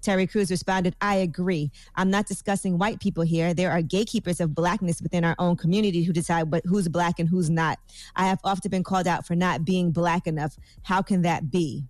[0.02, 1.70] Terry Crews responded, I agree.
[1.96, 3.54] I'm not discussing white people here.
[3.54, 7.28] There are gatekeepers of blackness within our own community who decide what, who's black and
[7.28, 7.78] who's not.
[8.16, 10.56] I have often been called out for not being black enough.
[10.82, 11.84] How can that be?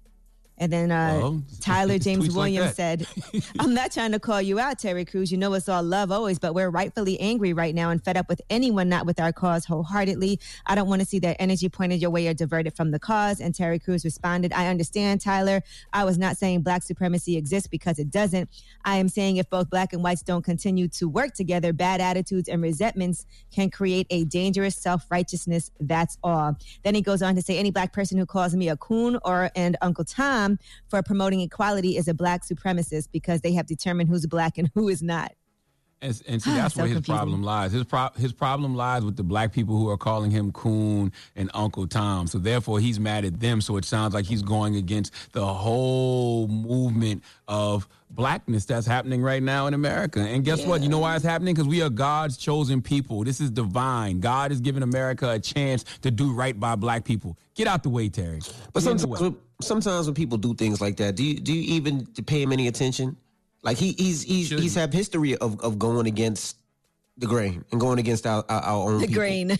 [0.59, 3.07] And then uh, Well, Tyler James tweets like Williams said,
[3.59, 5.31] I'm not trying to call you out, Terry Crews.
[5.31, 8.29] You know it's all love always, but we're rightfully angry right now and fed up
[8.29, 10.41] with anyone not with our cause wholeheartedly.
[10.67, 13.41] I don't want to see that energy pointed your way or diverted from the cause.
[13.41, 15.63] And Terry Crews responded, I understand, Tyler.
[15.93, 18.49] I was not saying black supremacy exists because it doesn't.
[18.85, 22.49] I am saying if both black and whites don't continue to work together, bad attitudes
[22.49, 25.71] and resentments can create a dangerous self righteousness.
[25.81, 26.57] That's all.
[26.83, 29.51] Then he goes on to say, any black person who calls me a coon or
[29.55, 30.48] and Uncle Tom
[30.89, 34.89] for promoting equality is a black supremacist because they have determined who's black and who
[34.89, 35.33] is not.
[36.01, 37.15] And, and see, that's So where his confusing.
[37.17, 37.73] problem lies.
[37.73, 41.51] His pro- his problem lies with the black people who are calling him Coon and
[41.55, 42.27] Uncle Tom.
[42.29, 43.61] So therefore, he's mad at them.
[43.61, 49.43] So it sounds like he's going against the whole movement of blackness that's happening right
[49.43, 50.21] now in America.
[50.21, 50.83] And guess what?
[50.83, 51.55] You know why it's happening?
[51.55, 53.25] Because we are God's chosen people.
[53.25, 54.21] This is divine.
[54.21, 57.37] God is giving America a chance to do right by black people.
[57.55, 58.41] Get out the way, Terry.
[58.73, 61.75] But Get sometimes, when, sometimes when people do things like that, do you do you
[61.75, 63.17] even pay him any attention?
[63.63, 66.57] Like he he's he's he's have history of, of going against
[67.19, 69.21] the grain and going against our our, our own The people.
[69.21, 69.51] grain.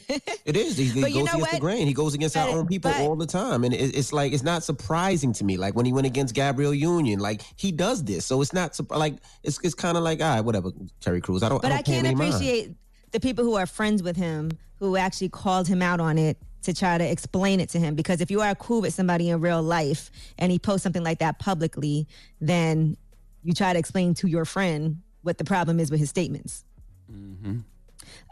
[0.45, 0.77] It is.
[0.77, 1.61] He, he But you know against the what?
[1.61, 1.87] grain.
[1.87, 4.43] He goes against our own people but- all the time, and it, it's like it's
[4.45, 5.57] not surprising to me.
[5.57, 9.15] Like when he went against Gabrielle Union, like he does this, so it's not like
[9.43, 11.43] it's it's kind of like all right, whatever, Terry Crews.
[11.43, 11.61] I don't.
[11.61, 12.35] But I, I, don't him can't any mind.
[12.35, 12.75] appreciate
[13.11, 16.73] the people who are friends with him who actually called him out on it to
[16.75, 17.95] try to explain it to him.
[17.97, 21.19] Because if you are cool with somebody in real life and he posts something like
[21.19, 22.07] that publicly,
[22.41, 22.97] then
[23.43, 26.65] you try to explain to your friend what the problem is with his statements.
[27.13, 27.59] Mm-hmm.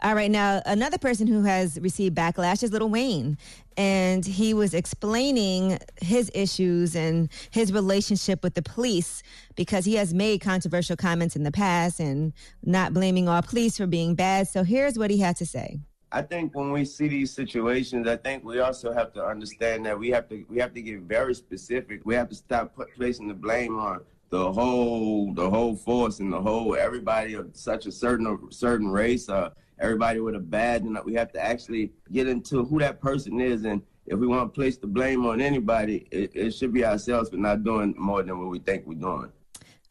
[0.03, 3.37] All right, now another person who has received backlash is Little Wayne,
[3.75, 9.23] and he was explaining his issues and his relationship with the police
[9.55, 13.87] because he has made controversial comments in the past and not blaming all police for
[13.87, 14.47] being bad.
[14.47, 15.79] So here's what he had to say.
[16.11, 19.99] I think when we see these situations, I think we also have to understand that
[19.99, 22.01] we have to we have to get very specific.
[22.05, 26.31] We have to stop put, placing the blame on the whole the whole force and
[26.31, 30.97] the whole everybody of such a certain certain race, uh, everybody with a badge, and
[31.05, 33.81] we have to actually get into who that person is and.
[34.09, 37.35] If we want to place the blame on anybody, it, it should be ourselves for
[37.35, 39.29] not doing more than what we think we're doing.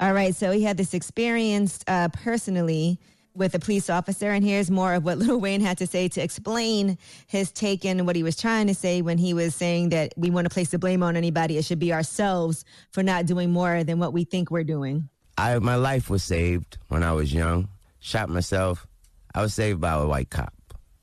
[0.01, 2.99] All right, so he had this experience uh, personally
[3.37, 6.22] with a police officer, and here's more of what Lil Wayne had to say to
[6.22, 10.12] explain his take and what he was trying to say when he was saying that
[10.16, 11.59] we want to place the blame on anybody.
[11.59, 15.09] It should be ourselves for not doing more than what we think we're doing.
[15.39, 17.68] I my life was saved when I was young.
[18.01, 18.87] Shot myself.
[19.34, 20.55] I was saved by a white cop,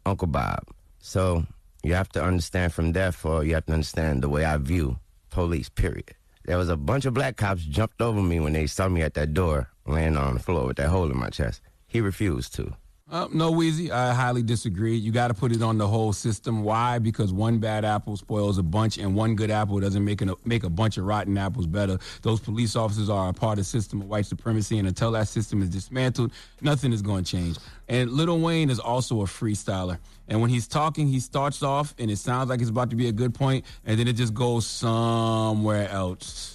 [0.06, 0.64] Uncle Bob.
[1.00, 1.46] So
[1.84, 4.98] you have to understand from therefore you have to understand the way I view
[5.30, 6.16] police, period.
[6.46, 9.14] There was a bunch of black cops jumped over me when they saw me at
[9.16, 11.62] that door laying on the floor with that hole in my chest.
[11.94, 12.76] He refused to.
[13.12, 14.96] Uh, no, Weezy, I highly disagree.
[14.96, 16.64] You got to put it on the whole system.
[16.64, 16.98] Why?
[16.98, 20.64] Because one bad apple spoils a bunch, and one good apple doesn't make, an, make
[20.64, 22.00] a bunch of rotten apples better.
[22.24, 25.28] Those police officers are a part of the system of white supremacy, and until that
[25.28, 26.32] system is dismantled,
[26.62, 27.58] nothing is going to change.
[27.88, 30.00] And Little Wayne is also a freestyler.
[30.28, 33.10] And when he's talking, he starts off, and it sounds like it's about to be
[33.10, 36.53] a good point, and then it just goes somewhere else.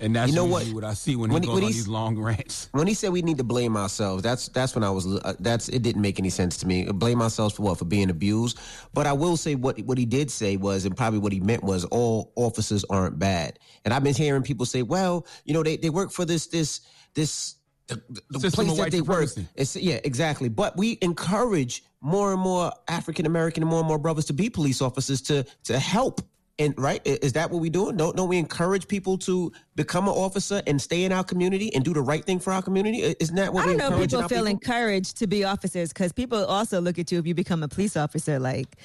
[0.00, 0.64] And that's You know what?
[0.68, 2.68] what I see when, When he goes when on he's- these long rants.
[2.72, 5.68] When he said we need to blame ourselves, that's that's when I was uh, that's
[5.68, 6.84] it didn't make any sense to me.
[6.84, 7.78] Blame ourselves for what?
[7.78, 8.58] For being abused.
[8.94, 11.64] But I will say what what he did say was, and probably what he meant
[11.64, 13.58] was, all officers aren't bad.
[13.84, 16.80] And I've been hearing people say, well, you know, they they work for this this
[17.14, 17.56] this
[17.88, 19.28] the, the System place that they work.
[19.56, 20.48] It's, yeah, exactly.
[20.48, 24.48] But we encourage more and more African American and more and more brothers to be
[24.48, 26.20] police officers to to help.
[26.62, 27.96] And right, is that what we doing?
[27.96, 31.84] Don't don't we encourage people to become an officer and stay in our community and
[31.84, 32.98] do the right thing for our community?
[33.18, 34.46] Isn't that what I we don't know encourage people feel people?
[34.46, 37.96] encouraged to be officers because people also look at you if you become a police
[37.96, 38.76] officer like,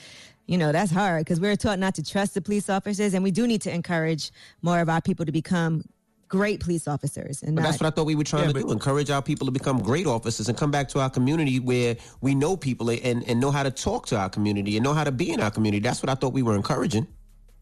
[0.48, 3.32] you know, that's hard because we're taught not to trust the police officers, and we
[3.32, 5.84] do need to encourage more of our people to become
[6.30, 7.44] great police officers.
[7.44, 9.22] And But not, that's what I thought we were trying Yeah, to do: encourage our
[9.22, 12.90] people to become great officers and come back to our community where we know people
[12.90, 15.40] and and know how to talk to our community and know how to be in
[15.40, 15.82] our community.
[15.88, 17.08] That's what I thought we were encouraging.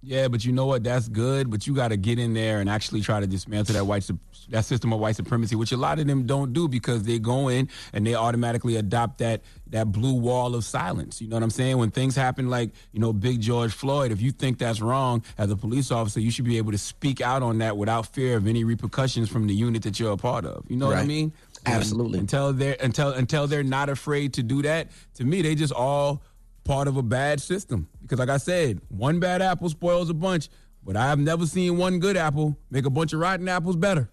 [0.06, 0.84] Yeah, but you know what?
[0.84, 1.50] That's good.
[1.50, 4.08] But you got to get in there and actually try to dismantle that white
[4.50, 7.48] that system of white supremacy, which a lot of them don't do because they go
[7.48, 9.42] in and they automatically adopt that
[9.72, 11.22] that blue wall of silence.
[11.22, 11.78] You know what I'm saying?
[11.78, 15.50] When things happen like you know Big George Floyd, if you think that's wrong as
[15.50, 18.48] a police officer, you should be able to speak out on that without fear of
[18.48, 20.66] any repercussions from the unit that you're a part of.
[20.70, 21.34] You know what I mean?
[21.66, 22.20] Absolutely.
[22.20, 25.74] And until they're until until they're not afraid to do that, to me, they just
[25.74, 26.22] all
[26.66, 27.88] part of a bad system.
[28.02, 30.50] Because like I said, one bad apple spoils a bunch,
[30.84, 34.10] but I have never seen one good apple make a bunch of rotten apples better.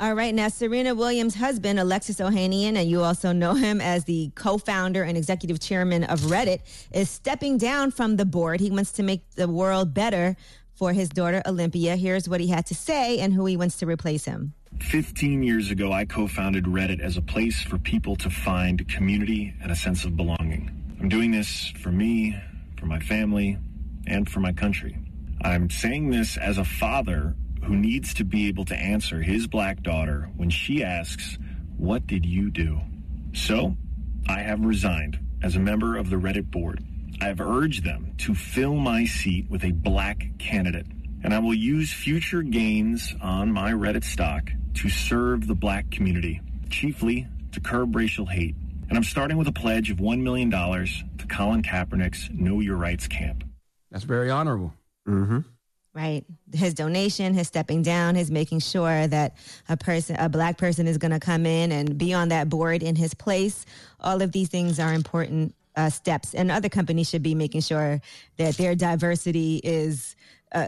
[0.00, 4.32] All right, now Serena Williams' husband, Alexis Ohanian, and you also know him as the
[4.34, 6.60] co-founder and executive chairman of Reddit,
[6.92, 8.60] is stepping down from the board.
[8.60, 10.34] He wants to make the world better
[10.74, 11.96] for his daughter Olympia.
[11.96, 14.54] Here's what he had to say and who he wants to replace him.
[14.80, 19.52] 15 years ago, I co founded Reddit as a place for people to find community
[19.62, 20.81] and a sense of belonging.
[21.02, 22.40] I'm doing this for me,
[22.78, 23.58] for my family,
[24.06, 24.96] and for my country.
[25.42, 27.34] I'm saying this as a father
[27.64, 31.38] who needs to be able to answer his black daughter when she asks,
[31.76, 32.80] What did you do?
[33.32, 33.76] So,
[34.28, 36.84] I have resigned as a member of the Reddit board.
[37.20, 40.86] I have urged them to fill my seat with a black candidate,
[41.24, 46.40] and I will use future gains on my Reddit stock to serve the black community,
[46.70, 48.54] chiefly to curb racial hate.
[48.92, 53.08] And I'm starting with a pledge of $1 million to Colin Kaepernick's Know Your Rights
[53.08, 53.42] camp.
[53.90, 54.74] That's very honorable.
[55.08, 55.38] Mm-hmm.
[55.94, 56.26] Right.
[56.52, 59.38] His donation, his stepping down, his making sure that
[59.70, 62.82] a person, a black person is going to come in and be on that board
[62.82, 63.64] in his place.
[63.98, 66.34] All of these things are important uh, steps.
[66.34, 67.98] And other companies should be making sure
[68.36, 70.16] that their diversity is
[70.54, 70.66] uh,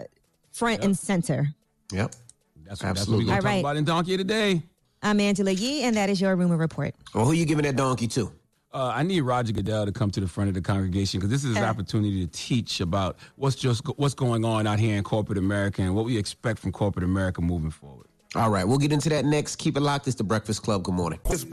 [0.51, 1.49] front and center.
[1.93, 2.15] Yep.
[2.15, 3.25] That's what, that's what Absolutely.
[3.27, 3.55] we're going All to right.
[3.57, 4.63] talk about in Donkey of the Day.
[5.05, 6.95] I'm Angela Yee, and that is your rumor report.
[7.15, 8.33] Well, who you giving that donkey to?
[8.73, 11.45] Uh, I need Roger Goodell to come to the front of the congregation because this
[11.45, 15.39] is his opportunity to teach about what's just what's going on out here in corporate
[15.39, 18.07] America and what we expect from corporate America moving forward.
[18.35, 19.57] All right, we'll get into that next.
[19.57, 20.09] Keep it locked.
[20.09, 20.83] It's the Breakfast Club.
[20.83, 21.21] Good morning.
[21.27, 21.45] It's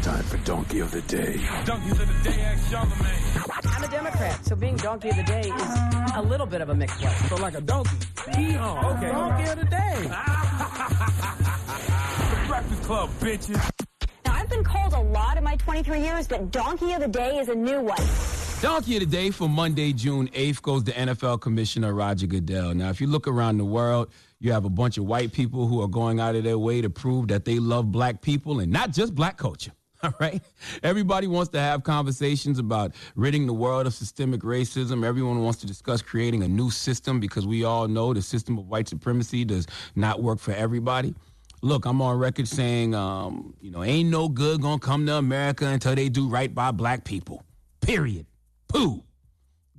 [0.00, 1.40] time for Donkey of the Day.
[1.66, 3.49] Donkeys of the day, ask Charlamagne.
[3.72, 6.74] I'm a Democrat, so being donkey of the day is a little bit of a
[6.74, 7.28] mixed blessing.
[7.28, 7.96] So like a donkey.
[8.32, 8.82] Yeehaw.
[8.82, 9.10] Oh, okay.
[9.12, 9.94] Donkey of the day.
[10.02, 10.08] the
[12.48, 13.70] Breakfast Club, bitches.
[14.26, 17.38] Now, I've been called a lot in my 23 years, but Donkey of the Day
[17.38, 17.96] is a new one.
[18.60, 22.74] Donkey of the Day for Monday, June 8th goes to NFL Commissioner Roger Goodell.
[22.74, 25.80] Now, if you look around the world, you have a bunch of white people who
[25.80, 28.90] are going out of their way to prove that they love black people and not
[28.92, 29.72] just black culture.
[30.02, 30.42] All right.
[30.82, 35.04] Everybody wants to have conversations about ridding the world of systemic racism.
[35.04, 38.66] Everyone wants to discuss creating a new system because we all know the system of
[38.66, 41.14] white supremacy does not work for everybody.
[41.60, 45.66] Look, I'm on record saying, um, you know, ain't no good gonna come to America
[45.66, 47.44] until they do right by black people.
[47.82, 48.24] Period.
[48.68, 49.02] Pooh.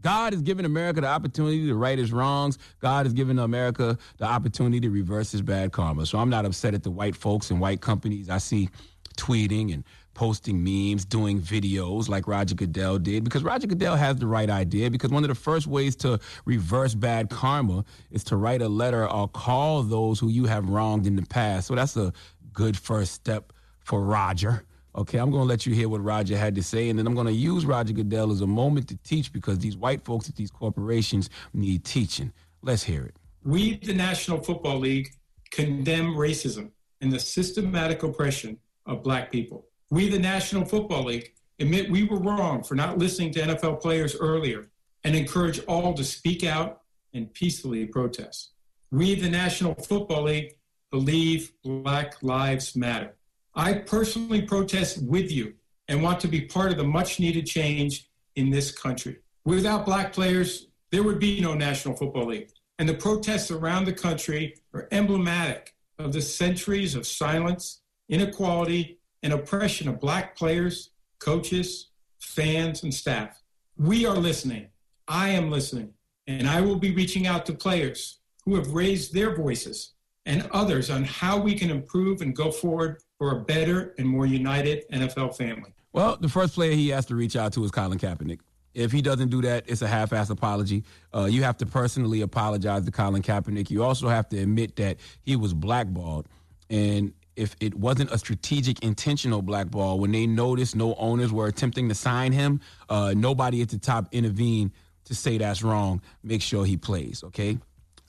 [0.02, 2.58] God has given America the opportunity to right his wrongs.
[2.80, 6.06] God has given America the opportunity to reverse his bad karma.
[6.06, 8.70] So I'm not upset at the white folks and white companies I see
[9.18, 9.84] tweeting and
[10.14, 14.90] posting memes, doing videos like Roger Goodell did, because Roger Goodell has the right idea.
[14.90, 19.10] Because one of the first ways to reverse bad karma is to write a letter
[19.10, 21.68] or call those who you have wronged in the past.
[21.68, 22.14] So that's a
[22.54, 24.64] good first step for Roger.
[24.94, 27.16] Okay, I'm going to let you hear what Roger had to say, and then I'm
[27.16, 30.36] going to use Roger Goodell as a moment to teach because these white folks at
[30.36, 32.34] these corporations need teaching.
[32.62, 33.16] Let's hear it.
[33.44, 35.08] We, the National Football League,
[35.50, 39.66] condemn racism and the systematic oppression of black people.
[39.92, 44.16] We, the National Football League, admit we were wrong for not listening to NFL players
[44.16, 44.70] earlier
[45.04, 46.84] and encourage all to speak out
[47.14, 48.54] and peacefully protest.
[48.90, 50.54] We, the National Football League,
[50.92, 53.16] believe Black Lives Matter.
[53.54, 55.56] I personally protest with you
[55.90, 59.18] and want to be part of the much needed change in this country.
[59.44, 62.52] Without black players, there would be no National Football League.
[62.80, 69.34] And the protests around the country are emblematic of the centuries of silence, inequality, and
[69.34, 73.42] oppression of black players, coaches, fans, and staff.
[73.78, 74.68] We are listening.
[75.08, 75.94] I am listening.
[76.28, 79.94] And I will be reaching out to players who have raised their voices
[80.26, 84.26] and others on how we can improve and go forward for a better and more
[84.26, 85.74] united NFL family.
[85.94, 88.40] Well, the first player he has to reach out to is Colin Kaepernick.
[88.74, 90.86] If he doesn't do that, it's a half-ass apology.
[91.14, 93.70] Uh, you have to personally apologize to Colin Kaepernick.
[93.70, 96.30] You also have to admit that he was blackballed,
[96.70, 101.90] and if it wasn't a strategic, intentional blackball, when they noticed no owners were attempting
[101.90, 104.72] to sign him, uh, nobody at the top intervened
[105.06, 106.02] to say that's wrong.
[106.24, 107.24] Make sure he plays.
[107.24, 107.58] Okay.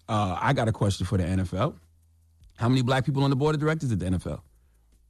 [0.09, 1.75] Uh, I got a question for the NFL.
[2.57, 4.41] How many black people on the board of directors at the NFL?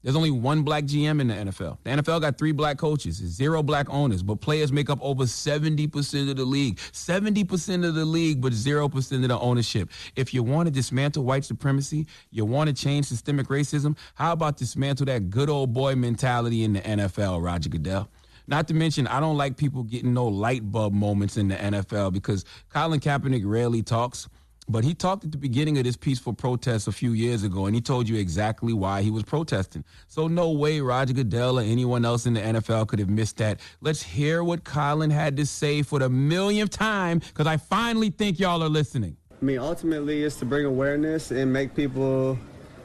[0.02, 1.78] There's only one black GM in the NFL.
[1.84, 6.30] The NFL got three black coaches, zero black owners, but players make up over 70%
[6.30, 6.78] of the league.
[6.78, 9.90] 70% of the league, but 0% of the ownership.
[10.16, 14.56] If you want to dismantle white supremacy, you want to change systemic racism, how about
[14.56, 18.08] dismantle that good old boy mentality in the NFL, Roger Goodell?
[18.48, 22.12] Not to mention, I don't like people getting no light bulb moments in the NFL
[22.12, 24.28] because Colin Kaepernick rarely talks.
[24.68, 27.74] But he talked at the beginning of this peaceful protest a few years ago, and
[27.74, 29.84] he told you exactly why he was protesting.
[30.06, 33.58] So no way Roger Goodell or anyone else in the NFL could have missed that.
[33.80, 38.38] Let's hear what Colin had to say for the millionth time, because I finally think
[38.38, 39.16] y'all are listening.
[39.30, 42.38] I mean, ultimately, it's to bring awareness and make people,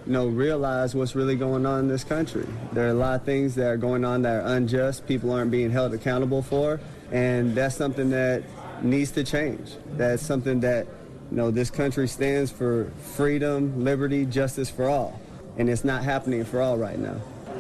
[0.08, 2.48] you know, realize what's really going on in this country.
[2.74, 5.06] There are a lot of things that are going on that are unjust.
[5.06, 6.80] People aren't being held accountable for,
[7.12, 8.42] and that's something that
[8.82, 9.74] needs to change.
[9.92, 10.88] That's something that
[11.32, 15.20] you know, this country stands for freedom, liberty, justice for all.
[15.58, 17.16] And it's not happening for all right now.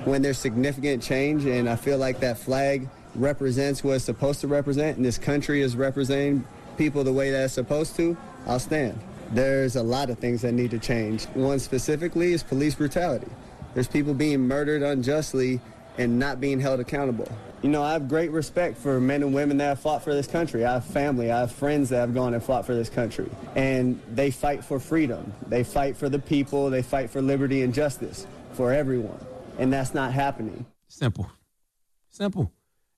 [0.05, 4.47] When there's significant change, and I feel like that flag represents what it's supposed to
[4.47, 6.45] represent, and this country is representing
[6.77, 8.15] people the way that it's supposed to,
[8.45, 8.97] I'll stand.
[9.31, 11.25] There's a lot of things that need to change.
[11.33, 13.27] One specifically is police brutality.
[13.73, 15.59] There's people being murdered unjustly
[15.97, 17.27] and not being held accountable.
[17.61, 20.27] You know, I have great respect for men and women that have fought for this
[20.27, 20.63] country.
[20.63, 23.29] I have family, I have friends that have gone and fought for this country.
[23.55, 25.33] And they fight for freedom.
[25.47, 26.69] They fight for the people.
[26.69, 29.19] They fight for liberty and justice for everyone.
[29.57, 30.65] And that's not happening.
[30.87, 31.31] Simple.
[32.11, 32.51] Simple.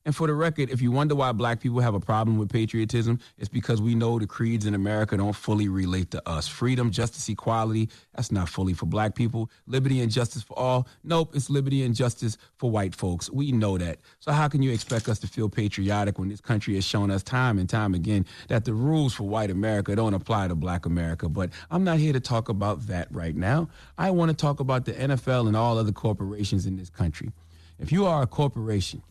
[0.10, 3.20] And for the record, if you wonder why black people have a problem with patriotism,
[3.38, 6.48] it's because we know the creeds in America don't fully relate to us.
[6.48, 9.52] Freedom, justice, equality, that's not fully for black people.
[9.68, 13.30] Liberty and justice for all, nope, it's liberty and justice for white folks.
[13.30, 14.00] We know that.
[14.20, 17.22] So how can you expect us to feel patriotic when this country has shown us
[17.22, 21.30] time and time again that the rules for white America don't apply to black America?
[21.30, 23.70] But I'm not here to talk about that right now.
[23.96, 27.32] I want to talk about the NFL and all other corporations in this country.
[27.78, 29.04] If you are a corporation,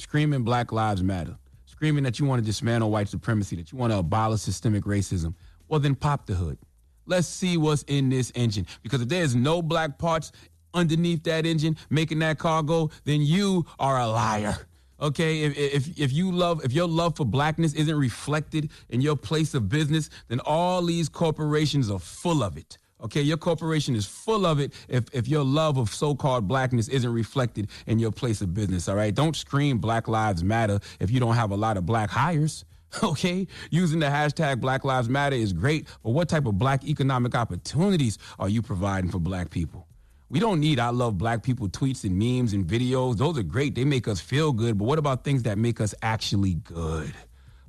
[0.00, 1.36] screaming Black Lives Matter,
[1.66, 5.34] screaming that you want to dismantle white supremacy, that you want to abolish systemic racism,
[5.68, 6.58] well, then pop the hood.
[7.06, 8.66] Let's see what's in this engine.
[8.82, 10.32] Because if there's no black parts
[10.74, 14.56] underneath that engine making that car go, then you are a liar.
[15.00, 19.16] Okay, if, if if you love if your love for blackness isn't reflected in your
[19.16, 22.76] place of business, then all these corporations are full of it.
[23.02, 26.88] Okay, your corporation is full of it if, if your love of so called blackness
[26.88, 28.88] isn't reflected in your place of business.
[28.88, 32.10] All right, don't scream Black Lives Matter if you don't have a lot of black
[32.10, 32.64] hires.
[33.04, 37.36] Okay, using the hashtag Black Lives Matter is great, but what type of black economic
[37.36, 39.86] opportunities are you providing for black people?
[40.28, 43.16] We don't need I love black people tweets and memes and videos.
[43.16, 43.76] Those are great.
[43.76, 44.78] They make us feel good.
[44.78, 47.12] But what about things that make us actually good?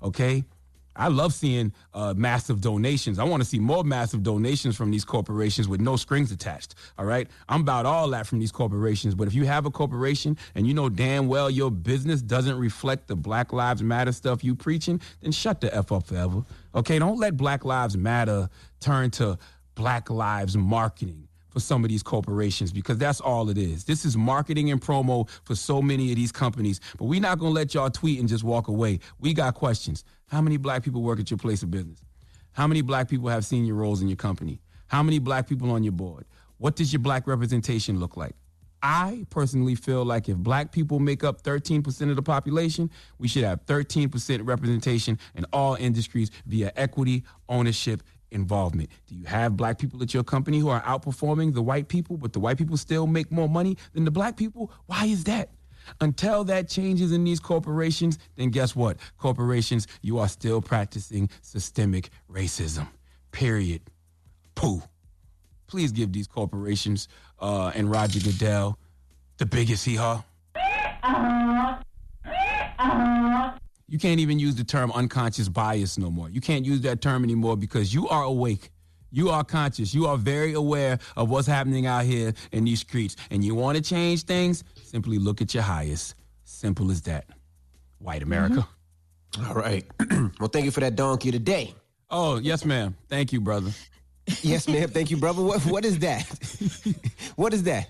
[0.01, 0.43] Okay?
[0.95, 3.19] I love seeing uh, massive donations.
[3.19, 6.75] I want to see more massive donations from these corporations with no strings attached.
[6.97, 7.27] All right.
[7.47, 9.15] I'm about all that from these corporations.
[9.15, 13.07] But if you have a corporation and you know damn well your business doesn't reflect
[13.07, 16.43] the Black Lives Matter stuff you preaching, then shut the F up forever.
[16.75, 16.99] Okay.
[16.99, 19.37] Don't let Black Lives Matter turn to
[19.75, 23.83] Black Lives Marketing for some of these corporations because that's all it is.
[23.83, 26.79] This is marketing and promo for so many of these companies.
[26.97, 28.99] But we're not going to let y'all tweet and just walk away.
[29.19, 30.03] We got questions.
[30.27, 32.01] How many black people work at your place of business?
[32.53, 34.61] How many black people have senior roles in your company?
[34.87, 36.25] How many black people on your board?
[36.57, 38.35] What does your black representation look like?
[38.83, 42.89] I personally feel like if black people make up 13% of the population,
[43.19, 48.89] we should have 13% representation in all industries via equity, ownership, involvement.
[49.07, 52.33] Do you have black people at your company who are outperforming the white people, but
[52.33, 54.71] the white people still make more money than the black people?
[54.87, 55.49] Why is that?
[55.99, 58.97] Until that changes in these corporations, then guess what?
[59.17, 62.87] Corporations, you are still practicing systemic racism.
[63.31, 63.81] Period.
[64.55, 64.83] Pooh.
[65.67, 67.07] Please give these corporations
[67.39, 68.77] uh, and Roger Goodell
[69.37, 70.23] the biggest hee haw.
[73.91, 76.29] You can't even use the term unconscious bias no more.
[76.29, 78.71] You can't use that term anymore because you are awake.
[79.11, 79.93] You are conscious.
[79.93, 83.17] You are very aware of what's happening out here in these streets.
[83.31, 84.63] And you want to change things?
[84.81, 86.15] Simply look at your highest.
[86.45, 87.25] Simple as that.
[87.99, 88.65] White America.
[89.33, 89.49] Mm-hmm.
[89.49, 89.85] All right.
[90.39, 91.75] well, thank you for that donkey today.
[92.09, 92.95] Oh, yes, ma'am.
[93.09, 93.71] Thank you, brother.
[94.41, 94.87] yes, ma'am.
[94.87, 95.41] Thank you, brother.
[95.41, 96.23] What, what is that?
[97.35, 97.89] what is that?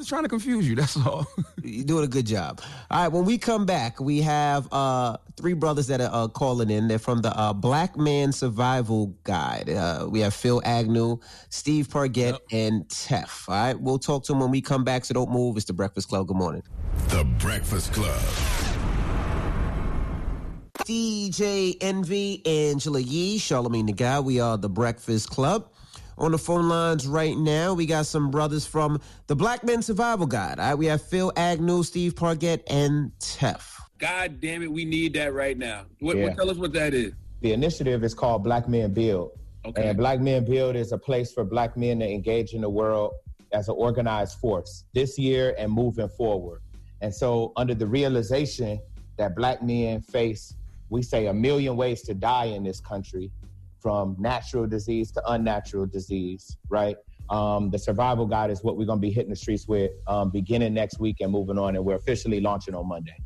[0.00, 0.74] Just trying to confuse you.
[0.74, 1.26] That's all.
[1.62, 2.62] You're doing a good job.
[2.90, 3.08] All right.
[3.12, 6.88] When we come back, we have uh, three brothers that are uh, calling in.
[6.88, 9.68] They're from the uh, Black Man Survival Guide.
[9.68, 11.18] Uh, we have Phil Agnew,
[11.50, 12.40] Steve Parget, yep.
[12.50, 13.46] and Tef.
[13.46, 13.78] All right.
[13.78, 15.04] We'll talk to them when we come back.
[15.04, 15.58] So don't move.
[15.58, 16.28] It's the Breakfast Club.
[16.28, 16.62] Good morning.
[17.08, 18.22] The Breakfast Club.
[20.86, 24.24] DJ Envy, Angela Yee, Charlamagne the God.
[24.24, 25.70] We are the Breakfast Club
[26.20, 27.72] on the phone lines right now.
[27.72, 30.60] We got some brothers from the Black Men Survival Guide.
[30.60, 33.74] All right, we have Phil Agnew, Steve Parget, and Tef.
[33.98, 35.86] God damn it, we need that right now.
[35.98, 36.24] What, yeah.
[36.24, 37.12] what, tell us what that is.
[37.40, 39.32] The initiative is called Black Men Build.
[39.64, 39.88] Okay.
[39.88, 43.12] And Black Men Build is a place for black men to engage in the world
[43.52, 46.60] as an organized force this year and moving forward.
[47.02, 48.78] And so, under the realization
[49.16, 50.54] that black men face,
[50.90, 53.30] we say, a million ways to die in this country,
[53.80, 56.96] from natural disease to unnatural disease, right?
[57.30, 60.30] Um, the survival guide is what we're going to be hitting the streets with um,
[60.30, 63.16] beginning next week and moving on, and we're officially launching on Monday.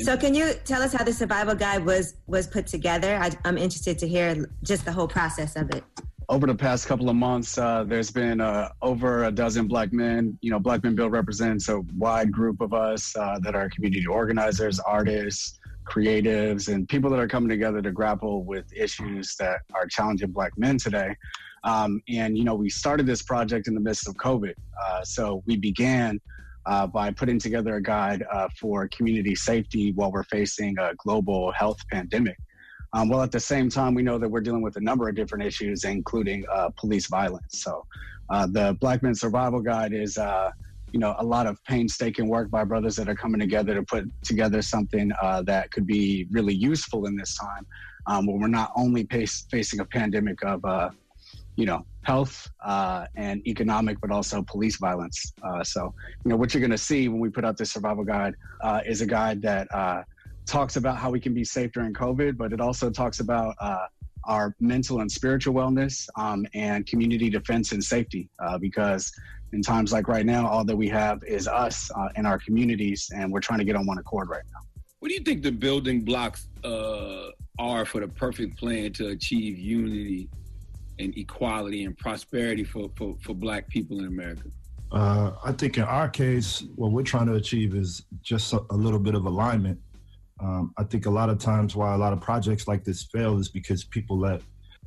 [0.00, 3.16] So, can you tell us how the survival guide was was put together?
[3.16, 5.84] I, am interested to hear just the whole process of it.
[6.28, 10.36] Over the past couple of months, uh, there's been uh, over a dozen black men.
[10.42, 14.06] You know, Black Men Build represents a wide group of us uh, that are community
[14.06, 19.86] organizers, artists, creatives and people that are coming together to grapple with issues that are
[19.86, 21.14] challenging black men today.
[21.64, 24.54] Um, and, you know, we started this project in the midst of COVID.
[24.84, 26.20] Uh, so we began
[26.66, 31.52] uh, by putting together a guide uh, for community safety while we're facing a global
[31.52, 32.36] health pandemic.
[32.92, 35.14] Um, well, at the same time, we know that we're dealing with a number of
[35.14, 37.60] different issues, including uh, police violence.
[37.60, 37.84] So
[38.30, 40.50] uh, the Black Men Survival Guide is uh,
[40.96, 44.10] you know a lot of painstaking work by brothers that are coming together to put
[44.22, 47.66] together something uh, that could be really useful in this time
[48.06, 50.88] um, when we're not only pace, facing a pandemic of uh,
[51.56, 55.34] you know health uh, and economic but also police violence.
[55.42, 55.92] Uh, so
[56.24, 58.80] you know what you're going to see when we put out this survival guide uh,
[58.86, 60.02] is a guide that uh,
[60.46, 63.54] talks about how we can be safe during covid but it also talks about
[64.24, 68.30] our mental and spiritual wellness um, and community defense and safety
[68.60, 69.12] because
[69.52, 73.10] in times like right now, all that we have is us uh, in our communities,
[73.14, 74.60] and we're trying to get on one accord right now.
[74.98, 77.28] What do you think the building blocks uh,
[77.58, 80.28] are for the perfect plan to achieve unity
[80.98, 84.48] and equality and prosperity for, for, for Black people in America?
[84.92, 88.76] Uh, I think in our case, what we're trying to achieve is just a, a
[88.76, 89.78] little bit of alignment.
[90.40, 93.38] Um, I think a lot of times why a lot of projects like this fail
[93.38, 94.42] is because people let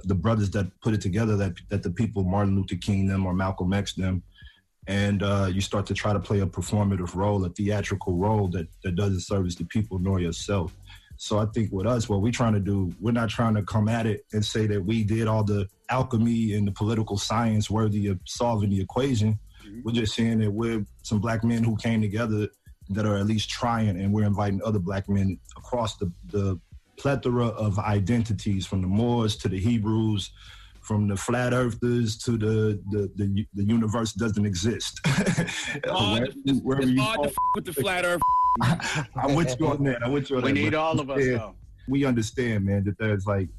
[0.05, 3.33] the brothers that put it together, that that the people Martin Luther King them or
[3.33, 4.23] Malcolm X them,
[4.89, 8.67] and uh, you start to try to play a performative role, a theatrical role that,
[8.83, 10.75] that doesn't service the people nor yourself.
[11.15, 13.87] So I think with us, what we're trying to do, we're not trying to come
[13.87, 18.07] at it and say that we did all the alchemy and the political science worthy
[18.07, 19.37] of solving the equation.
[19.63, 19.81] Mm-hmm.
[19.83, 22.47] We're just saying that we're some black men who came together
[22.89, 26.59] that are at least trying, and we're inviting other black men across the, the
[26.97, 30.31] plethora of identities from the Moors to the Hebrews,
[30.89, 34.99] from the flat earthers to the the the, the universe doesn't exist.
[35.05, 38.21] Hard to- it's, Wherever it's you hard to f- with the flat earth.
[39.15, 39.99] I'm with you on that.
[40.03, 40.59] I'm with you on We that.
[40.59, 41.55] need But all of us, yeah, though.
[41.87, 43.49] We understand, man, that there's like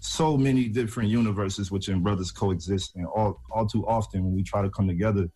[0.00, 4.42] so many different universes which in brothers coexist, and all all too often when we
[4.42, 5.28] try to come together,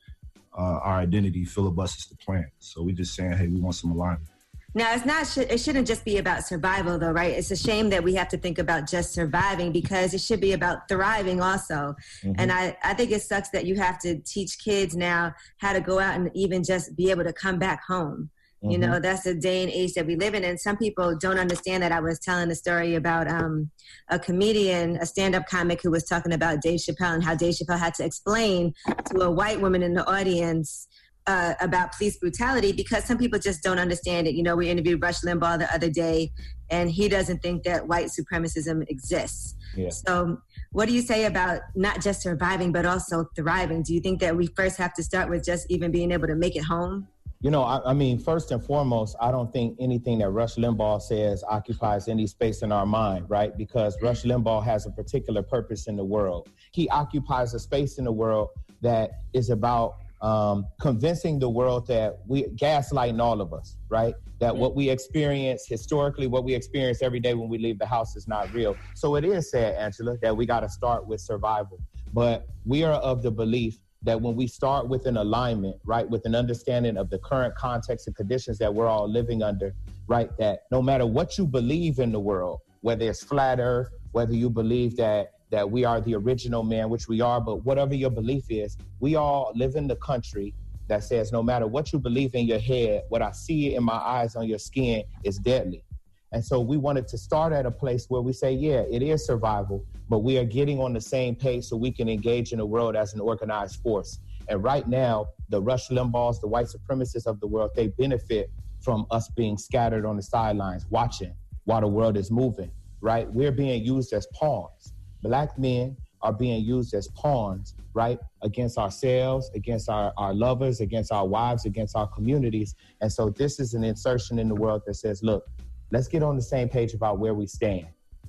[0.58, 2.50] uh, our identity filibusters the plan.
[2.58, 4.28] So we just saying, hey, we want some alignment.
[4.76, 5.26] Now, it's not.
[5.26, 7.30] sh- It shouldn't just be about survival, though, right?
[7.32, 10.52] It's a shame that we have to think about just surviving because it should be
[10.52, 11.94] about thriving also.
[12.24, 12.34] Mhm.
[12.38, 15.80] And I, I think it sucks that you have to teach kids now how to
[15.80, 18.30] go out and even just be able to come back home.
[18.66, 19.02] You know, Mhm.
[19.02, 21.92] that's the day and age that we live in, and some people don't understand that.
[21.92, 23.70] I was telling a story about um,
[24.08, 27.78] a comedian, a stand-up comic, who was talking about Dave Chappelle and how Dave Chappelle
[27.78, 28.72] had to explain
[29.10, 30.88] to a white woman in the audience
[31.26, 34.34] uh, about police brutality because some people just don't understand it.
[34.34, 36.30] You know, we interviewed Rush Limbaugh the other day,
[36.70, 39.54] and he doesn't think that white supremacism exists.
[39.76, 39.90] Yeah.
[39.90, 40.38] So,
[40.72, 43.82] what do you say about not just surviving but also thriving?
[43.82, 46.34] Do you think that we first have to start with just even being able to
[46.34, 47.08] make it home?
[47.40, 51.02] You know, I, I mean, first and foremost, I don't think anything that Rush Limbaugh
[51.02, 53.54] says occupies any space in our mind, right?
[53.54, 56.48] Because Rush Limbaugh has a particular purpose in the world.
[56.72, 58.48] He occupies a space in the world
[58.80, 64.14] that is about um, convincing the world that we gaslighting all of us, right?
[64.40, 68.16] That what we experience historically, what we experience every day when we leave the house
[68.16, 68.74] is not real.
[68.94, 71.78] So it is sad, Angela, that we got to start with survival.
[72.14, 76.24] But we are of the belief that when we start with an alignment, right, with
[76.24, 79.74] an understanding of the current context and conditions that we're all living under,
[80.06, 84.34] right, that no matter what you believe in the world, whether it's flat earth, whether
[84.34, 88.10] you believe that that we are the original man, which we are, but whatever your
[88.10, 90.52] belief is, we all live in the country
[90.88, 93.94] that says no matter what you believe in your head, what I see in my
[93.94, 95.84] eyes on your skin is deadly.
[96.32, 99.24] And so we wanted to start at a place where we say, yeah, it is
[99.24, 102.66] survival, but we are getting on the same page so we can engage in the
[102.66, 104.18] world as an organized force.
[104.48, 108.50] And right now, the Rush Limbaughs, the white supremacists of the world, they benefit
[108.80, 111.32] from us being scattered on the sidelines, watching
[111.62, 113.32] while the world is moving, right?
[113.32, 114.93] We're being used as pawns.
[115.24, 118.18] Black men are being used as pawns, right?
[118.42, 122.74] Against ourselves, against our, our lovers, against our wives, against our communities.
[123.00, 125.46] And so this is an insertion in the world that says, look,
[125.90, 127.86] let's get on the same page about where we stand,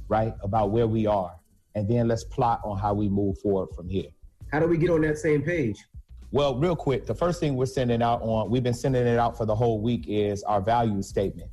[0.08, 0.34] right?
[0.42, 1.36] About where we are.
[1.76, 4.10] And then let's plot on how we move forward from here.
[4.54, 5.78] How do we get on that same page?
[6.32, 9.38] Well, real quick, the first thing we're sending out on, we've been sending it out
[9.38, 11.50] for the whole week, is our value statement,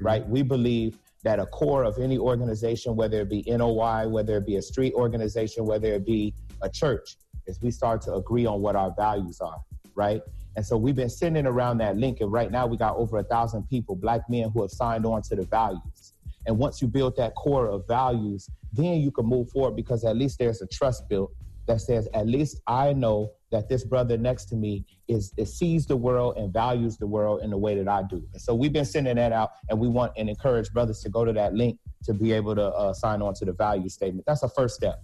[0.00, 0.22] right?
[0.22, 0.32] Mm-hmm.
[0.32, 4.56] We believe that a core of any organization, whether it be NOI, whether it be
[4.56, 6.32] a street organization, whether it be
[6.62, 7.16] a church,
[7.48, 9.60] is we start to agree on what our values are,
[9.96, 10.22] right?
[10.54, 13.24] And so we've been sending around that link, and right now we got over a
[13.24, 16.12] thousand people, black men, who have signed on to the values.
[16.46, 20.16] And once you build that core of values, then you can move forward because at
[20.16, 21.32] least there's a trust built
[21.66, 25.86] that says, at least I know that this brother next to me is, is sees
[25.86, 28.22] the world and values the world in the way that I do.
[28.32, 31.24] And so we've been sending that out, and we want and encourage brothers to go
[31.24, 34.24] to that link to be able to uh, sign on to the value statement.
[34.26, 35.02] That's a first step.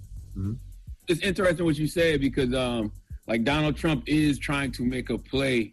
[1.08, 2.92] It's interesting what you said because, um,
[3.26, 5.72] like Donald Trump is trying to make a play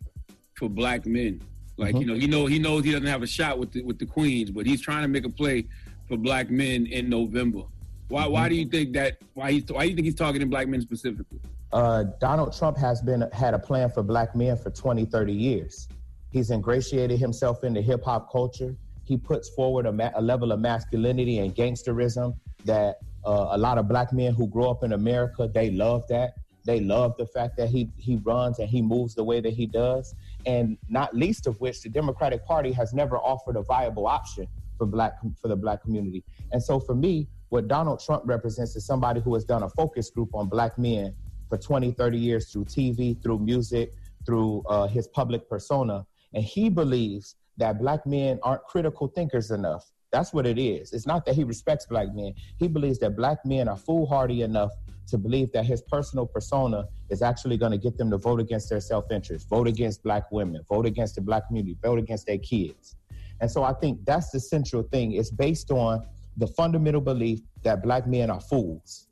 [0.55, 1.41] for black men.
[1.77, 3.97] Like you know, he know he knows he doesn't have a shot with the with
[3.99, 5.65] the queens, but he's trying to make a play
[6.07, 7.61] for black men in November.
[8.09, 9.17] Why why do you think that?
[9.33, 11.39] Why he why do you think he's targeting black men specifically?
[11.71, 15.87] Uh, Donald Trump has been had a plan for black men for 20, 30 years.
[16.31, 18.75] He's ingratiated himself into hip hop culture.
[19.03, 22.35] He puts forward a, ma- a level of masculinity and gangsterism
[22.65, 26.33] that uh, a lot of black men who grow up in America they love that.
[26.65, 29.65] They love the fact that he he runs and he moves the way that he
[29.65, 30.13] does,
[30.45, 34.47] and not least of which the Democratic Party has never offered a viable option
[34.77, 36.23] for black for the black community.
[36.51, 40.09] And so for me, what Donald Trump represents is somebody who has done a focus
[40.09, 41.15] group on black men
[41.49, 43.93] for 20, 30 years through TV, through music,
[44.25, 46.05] through uh, his public persona.
[46.33, 49.91] And he believes that black men aren't critical thinkers enough.
[50.11, 50.93] That's what it is.
[50.93, 52.33] It's not that he respects black men.
[52.57, 54.71] He believes that black men are foolhardy enough
[55.07, 58.69] to believe that his personal persona is actually going to get them to vote against
[58.69, 62.37] their self interest, vote against black women, vote against the black community, vote against their
[62.37, 62.95] kids.
[63.41, 65.13] And so I think that's the central thing.
[65.13, 66.05] It's based on
[66.37, 69.07] the fundamental belief that black men are fools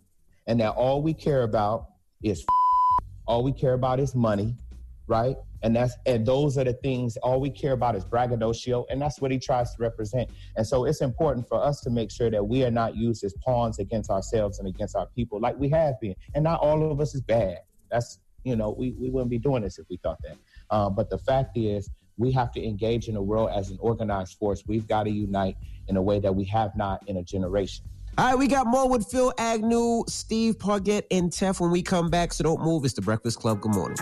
[0.47, 1.87] and that all we care about
[2.23, 2.45] is
[3.27, 4.55] all we care about is money,
[5.07, 5.35] right?
[5.63, 9.19] And that's and those are the things all we care about is braggadocio, and that's
[9.19, 10.29] what he tries to represent.
[10.55, 13.33] And so it's important for us to make sure that we are not used as
[13.43, 16.15] pawns against ourselves and against our people, like we have been.
[16.35, 17.57] And not all of us is bad.
[17.89, 20.37] That's you know we, we wouldn't be doing this if we thought that.
[20.69, 24.37] Uh, but the fact is, we have to engage in the world as an organized
[24.37, 24.63] force.
[24.67, 25.55] We've got to unite
[25.87, 27.85] in a way that we have not in a generation.
[28.19, 32.09] All right, we got more with Phil Agnew, Steve Parget, and Tef when we come
[32.09, 32.33] back.
[32.33, 32.83] So don't move.
[32.83, 33.61] It's the Breakfast Club.
[33.61, 33.95] Good morning.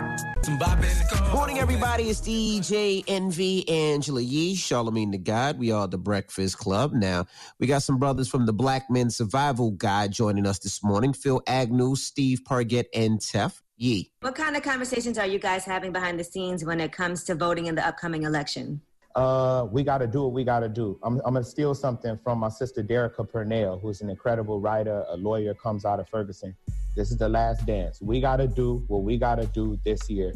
[1.34, 2.04] Morning, everybody.
[2.04, 5.60] It's DJ Envy, Angela Yee, Charlamagne the God.
[5.60, 6.94] We are the Breakfast Club.
[6.94, 7.26] Now,
[7.60, 11.42] we got some brothers from the Black Men Survival Guide joining us this morning Phil
[11.46, 14.14] Agnew, Steve Parget, and Tef Yee.
[14.22, 17.36] What kind of conversations are you guys having behind the scenes when it comes to
[17.36, 18.80] voting in the upcoming election?
[19.16, 21.00] Uh, we got to do what we got to do.
[21.02, 25.06] I'm, I'm going to steal something from my sister Derecka Purnell, who's an incredible writer,
[25.08, 26.54] a lawyer, comes out of Ferguson.
[26.98, 28.02] This is the last dance.
[28.02, 30.34] We got to do what we got to do this year.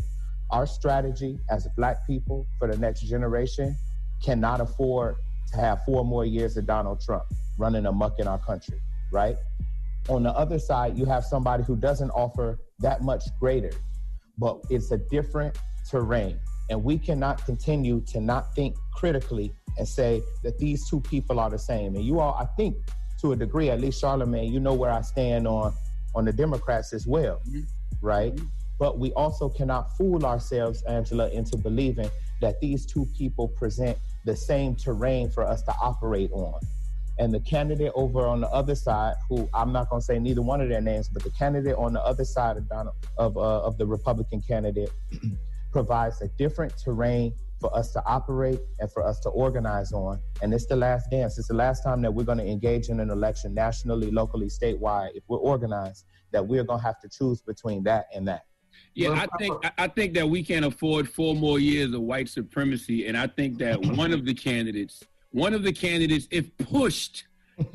[0.50, 3.76] Our strategy as black people for the next generation
[4.24, 5.18] cannot afford
[5.52, 7.24] to have four more years of Donald Trump
[7.58, 8.80] running amok in our country,
[9.12, 9.36] right?
[10.08, 13.72] On the other side, you have somebody who doesn't offer that much greater,
[14.38, 15.58] but it's a different
[15.90, 16.40] terrain.
[16.70, 21.50] And we cannot continue to not think critically and say that these two people are
[21.50, 21.96] the same.
[21.96, 22.76] And you all, I think,
[23.22, 25.74] to a degree, at least Charlamagne, you know where I stand on
[26.16, 27.62] on the Democrats as well, mm-hmm.
[28.02, 28.36] right?
[28.36, 28.46] Mm-hmm.
[28.78, 32.10] But we also cannot fool ourselves, Angela, into believing
[32.42, 36.60] that these two people present the same terrain for us to operate on.
[37.18, 40.42] And the candidate over on the other side, who I'm not going to say neither
[40.42, 43.62] one of their names, but the candidate on the other side of Donald of uh,
[43.62, 44.92] of the Republican candidate
[45.72, 50.20] provides a different terrain for us to operate and for us to organize on.
[50.42, 51.38] And it's the last dance.
[51.38, 55.10] It's the last time that we're going to engage in an election nationally, locally, statewide.
[55.14, 58.46] If we're organized, that we're going to have to choose between that and that.
[58.96, 63.08] Yeah, I think I think that we can't afford four more years of white supremacy,
[63.08, 67.26] and I think that one of the candidates, one of the candidates, if pushed,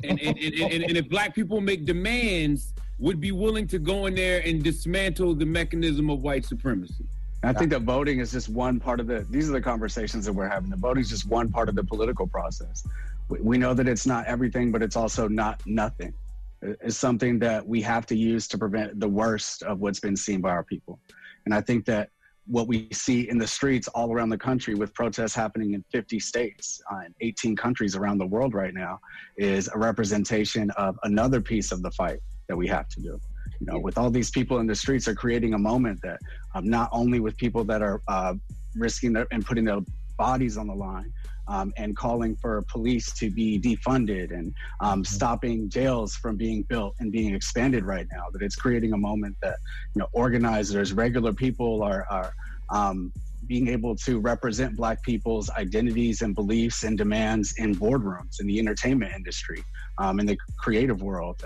[0.03, 4.05] and and, and, and, and if black people make demands, would be willing to go
[4.07, 7.05] in there and dismantle the mechanism of white supremacy.
[7.45, 9.25] I think that voting is just one part of the.
[9.29, 10.69] These are the conversations that we're having.
[10.69, 12.87] The voting is just one part of the political process.
[13.29, 16.13] We, we know that it's not everything, but it's also not nothing.
[16.61, 20.41] It's something that we have to use to prevent the worst of what's been seen
[20.41, 20.99] by our people.
[21.45, 22.09] And I think that
[22.47, 26.19] what we see in the streets all around the country with protests happening in 50
[26.19, 28.99] states uh, and 18 countries around the world right now
[29.37, 33.19] is a representation of another piece of the fight that we have to do
[33.59, 36.19] you know, with all these people in the streets are creating a moment that
[36.55, 38.33] um, not only with people that are uh,
[38.75, 39.81] risking their and putting their
[40.17, 41.11] bodies on the line
[41.47, 45.03] um, and calling for police to be defunded and um, mm-hmm.
[45.03, 48.23] stopping jails from being built and being expanded right now.
[48.31, 49.57] That it's creating a moment that
[49.93, 52.33] you know organizers, regular people are are
[52.69, 53.11] um,
[53.47, 58.57] being able to represent Black people's identities and beliefs and demands in boardrooms in the
[58.57, 59.63] entertainment industry,
[59.99, 61.43] um, in the creative world.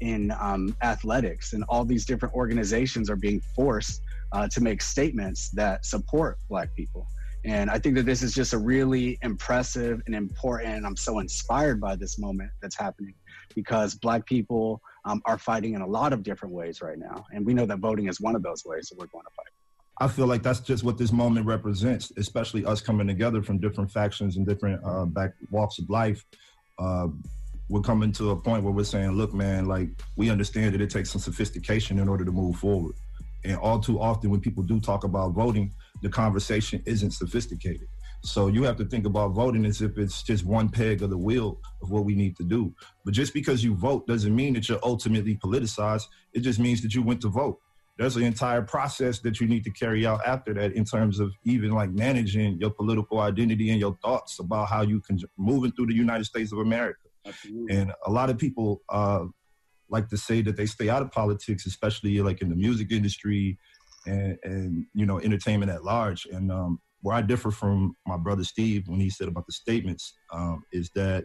[0.00, 5.50] In um, athletics, and all these different organizations are being forced uh, to make statements
[5.50, 7.06] that support Black people.
[7.44, 10.84] And I think that this is just a really impressive and important.
[10.84, 13.14] I'm so inspired by this moment that's happening
[13.54, 17.24] because Black people um, are fighting in a lot of different ways right now.
[17.32, 19.46] And we know that voting is one of those ways that we're going to fight.
[20.02, 23.90] I feel like that's just what this moment represents, especially us coming together from different
[23.90, 26.24] factions and different uh, back walks of life.
[26.78, 27.08] Uh,
[27.70, 30.90] we're coming to a point where we're saying, look, man, like we understand that it
[30.90, 32.96] takes some sophistication in order to move forward.
[33.44, 35.72] And all too often, when people do talk about voting,
[36.02, 37.86] the conversation isn't sophisticated.
[38.22, 41.16] So you have to think about voting as if it's just one peg of the
[41.16, 42.74] wheel of what we need to do.
[43.04, 46.06] But just because you vote doesn't mean that you're ultimately politicized.
[46.34, 47.60] It just means that you went to vote.
[47.98, 51.32] There's an entire process that you need to carry out after that in terms of
[51.44, 55.86] even like managing your political identity and your thoughts about how you can moving through
[55.86, 56.98] the United States of America.
[57.26, 57.76] Absolutely.
[57.76, 59.24] And a lot of people uh,
[59.88, 63.58] like to say that they stay out of politics, especially like in the music industry
[64.06, 66.26] and, and you know, entertainment at large.
[66.26, 70.14] And um, where I differ from my brother Steve when he said about the statements
[70.32, 71.24] um, is that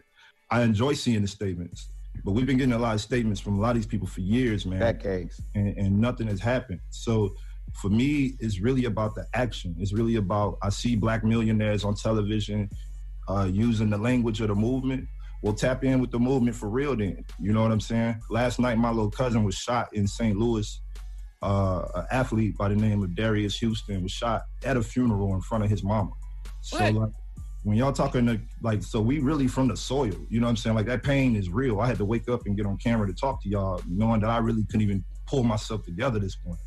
[0.50, 1.90] I enjoy seeing the statements.
[2.24, 4.20] But we've been getting a lot of statements from a lot of these people for
[4.20, 4.80] years, man.
[4.80, 5.40] Decades.
[5.54, 6.80] And, and nothing has happened.
[6.90, 7.34] So
[7.74, 9.76] for me, it's really about the action.
[9.78, 12.70] It's really about I see black millionaires on television
[13.28, 15.08] uh, using the language of the movement
[15.42, 17.24] we'll tap in with the movement for real then.
[17.38, 18.20] You know what I'm saying?
[18.30, 20.36] Last night, my little cousin was shot in St.
[20.36, 20.80] Louis.
[21.42, 25.40] Uh, an athlete by the name of Darius Houston was shot at a funeral in
[25.40, 26.10] front of his mama.
[26.62, 27.10] So like,
[27.62, 30.14] when y'all talking to, like, so we really from the soil.
[30.28, 30.76] You know what I'm saying?
[30.76, 31.80] Like that pain is real.
[31.80, 34.30] I had to wake up and get on camera to talk to y'all, knowing that
[34.30, 36.58] I really couldn't even pull myself together this point.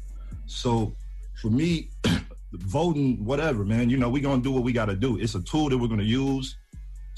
[0.45, 0.93] So
[1.41, 1.89] for me,
[2.53, 5.17] voting, whatever, man, you know, we gonna do what we gotta do.
[5.17, 6.57] It's a tool that we're gonna use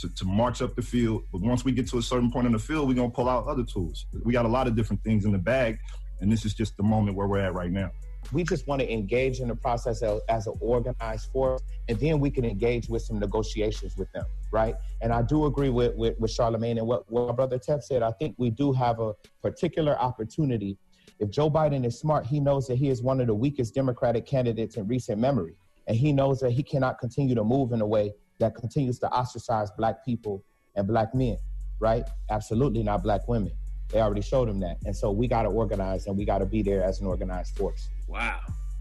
[0.01, 1.23] to, to march up the field.
[1.31, 3.47] But once we get to a certain point in the field, we're gonna pull out
[3.47, 4.05] other tools.
[4.23, 5.79] We got a lot of different things in the bag,
[6.19, 7.91] and this is just the moment where we're at right now.
[8.31, 12.19] We just want to engage in the process as, as an organized force, and then
[12.19, 14.75] we can engage with some negotiations with them, right?
[15.01, 18.03] And I do agree with, with, with Charlamagne and what, what brother Tef said.
[18.03, 20.77] I think we do have a particular opportunity.
[21.19, 24.25] If Joe Biden is smart, he knows that he is one of the weakest Democratic
[24.25, 25.55] candidates in recent memory.
[25.87, 29.09] And he knows that he cannot continue to move in a way that continues to
[29.11, 30.43] ostracize black people
[30.75, 31.37] and black men,
[31.79, 32.03] right?
[32.29, 33.53] Absolutely not black women.
[33.89, 34.77] They already showed them that.
[34.85, 37.57] And so we got to organize and we got to be there as an organized
[37.57, 37.89] force.
[38.07, 38.39] Wow.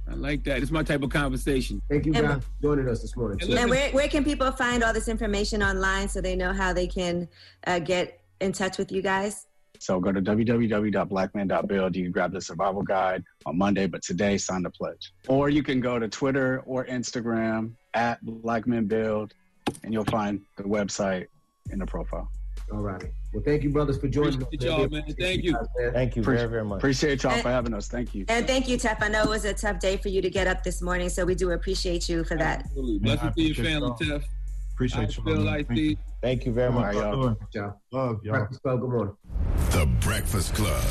[0.08, 0.62] I like that.
[0.62, 1.80] It's my type of conversation.
[1.88, 3.38] Thank you, guys, for joining us this morning.
[3.38, 3.56] too.
[3.56, 6.86] And where, where can people find all this information online so they know how they
[6.86, 7.28] can
[7.66, 9.46] uh, get in touch with you guys?
[9.78, 11.96] So go to www.blackman.build.
[11.96, 15.12] You can grab the survival guide on Monday, but today sign the pledge.
[15.26, 19.30] Or you can go to Twitter or Instagram at blackmanbuild,
[19.84, 21.26] and you'll find the website
[21.70, 22.30] in the profile.
[22.72, 23.02] All right.
[23.32, 24.78] Well, thank you, brothers, for joining Appreciate us.
[24.78, 25.02] y'all, man.
[25.18, 25.56] Thank you.
[25.92, 26.78] Thank you very, very much.
[26.78, 27.88] Appreciate y'all And- for having us.
[27.88, 28.24] Thank you.
[28.28, 29.02] And thank you, Tef.
[29.02, 31.24] I know it was a tough day for you to get up this morning, so
[31.24, 32.60] we do appreciate you for that.
[32.60, 32.98] Absolutely.
[33.00, 34.24] Blessings to your family, Tef.
[34.74, 35.22] Appreciate you.
[35.24, 35.44] Feel man.
[35.44, 35.96] like Thank you.
[36.22, 36.94] Thank you very much.
[36.94, 37.36] Y'all.
[37.54, 37.80] Y'all.
[37.92, 38.34] Love y'all.
[38.36, 39.16] Breakfast Club, good morning.
[39.70, 40.82] The Breakfast Club.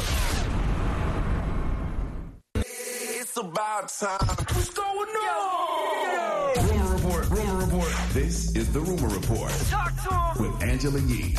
[2.56, 4.20] It's about time.
[4.20, 6.68] What's going on?
[6.68, 7.88] Rumor Report, Rumor Report.
[8.12, 9.94] This is the Rumor Report Talk
[10.36, 11.36] to with Angela Yee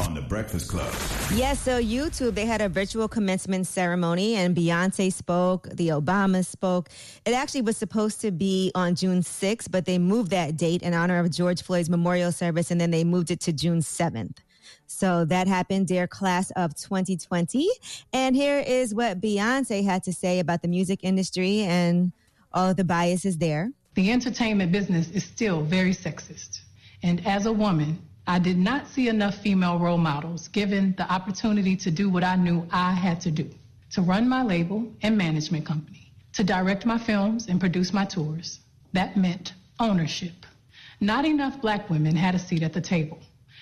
[0.00, 0.92] on The Breakfast Club.
[1.34, 6.88] Yes, so YouTube, they had a virtual commencement ceremony and Beyonce spoke, the Obamas spoke.
[7.24, 10.94] It actually was supposed to be on June 6th, but they moved that date in
[10.94, 14.38] honor of George Floyd's memorial service and then they moved it to June 7th.
[14.86, 17.68] So that happened, dear class of 2020.
[18.12, 22.12] And here is what Beyonce had to say about the music industry and
[22.52, 23.70] all of the biases there.
[23.94, 26.61] The entertainment business is still very sexist.
[27.02, 31.76] And as a woman, I did not see enough female role models given the opportunity
[31.76, 33.50] to do what I knew I had to do
[33.92, 38.60] to run my label and management company, to direct my films and produce my tours.
[38.92, 40.46] That meant ownership.
[41.00, 43.18] Not enough black women had a seat at the table.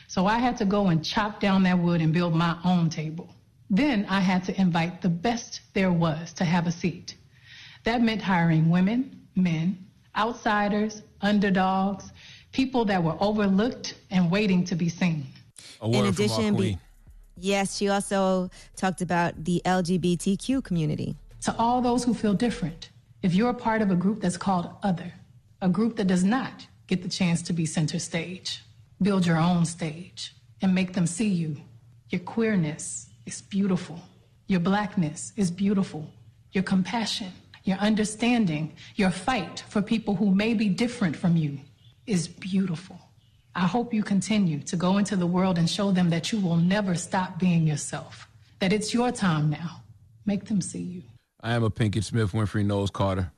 [0.06, 3.34] So I had to go and chop down that wood and build my own table.
[3.70, 7.16] Then I had to invite the best there was to have a seat.
[7.84, 9.78] That meant hiring women, men,
[10.16, 12.10] outsiders, underdogs,
[12.52, 15.26] people that were overlooked and waiting to be seen.
[15.80, 16.80] A word from our Be- queen.
[17.36, 21.16] yes, she also talked about the LGBTQ community.
[21.42, 22.90] To all those who feel different,
[23.22, 25.12] if you're a part of a group that's called other,
[25.62, 28.62] a group that does not get the chance to be center stage,
[29.00, 31.56] build your own stage and make them see you.
[32.10, 34.00] Your queerness is beautiful.
[34.48, 36.10] Your blackness is beautiful.
[36.52, 37.32] Your compassion,
[37.64, 41.60] your understanding, your fight for people who may be different from you
[42.10, 42.98] is beautiful.
[43.54, 46.56] I hope you continue to go into the world and show them that you will
[46.56, 48.28] never stop being yourself,
[48.58, 49.82] that it's your time now.
[50.26, 51.02] Make them see you.
[51.40, 53.32] I am a Pinkett Smith Winfrey Knowles Carter.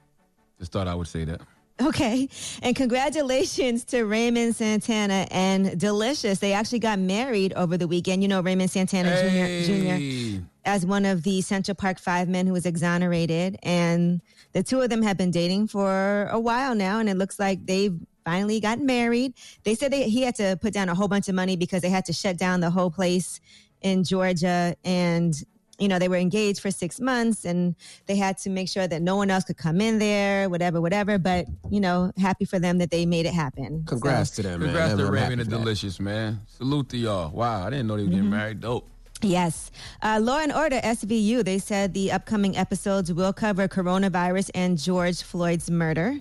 [0.58, 1.40] Just thought I would say that.
[1.80, 2.28] Okay.
[2.62, 6.38] And congratulations to Raymond Santana and Delicious.
[6.38, 8.22] They actually got married over the weekend.
[8.22, 9.64] You know, Raymond Santana Hey.
[9.64, 10.38] Jr.
[10.38, 10.44] Jr.
[10.64, 13.58] as one of the Central Park Five men who was exonerated.
[13.62, 14.20] And
[14.52, 16.98] the two of them have been dating for a while now.
[16.98, 19.34] And it looks like they've finally got married.
[19.64, 21.90] They said they, he had to put down a whole bunch of money because they
[21.90, 23.40] had to shut down the whole place
[23.80, 24.76] in Georgia.
[24.84, 25.34] And
[25.78, 27.74] you know, they were engaged for six months and
[28.06, 31.18] they had to make sure that no one else could come in there, whatever, whatever.
[31.18, 33.82] But, you know, happy for them that they made it happen.
[33.88, 34.68] Congrats to them, man.
[34.68, 35.62] Congrats I'm to happy Raymond and for that.
[35.64, 36.40] Delicious, man.
[36.46, 37.30] Salute to y'all.
[37.32, 38.30] Wow, I didn't know they were getting Mm-hmm.
[38.30, 38.60] married.
[38.60, 38.88] Dope.
[39.22, 39.72] Yes.
[40.02, 45.22] Uh, Law and Order SVU, they said the upcoming episodes will cover coronavirus and George
[45.22, 46.16] Floyd's murder.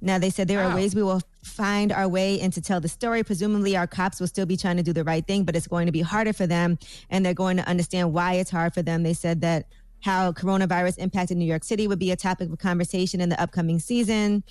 [0.00, 2.88] Now, they said there are ways we will find our way and to tell the
[2.88, 3.24] story.
[3.24, 5.86] Presumably, our cops will still be trying to do the right thing, but it's going
[5.86, 6.78] to be harder for them,
[7.10, 9.02] and they're going to understand why it's hard for them.
[9.02, 9.66] They said that
[10.00, 13.80] how coronavirus impacted New York City would be a topic of conversation in the upcoming
[13.80, 14.44] season.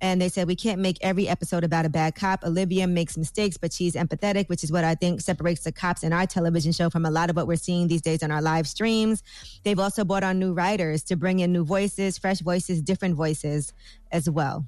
[0.00, 2.44] And they said we can't make every episode about a bad cop.
[2.44, 6.12] Olivia makes mistakes, but she's empathetic, which is what I think separates the cops in
[6.12, 8.68] our television show from a lot of what we're seeing these days on our live
[8.68, 9.22] streams.
[9.64, 13.72] They've also brought on new writers to bring in new voices, fresh voices, different voices
[14.12, 14.66] as well.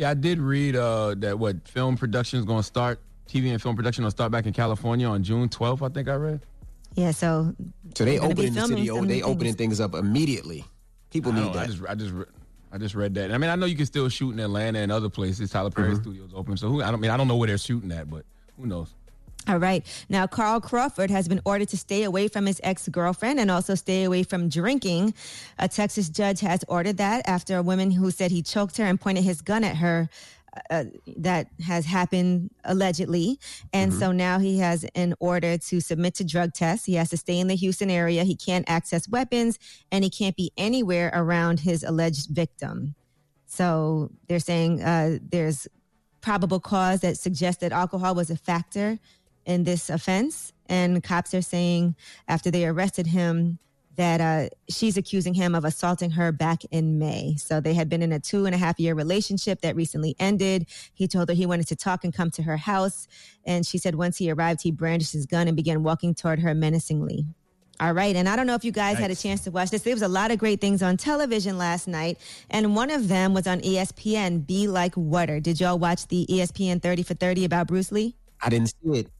[0.00, 3.00] Yeah, I did read uh, that what film production is going to start.
[3.28, 5.86] TV and film production will start back in California on June 12th.
[5.88, 6.40] I think I read.
[6.94, 7.54] Yeah, so
[7.94, 8.88] So they We're opening the city.
[8.88, 9.76] oh, They opening things.
[9.78, 10.64] things up immediately.
[11.10, 11.64] People need don't know, that.
[11.64, 12.24] I just, I just, re-
[12.72, 13.30] I just read that.
[13.30, 15.50] I mean, I know you can still shoot in Atlanta and other places.
[15.50, 16.00] Tyler Perry Mm-hmm.
[16.02, 16.56] Studios open.
[16.56, 16.82] So who?
[16.82, 18.24] I don't mean, I don't know where they're shooting at, but
[18.58, 18.94] who knows?
[19.50, 19.84] All right.
[20.08, 23.74] Now, Carl Crawford has been ordered to stay away from his ex girlfriend and also
[23.74, 25.12] stay away from drinking.
[25.58, 29.00] A Texas judge has ordered that after a woman who said he choked her and
[29.00, 30.08] pointed his gun at her
[30.70, 30.84] uh,
[31.16, 33.40] that has happened allegedly.
[33.72, 33.98] And Mm-hmm.
[34.00, 36.86] so now he has an order to submit to drug tests.
[36.86, 38.22] He has to stay in the Houston area.
[38.22, 39.58] He can't access weapons
[39.90, 42.94] and he can't be anywhere around his alleged victim.
[43.46, 45.66] So they're saying uh, there's
[46.20, 48.98] probable cause that suggests that alcohol was a factor
[49.44, 50.52] in this offense.
[50.68, 51.96] And cops are saying
[52.28, 53.58] after they arrested him
[53.96, 57.34] that uh, she's accusing him of assaulting her back in May.
[57.36, 60.66] So they had been in a two and a half year relationship that recently ended.
[60.94, 63.08] He told her he wanted to talk and come to her house.
[63.44, 66.54] And she said once he arrived, he brandished his gun and began walking toward her
[66.54, 67.26] menacingly.
[67.80, 68.14] All right.
[68.14, 69.82] And I don't know if you guys had a chance to watch this.
[69.82, 72.18] There was a lot of great things on television last night.
[72.50, 75.40] And one of them was on ESPN, Be Like Water.
[75.40, 78.16] Did y'all watch the ESPN 30 for 30 about Bruce Lee?
[78.42, 79.10] I didn't see it.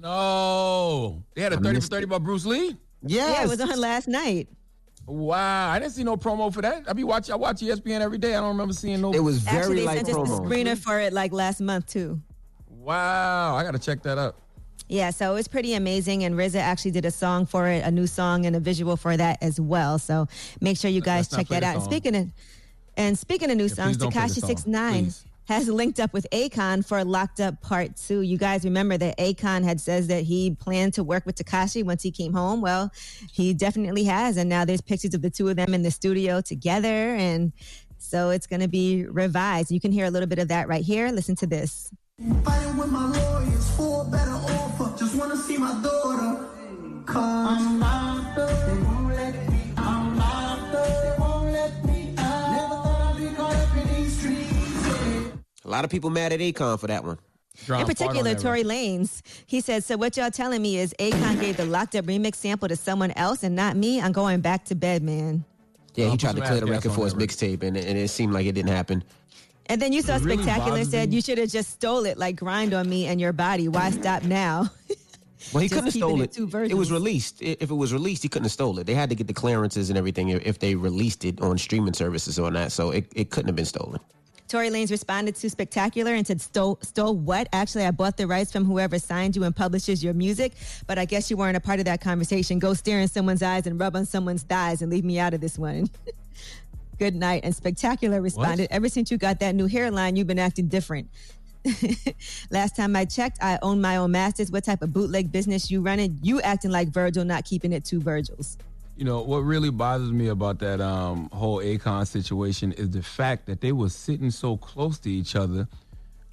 [0.00, 2.76] No, they had a I thirty for missed thirty by Bruce Lee.
[3.02, 4.48] Yeah, it was on last night.
[5.06, 6.84] Wow, I didn't see no promo for that.
[6.86, 8.34] I be watch I watch ESPN every day.
[8.34, 9.12] I don't remember seeing no.
[9.12, 12.20] It was very Actually, they sent us a screener for it like last month, too.
[12.68, 14.36] Wow, I gotta check that out.
[14.88, 16.24] Yeah, so it was pretty amazing.
[16.24, 19.16] And RZA actually did a song for it, a new song and a visual for
[19.16, 19.98] that as well.
[19.98, 20.26] So
[20.60, 21.74] make sure you guys Let's check that out.
[21.76, 22.28] And speaking of
[22.96, 25.24] and speaking of new Yeah, songs, please don't play the Tekashi Six Nine please.
[25.48, 28.20] Has linked up with Akon for Locked Up Part Two.
[28.20, 32.02] You guys remember that Akon had says that he planned to work with Tekashi once
[32.02, 32.60] he came home.
[32.60, 32.92] Well,
[33.32, 36.42] he definitely has, and now there's pictures of the two of them in the studio
[36.42, 37.54] together, and
[37.96, 39.70] so it's going to be revised.
[39.70, 41.10] You can hear a little bit of that right here.
[41.10, 41.90] Listen to this.
[42.44, 44.98] Fighting with my lawyers for a better offer.
[44.98, 46.46] Just wanna see my daughter.
[47.06, 49.07] Cause I'm locked up.
[55.68, 57.18] A lot of people mad at Akon for that one.
[57.68, 59.20] In particular, Tory Lanez.
[59.46, 62.68] He said, So what y'all telling me is Akon gave the locked up remix sample
[62.68, 64.00] to someone else and not me?
[64.00, 65.44] I'm going back to bed, man.
[65.94, 68.46] Yeah, he tried to clear the record for his mixtape, and, and it seemed like
[68.46, 69.04] it didn't happen.
[69.66, 71.16] And then you saw really Spectacular said me.
[71.16, 73.68] you should have just stole it, like grind on me and your body.
[73.68, 74.70] Why stop now?
[75.54, 76.72] Well, he Just couldn't have keeping stole it it.
[76.72, 77.40] It was released.
[77.40, 78.88] If it was released, he couldn't have stole it.
[78.88, 81.94] They had to get the clearances and everything if if they released it on streaming
[81.94, 82.72] services or that.
[82.72, 84.00] So it, it couldn't have been stolen.
[84.48, 87.48] Tory Lanez responded to Spectacular and said, stole, stole what?
[87.52, 90.54] Actually, I bought the rights from whoever signed you and publishes your music,
[90.86, 92.58] but I guess you weren't a part of that conversation.
[92.58, 95.42] Go stare in someone's eyes and rub on someone's thighs and leave me out of
[95.42, 95.88] this one.
[96.98, 97.42] Good night.
[97.44, 101.08] And Spectacular responded, ever since you got that new hairline, you've been acting different.
[102.50, 104.50] Last time I checked, I own my own masters.
[104.50, 106.18] What type of bootleg business you running?
[106.22, 108.56] You acting like Virgil, not keeping it to Virgils.
[108.98, 113.46] You know what really bothers me about that um, whole Akon situation is the fact
[113.46, 115.68] that they were sitting so close to each other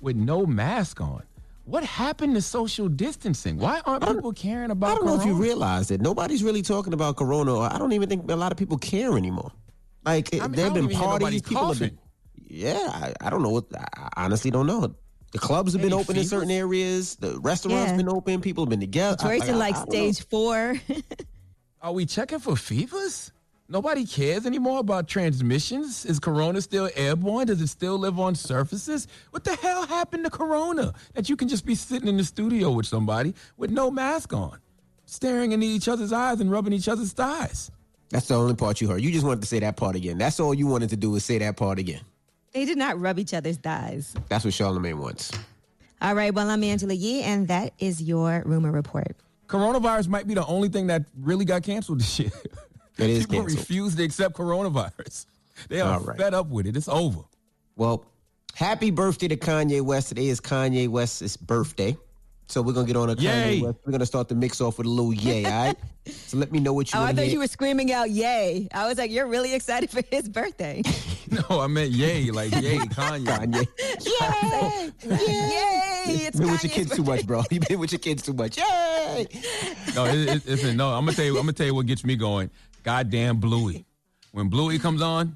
[0.01, 1.21] with no mask on.
[1.65, 3.57] What happened to social distancing?
[3.59, 4.87] Why aren't people caring about?
[4.87, 6.01] It I don't know if you realize it.
[6.01, 9.15] Nobody's really talking about Corona, or I don't even think a lot of people care
[9.15, 9.51] anymore.
[10.03, 11.99] Like I mean, there have been even parties, people have been.
[12.47, 13.49] Yeah, I, I don't know.
[13.51, 13.85] What, I
[14.15, 14.95] I honestly don't know.
[15.33, 17.15] The clubs have been Any open in certain areas.
[17.17, 17.97] The restaurants Yeah.
[17.97, 18.41] been open.
[18.41, 19.27] People have been together.
[19.27, 20.11] I- in I- like I don't know.
[20.11, 20.75] stage four.
[21.85, 23.31] Are we checking for fevers?
[23.69, 26.03] Nobody cares anymore about transmissions.
[26.03, 27.45] Is corona still airborne?
[27.45, 29.07] Does it still live on surfaces?
[29.29, 30.95] What the hell happened to corona?
[31.13, 34.57] That you can just be sitting in the studio with somebody with no mask on,
[35.05, 37.69] staring into each other's eyes and rubbing each other's thighs.
[38.09, 39.01] That's the only part you heard.
[39.01, 40.17] You just wanted to say that part again.
[40.17, 42.01] That's all you wanted to do is say that part again.
[42.51, 44.15] they did not rub each other's thighs.
[44.27, 45.31] That's what Charlamagne wants.
[46.01, 49.15] All right, well, I'm Angela Yee, and that is your rumor report.
[49.47, 52.31] Coronavirus might be the only thing that really got canceled this year.
[52.97, 53.59] It is People canceled.
[53.59, 55.25] refuse to accept coronavirus.
[55.67, 56.17] They are right.
[56.17, 56.77] fed up with it.
[56.77, 57.19] It's over.
[57.75, 58.05] Well,
[58.53, 60.07] happy birthday to Kanye West.
[60.07, 61.97] Today is Kanye West's birthday.
[62.47, 63.59] So we're gonna get on a Yay.
[63.59, 63.77] Kanye West.
[63.85, 65.75] We're gonna start the mix off with a little yay, all right?
[66.05, 67.33] So let me know what you Oh, I want to thought hear.
[67.33, 70.81] you were screaming out "Yay!" I was like, "You're really excited for his birthday."
[71.49, 73.25] No, I meant yay, like yay, Kanye.
[73.25, 73.65] Kanye.
[75.09, 75.17] Yay!
[75.17, 76.27] Yay!
[76.27, 77.41] It's You've been with your Kanye's kids too much, bro.
[77.49, 78.57] You've been with your kids too much.
[78.59, 79.27] Yay!
[79.95, 80.89] No, it, it, listen, no.
[80.93, 81.31] I'm gonna tell you.
[81.37, 82.51] I'm gonna tell you what gets me going.
[82.83, 83.85] Goddamn Bluey.
[84.33, 85.35] When Bluey comes on,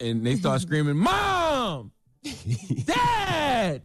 [0.00, 1.92] and they start screaming, "Mom,
[2.86, 3.82] Dad,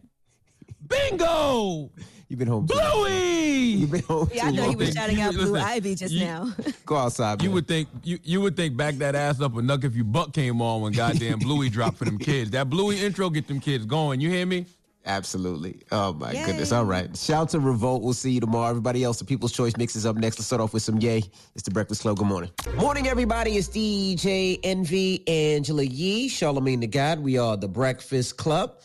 [0.88, 1.90] Bingo,
[2.32, 2.64] You've been home.
[2.64, 4.30] Bluey." You've been home.
[4.32, 6.50] Yeah, I too thought he was shouting out Listen, Blue Ivy just you- now.
[6.86, 7.42] Go outside.
[7.42, 10.02] You would think you, you would think back that ass up a knuck if you
[10.02, 12.50] buck came on when goddamn Bluey dropped for them kids.
[12.52, 14.22] That Bluey intro get them kids going.
[14.22, 14.64] You hear me?
[15.04, 15.82] Absolutely.
[15.92, 16.46] Oh my Yay.
[16.46, 16.72] goodness.
[16.72, 17.14] All right.
[17.14, 18.02] Shout to Revolt.
[18.02, 18.70] We'll see you tomorrow.
[18.70, 20.38] Everybody else, the People's Choice Mix is up next.
[20.38, 21.22] Let's start off with some yay.
[21.54, 22.16] It's the Breakfast Club.
[22.16, 22.50] Good morning.
[22.76, 23.56] Morning, everybody.
[23.58, 27.18] It's DJ Envy, Angela Yee, Charlamagne the God.
[27.20, 28.78] We are the Breakfast Club.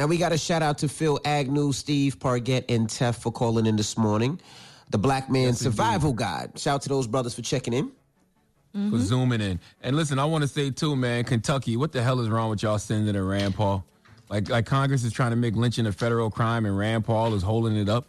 [0.00, 3.66] Now we got a shout out to Phil Agnew, Steve Pargett, and Tef for calling
[3.66, 4.40] in this morning.
[4.88, 6.58] The Black Man Survival Guide.
[6.58, 7.88] Shout out to those brothers for checking in.
[8.72, 8.96] For mm-hmm.
[8.96, 9.60] zooming in.
[9.82, 12.62] And listen, I want to say too, man, Kentucky, what the hell is wrong with
[12.62, 13.84] y'all sending to Rand Paul?
[14.30, 17.42] Like like Congress is trying to make lynching a federal crime, and Rand Paul is
[17.42, 18.06] holding it up.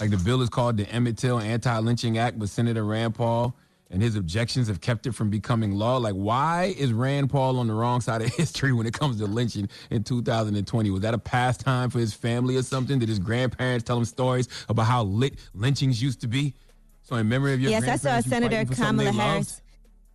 [0.00, 3.54] Like the bill is called the Emmett Till Anti-Lynching Act, but Senator Rand Paul
[3.90, 5.96] and his objections have kept it from becoming law.
[5.96, 9.26] Like, why is Rand Paul on the wrong side of history when it comes to
[9.26, 10.90] lynching in 2020?
[10.90, 12.98] Was that a pastime for his family or something?
[12.98, 16.54] Did his grandparents tell him stories about how lit lynchings used to be?
[17.02, 19.30] So, in memory of your yes, I saw Senator fighting for something Kamala they loved?
[19.32, 19.62] Harris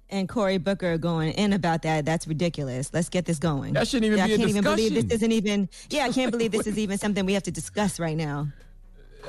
[0.10, 2.06] and Cory Booker going in about that.
[2.06, 2.94] That's ridiculous.
[2.94, 3.74] Let's get this going.
[3.74, 5.68] That shouldn't even Yeah, be a I can't even believe this isn't even.
[5.90, 8.48] Yeah, I can't believe this is even something we have to discuss right now.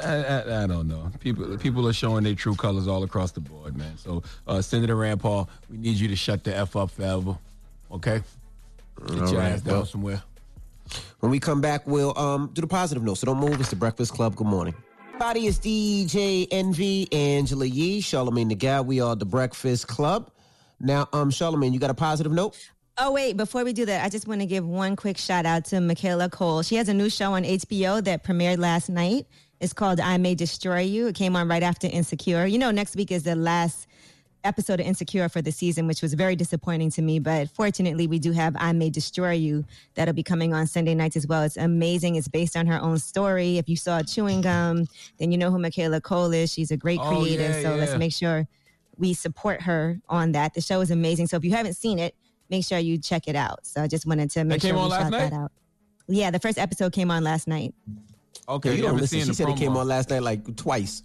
[0.03, 1.11] I, I, I don't know.
[1.21, 3.97] People people are showing their true colors all across the board, man.
[3.99, 7.37] So, uh, Senator Rand Paul, we need you to shut the f up forever.
[7.93, 8.23] Okay,
[9.09, 9.87] get All your right, ass down well.
[9.87, 10.23] somewhere.
[11.21, 13.15] When we come back, we'll um, do the positive note.
[13.19, 13.59] So don't move.
[13.61, 14.37] It's the Breakfast Club.
[14.37, 14.75] Good morning.
[15.19, 18.87] Body is DJ Envy, Angela Yee, Charlamagne the God.
[18.87, 20.31] We are the Breakfast Club.
[20.79, 22.57] Now, um, Charlamagne, you got a positive note?
[22.99, 25.67] Oh wait, before we do that, I just want to give one quick shout out
[25.67, 26.63] to Michaela Coel.
[26.63, 29.27] She has a new show on HBO that premiered last night.
[29.61, 31.07] It's called I May Destroy You.
[31.09, 32.47] It came on right after Insecure.
[32.47, 33.87] You know, next week is the last
[34.45, 37.19] episode of Insecure for the season, which was very disappointing to me.
[37.19, 39.65] But fortunately, we do have I May Destroy You
[39.95, 41.43] that'll be coming on Sunday nights as well.
[41.43, 42.17] It's amazing.
[42.17, 43.57] It's based on her own story.
[43.57, 44.87] If you saw Chewing Gum,
[45.19, 46.53] then you know who Michaela Coel is.
[46.53, 47.51] She's a great Oh, creative.
[47.57, 48.47] yeah, so let's make sure
[48.99, 50.53] we support her on that.
[50.55, 51.29] The show is amazing.
[51.29, 52.15] So if you haven't seen it,
[52.51, 53.67] make sure you check it out.
[53.67, 55.31] So I just wanted to make sure we shout night?
[55.31, 55.53] that out.
[56.09, 57.75] Yeah, the first episode came on last night.
[58.49, 59.21] Okay, you don't listen.
[59.21, 61.03] She the said it came on last night like twice.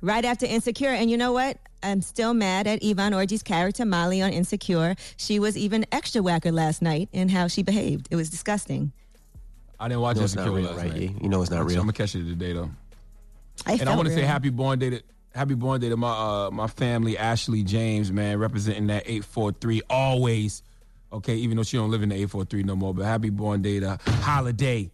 [0.00, 0.90] Right after Insecure.
[0.90, 1.58] And you know what?
[1.82, 4.94] I'm still mad at Yvonne Orji's character, Molly, on Insecure.
[5.16, 8.08] She was even extra whacker last night in how she behaved.
[8.10, 8.92] It was disgusting.
[9.78, 10.92] I didn't watch You know Insecure real, last right?
[10.92, 11.22] night.
[11.22, 11.76] You know it's not real.
[11.76, 12.70] I'm gonna catch it today though.
[13.66, 15.02] I and I want to say happy born day to
[15.34, 16.10] happy born day to my
[16.46, 20.62] uh, my family, Ashley James, man, representing that eight four three always.
[21.12, 23.30] Okay, even though she don't live in the eight four three no more, but happy
[23.30, 24.90] born day to Holiday,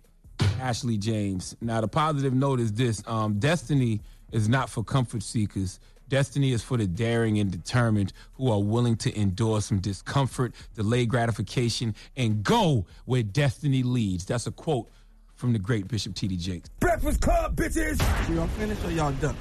[0.61, 1.57] Ashley James.
[1.61, 4.01] Now the positive note is this: um, destiny
[4.33, 5.81] is not for comfort seekers.
[6.09, 11.07] Destiny is for the daring and determined who are willing to endure some discomfort, delay
[11.07, 14.25] gratification, and go where destiny leads.
[14.25, 14.91] That's a quote
[15.37, 16.37] from the great Bishop T.D.
[16.37, 16.69] Jakes.
[16.81, 17.99] Breakfast Club, bitches!
[18.35, 19.37] Y'all finished or y'all done?